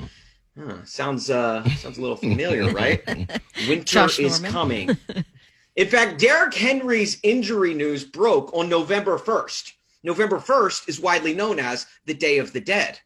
Huh, 0.58 0.84
sounds 0.84 1.28
uh 1.28 1.64
sounds 1.76 1.98
a 1.98 2.00
little 2.00 2.16
familiar, 2.16 2.70
right? 2.70 3.06
Winter 3.68 3.84
Josh 3.84 4.18
is 4.18 4.40
Norman. 4.40 4.52
coming. 4.52 4.98
In 5.80 5.88
fact, 5.88 6.20
Derrick 6.20 6.52
Henry's 6.52 7.18
injury 7.22 7.72
news 7.72 8.04
broke 8.04 8.52
on 8.52 8.68
November 8.68 9.16
1st. 9.16 9.72
November 10.02 10.36
1st 10.36 10.90
is 10.90 11.00
widely 11.00 11.32
known 11.32 11.58
as 11.58 11.86
the 12.04 12.12
Day 12.12 12.36
of 12.36 12.52
the 12.52 12.60
Dead. 12.60 13.00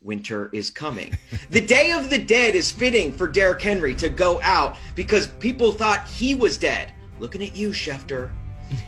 Winter 0.00 0.48
is 0.52 0.70
coming. 0.70 1.18
the 1.50 1.60
Day 1.60 1.90
of 1.90 2.10
the 2.10 2.18
Dead 2.18 2.54
is 2.54 2.70
fitting 2.70 3.10
for 3.10 3.26
Derrick 3.26 3.60
Henry 3.60 3.92
to 3.96 4.08
go 4.08 4.40
out 4.42 4.76
because 4.94 5.26
people 5.40 5.72
thought 5.72 6.06
he 6.06 6.36
was 6.36 6.56
dead. 6.56 6.92
Looking 7.18 7.42
at 7.42 7.56
you, 7.56 7.70
Schefter. 7.70 8.30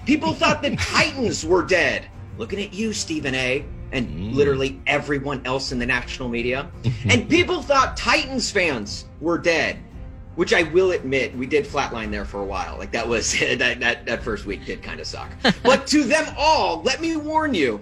People 0.07 0.33
thought 0.33 0.63
the 0.63 0.77
Titans 0.95 1.45
were 1.45 1.65
dead. 1.65 2.09
Looking 2.39 2.61
at 2.61 2.73
you, 2.73 2.93
Stephen 2.93 3.35
A. 3.35 3.65
And 3.91 4.09
mm. 4.11 4.33
literally 4.33 4.81
everyone 4.87 5.45
else 5.45 5.73
in 5.73 5.81
the 5.81 5.87
national 5.87 6.29
media. 6.29 6.71
and 7.07 7.29
people 7.29 7.63
thought 7.63 7.97
Titans 7.97 8.49
fans 8.53 9.07
were 9.21 9.39
dead. 9.39 9.84
Which 10.37 10.53
I 10.53 10.65
will 10.65 10.91
admit, 10.93 11.37
we 11.37 11.47
did 11.47 11.65
flatline 11.65 12.11
there 12.11 12.25
for 12.25 12.41
a 12.41 12.45
while. 12.45 12.77
Like 12.77 12.91
that 12.93 13.07
was 13.07 13.39
that 13.59 13.81
that, 13.81 14.07
that 14.07 14.23
first 14.23 14.47
week 14.47 14.65
did 14.65 14.83
kind 14.83 15.01
of 15.01 15.07
suck. 15.07 15.31
but 15.63 15.87
to 15.89 16.05
them 16.05 16.35
all, 16.37 16.83
let 16.83 17.01
me 17.01 17.17
warn 17.17 17.55
you, 17.55 17.81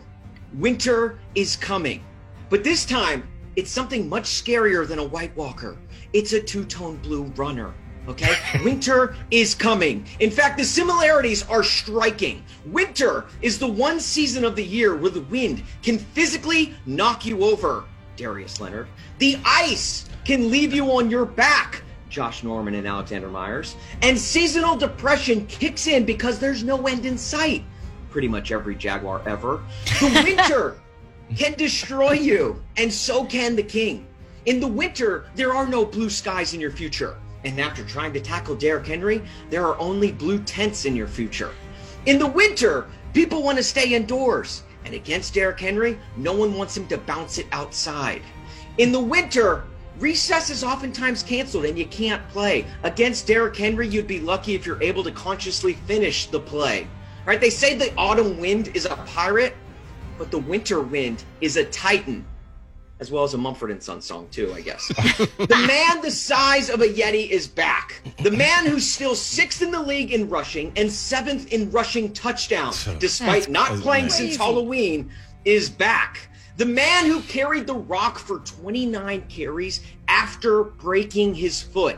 winter 0.55 1.19
is 1.35 1.57
coming. 1.57 2.05
But 2.51 2.63
this 2.65 2.85
time, 2.85 3.27
it's 3.57 3.71
something 3.71 4.09
much 4.09 4.25
scarier 4.25 4.87
than 4.87 4.99
a 4.99 5.05
White 5.05 5.35
Walker. 5.37 5.77
It's 6.13 6.33
a 6.33 6.41
two-tone 6.41 6.97
blue 6.97 7.25
runner. 7.37 7.75
Okay? 8.09 8.35
Winter 8.65 9.15
is 9.31 9.55
coming. 9.55 10.05
In 10.21 10.31
fact, 10.31 10.59
the 10.59 10.65
similarities 10.65 11.47
are 11.49 11.63
striking. 11.63 12.45
Winter 12.67 13.27
is 13.43 13.59
the 13.59 13.67
one 13.67 14.01
season 14.01 14.45
of 14.45 14.57
the 14.57 14.65
year 14.65 14.97
where 14.97 15.11
the 15.11 15.21
wind 15.23 15.63
can 15.83 15.99
physically 15.99 16.75
knock 16.85 17.25
you 17.25 17.45
over, 17.45 17.85
Darius 18.17 18.61
Leonard. 18.61 18.89
The 19.19 19.39
ice 19.45 20.09
can 20.25 20.51
leave 20.51 20.75
you 20.75 20.91
on 20.93 21.11
your 21.11 21.25
back, 21.25 21.83
Josh 22.13 22.45
Norman 22.45 22.75
and 22.75 22.87
Alexander 22.87 23.29
Myers. 23.29 23.75
And 24.03 24.19
seasonal 24.19 24.77
depression 24.77 25.47
kicks 25.47 25.87
in 25.87 26.05
because 26.05 26.39
there's 26.39 26.63
no 26.63 26.87
end 26.87 27.07
in 27.07 27.17
sight. 27.17 27.65
Pretty 28.11 28.29
much 28.29 28.53
every 28.53 28.77
Jaguar 28.77 29.23
ever. 29.27 29.63
The 29.99 30.23
winter 30.25 30.77
can 31.35 31.55
destroy 31.55 32.13
you, 32.13 32.63
and 32.77 32.93
so 32.93 33.25
can 33.25 33.57
the 33.57 33.63
king. 33.63 34.07
In 34.45 34.61
the 34.61 34.69
winter, 34.69 35.25
there 35.35 35.55
are 35.55 35.67
no 35.67 35.87
blue 35.87 36.11
skies 36.11 36.53
in 36.53 36.61
your 36.61 36.71
future. 36.71 37.17
And 37.45 37.59
after 37.59 37.83
trying 37.83 38.13
to 38.13 38.21
tackle 38.21 38.57
Derrick 38.57 38.87
Henry, 38.87 39.23
there 39.49 39.67
are 39.67 39.79
only 39.81 40.13
blue 40.13 40.41
tents 40.43 40.85
in 40.85 40.95
your 40.95 41.09
future. 41.09 41.53
In 42.05 42.19
the 42.19 42.27
winter, 42.27 42.87
people 43.15 43.43
want 43.43 43.57
to 43.57 43.65
stay 43.65 43.95
indoors. 43.95 44.65
And 44.85 44.95
against 44.95 45.33
Derrick 45.33 45.61
Henry, 45.61 45.99
no 46.17 46.35
one 46.35 46.55
wants 46.55 46.77
him 46.77 46.87
to 46.89 46.99
bounce 46.99 47.39
it 47.39 47.47
outside. 47.53 48.21
In 48.79 48.93
the 48.93 49.01
winter, 49.01 49.65
recess 49.99 50.51
is 50.51 50.65
oftentimes 50.65 51.23
canceled 51.23 51.65
and 51.65 51.79
you 51.79 51.87
can't 51.87 52.27
play. 52.29 52.67
Against 52.83 53.27
Derrick 53.27 53.57
Henry, 53.57 53.89
you'd 53.89 54.07
be 54.07 54.21
lucky 54.21 54.55
if 54.55 54.67
you're 54.67 54.83
able 54.83 55.03
to 55.05 55.13
consciously 55.13 55.75
finish 55.75 56.27
the 56.27 56.41
play. 56.41 56.87
Right? 57.25 57.41
They 57.41 57.51
say 57.51 57.75
the 57.75 57.95
autumn 57.97 58.39
wind 58.39 58.69
is 58.75 58.85
a 58.85 58.97
pirate, 59.07 59.55
but 60.19 60.31
the 60.31 60.39
winter 60.39 60.81
wind 60.81 61.25
is 61.41 61.57
a 61.57 61.65
titan 61.67 62.25
as 63.03 63.11
well 63.11 63.25
as 63.25 63.35
a 63.35 63.39
Mumford 63.39 63.73
and 63.73 63.83
Sons 63.83 64.05
song 64.05 64.29
too, 64.31 64.53
I 64.55 64.61
guess. 64.61 64.87
the 65.37 65.65
man 65.67 66.01
the 66.03 66.11
size 66.11 66.71
of 66.71 66.83
a 66.83 66.87
Yeti 66.87 67.29
is 67.29 67.49
back. 67.49 68.01
The 68.23 68.31
man 68.31 68.65
who's 68.65 68.89
still 68.89 69.17
sixth 69.17 69.61
in 69.61 69.73
the 69.73 69.83
league 69.83 70.13
in 70.13 70.29
rushing 70.29 70.73
and 70.77 70.91
seventh 70.91 71.53
in 71.53 71.69
rushing 71.73 72.13
touchdowns, 72.13 72.85
despite 73.01 73.49
not 73.49 73.73
playing 73.81 74.09
since 74.09 74.37
Halloween, 74.37 75.11
is 75.45 75.69
back. 75.69 76.29
The 76.59 76.67
man 76.67 77.07
who 77.07 77.23
carried 77.23 77.67
the 77.67 77.75
rock 77.75 78.19
for 78.19 78.41
29 78.41 79.23
carries 79.29 79.81
after 80.07 80.65
breaking 80.65 81.35
his 81.35 81.63
foot 81.63 81.97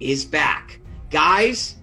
is 0.00 0.24
back. 0.24 0.80
Guys, 1.10 1.76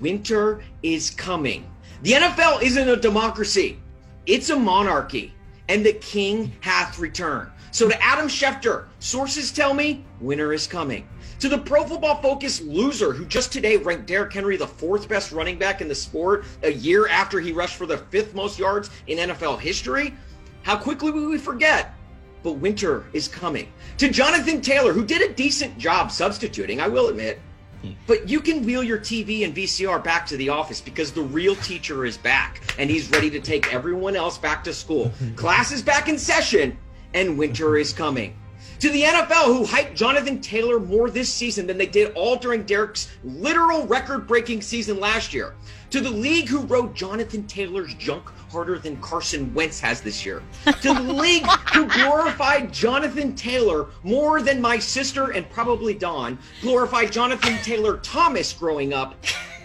winter 0.00 0.62
is 0.82 1.10
coming. 1.10 1.70
The 2.02 2.12
NFL 2.12 2.62
isn't 2.62 2.88
a 2.88 2.96
democracy, 2.96 3.78
it's 4.24 4.48
a 4.48 4.56
monarchy, 4.56 5.34
and 5.68 5.84
the 5.84 5.92
king 5.92 6.52
hath 6.60 6.98
returned. 6.98 7.50
So, 7.70 7.88
to 7.88 8.02
Adam 8.02 8.28
Schefter, 8.28 8.86
sources 8.98 9.52
tell 9.52 9.72
me 9.74 10.04
winter 10.20 10.52
is 10.52 10.66
coming. 10.66 11.06
To 11.40 11.48
the 11.48 11.58
Pro 11.58 11.84
Football 11.84 12.20
Focus 12.22 12.60
loser 12.60 13.12
who 13.12 13.24
just 13.24 13.52
today 13.52 13.76
ranked 13.76 14.06
Derrick 14.06 14.32
Henry 14.32 14.56
the 14.56 14.66
fourth 14.66 15.08
best 15.08 15.32
running 15.32 15.58
back 15.58 15.80
in 15.80 15.88
the 15.88 15.94
sport 15.94 16.44
a 16.62 16.72
year 16.72 17.08
after 17.08 17.40
he 17.40 17.52
rushed 17.52 17.76
for 17.76 17.86
the 17.86 17.98
fifth 17.98 18.34
most 18.34 18.58
yards 18.58 18.90
in 19.06 19.18
NFL 19.18 19.58
history, 19.58 20.14
how 20.62 20.76
quickly 20.76 21.10
will 21.10 21.28
we 21.28 21.38
forget? 21.38 21.94
But 22.42 22.54
winter 22.54 23.06
is 23.12 23.28
coming. 23.28 23.72
To 23.98 24.08
Jonathan 24.08 24.60
Taylor, 24.60 24.92
who 24.92 25.04
did 25.04 25.22
a 25.22 25.32
decent 25.32 25.78
job 25.78 26.10
substituting, 26.10 26.80
I 26.80 26.88
will 26.88 27.08
admit, 27.08 27.40
hmm. 27.82 27.92
but 28.06 28.28
you 28.28 28.40
can 28.40 28.64
wheel 28.64 28.82
your 28.82 28.98
TV 28.98 29.44
and 29.44 29.54
VCR 29.54 30.02
back 30.02 30.26
to 30.26 30.36
the 30.36 30.48
office 30.48 30.80
because 30.80 31.12
the 31.12 31.22
real 31.22 31.54
teacher 31.56 32.04
is 32.04 32.16
back 32.16 32.60
and 32.78 32.90
he's 32.90 33.10
ready 33.10 33.30
to 33.30 33.40
take 33.40 33.72
everyone 33.72 34.16
else 34.16 34.38
back 34.38 34.64
to 34.64 34.74
school. 34.74 35.12
Class 35.36 35.72
is 35.72 35.82
back 35.82 36.08
in 36.08 36.18
session 36.18 36.76
and 37.14 37.38
winter 37.38 37.76
is 37.76 37.92
coming. 37.92 38.36
To 38.82 38.90
the 38.90 39.02
NFL, 39.02 39.44
who 39.44 39.64
hyped 39.64 39.94
Jonathan 39.94 40.40
Taylor 40.40 40.80
more 40.80 41.08
this 41.08 41.32
season 41.32 41.68
than 41.68 41.78
they 41.78 41.86
did 41.86 42.12
all 42.16 42.34
during 42.34 42.64
Derrick's 42.64 43.12
literal 43.22 43.86
record 43.86 44.26
breaking 44.26 44.60
season 44.60 44.98
last 44.98 45.32
year. 45.32 45.54
To 45.90 46.00
the 46.00 46.10
league, 46.10 46.48
who 46.48 46.62
rode 46.62 46.92
Jonathan 46.92 47.46
Taylor's 47.46 47.94
junk 47.94 48.28
harder 48.50 48.80
than 48.80 48.96
Carson 48.96 49.54
Wentz 49.54 49.78
has 49.78 50.00
this 50.00 50.26
year. 50.26 50.42
To 50.64 50.94
the 50.94 51.00
league, 51.12 51.46
who 51.72 51.86
glorified 51.86 52.72
Jonathan 52.72 53.36
Taylor 53.36 53.86
more 54.02 54.42
than 54.42 54.60
my 54.60 54.80
sister 54.80 55.30
and 55.30 55.48
probably 55.48 55.94
Don 55.94 56.36
glorified 56.60 57.12
Jonathan 57.12 57.58
Taylor 57.62 57.98
Thomas 57.98 58.52
growing 58.52 58.92
up. 58.92 59.14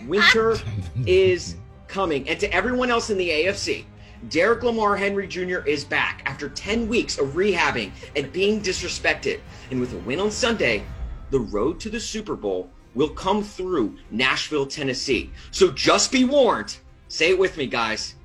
Winter 0.05 0.57
is 1.07 1.55
coming. 1.87 2.29
And 2.29 2.39
to 2.39 2.53
everyone 2.53 2.91
else 2.91 3.09
in 3.09 3.17
the 3.17 3.29
AFC, 3.29 3.85
Derrick 4.29 4.63
Lamar 4.63 4.95
Henry 4.97 5.27
Jr. 5.27 5.59
is 5.59 5.83
back 5.83 6.21
after 6.25 6.49
10 6.49 6.87
weeks 6.87 7.17
of 7.17 7.29
rehabbing 7.29 7.91
and 8.15 8.31
being 8.31 8.61
disrespected. 8.61 9.39
And 9.71 9.79
with 9.79 9.93
a 9.93 9.97
win 9.99 10.19
on 10.19 10.31
Sunday, 10.31 10.83
the 11.29 11.39
road 11.39 11.79
to 11.81 11.89
the 11.89 11.99
Super 11.99 12.35
Bowl 12.35 12.69
will 12.95 13.09
come 13.09 13.43
through 13.43 13.97
Nashville, 14.11 14.65
Tennessee. 14.65 15.29
So 15.51 15.71
just 15.71 16.11
be 16.11 16.25
warned. 16.25 16.77
Say 17.09 17.29
it 17.29 17.39
with 17.39 17.57
me, 17.57 17.67
guys. 17.67 18.15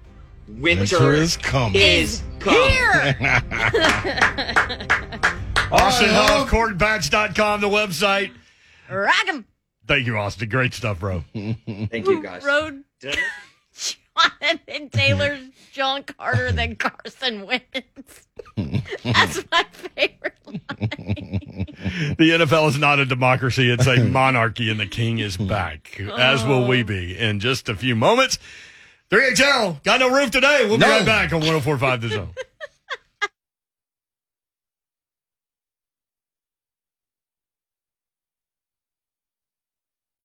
Winter, 0.48 0.98
Winter 0.98 1.12
is 1.12 1.36
coming. 1.36 1.80
Is 1.80 2.22
coming. 2.40 2.70
Here. 2.70 3.16
Austin 5.72 6.08
All 6.10 6.16
right, 6.16 6.28
Huff, 6.28 6.38
Huff. 6.40 6.50
the 7.60 7.68
website. 7.68 8.32
Rock 8.90 9.28
'em. 9.28 9.46
Thank 9.86 10.06
you, 10.06 10.16
Austin. 10.16 10.48
Great 10.48 10.74
stuff, 10.74 11.00
bro. 11.00 11.24
Thank 11.34 12.06
you, 12.06 12.22
guys. 12.22 12.44
Road 12.44 12.84
Did 14.40 14.60
I- 14.68 14.88
Taylor's 14.92 15.40
junk 15.72 16.14
harder 16.18 16.52
than 16.52 16.76
Carson 16.76 17.46
Wentz. 17.46 18.28
That's 19.04 19.44
my 19.50 19.64
favorite 19.72 20.34
line. 20.46 21.66
The 22.18 22.30
NFL 22.30 22.68
is 22.68 22.78
not 22.78 22.98
a 22.98 23.06
democracy, 23.06 23.70
it's 23.70 23.86
a 23.86 24.04
monarchy, 24.04 24.70
and 24.70 24.78
the 24.78 24.86
king 24.86 25.18
is 25.18 25.36
hmm. 25.36 25.46
back, 25.46 25.98
as 26.00 26.44
will 26.44 26.66
we 26.66 26.82
be 26.82 27.18
in 27.18 27.40
just 27.40 27.68
a 27.68 27.74
few 27.74 27.96
moments. 27.96 28.38
3HL, 29.10 29.82
got 29.82 30.00
no 30.00 30.10
roof 30.10 30.30
today. 30.30 30.64
We'll 30.64 30.78
be 30.78 30.86
No. 30.86 30.90
right 30.90 31.06
back 31.06 31.32
on 31.32 31.40
1045 31.40 32.00
The 32.00 32.08
Zone. 32.08 32.30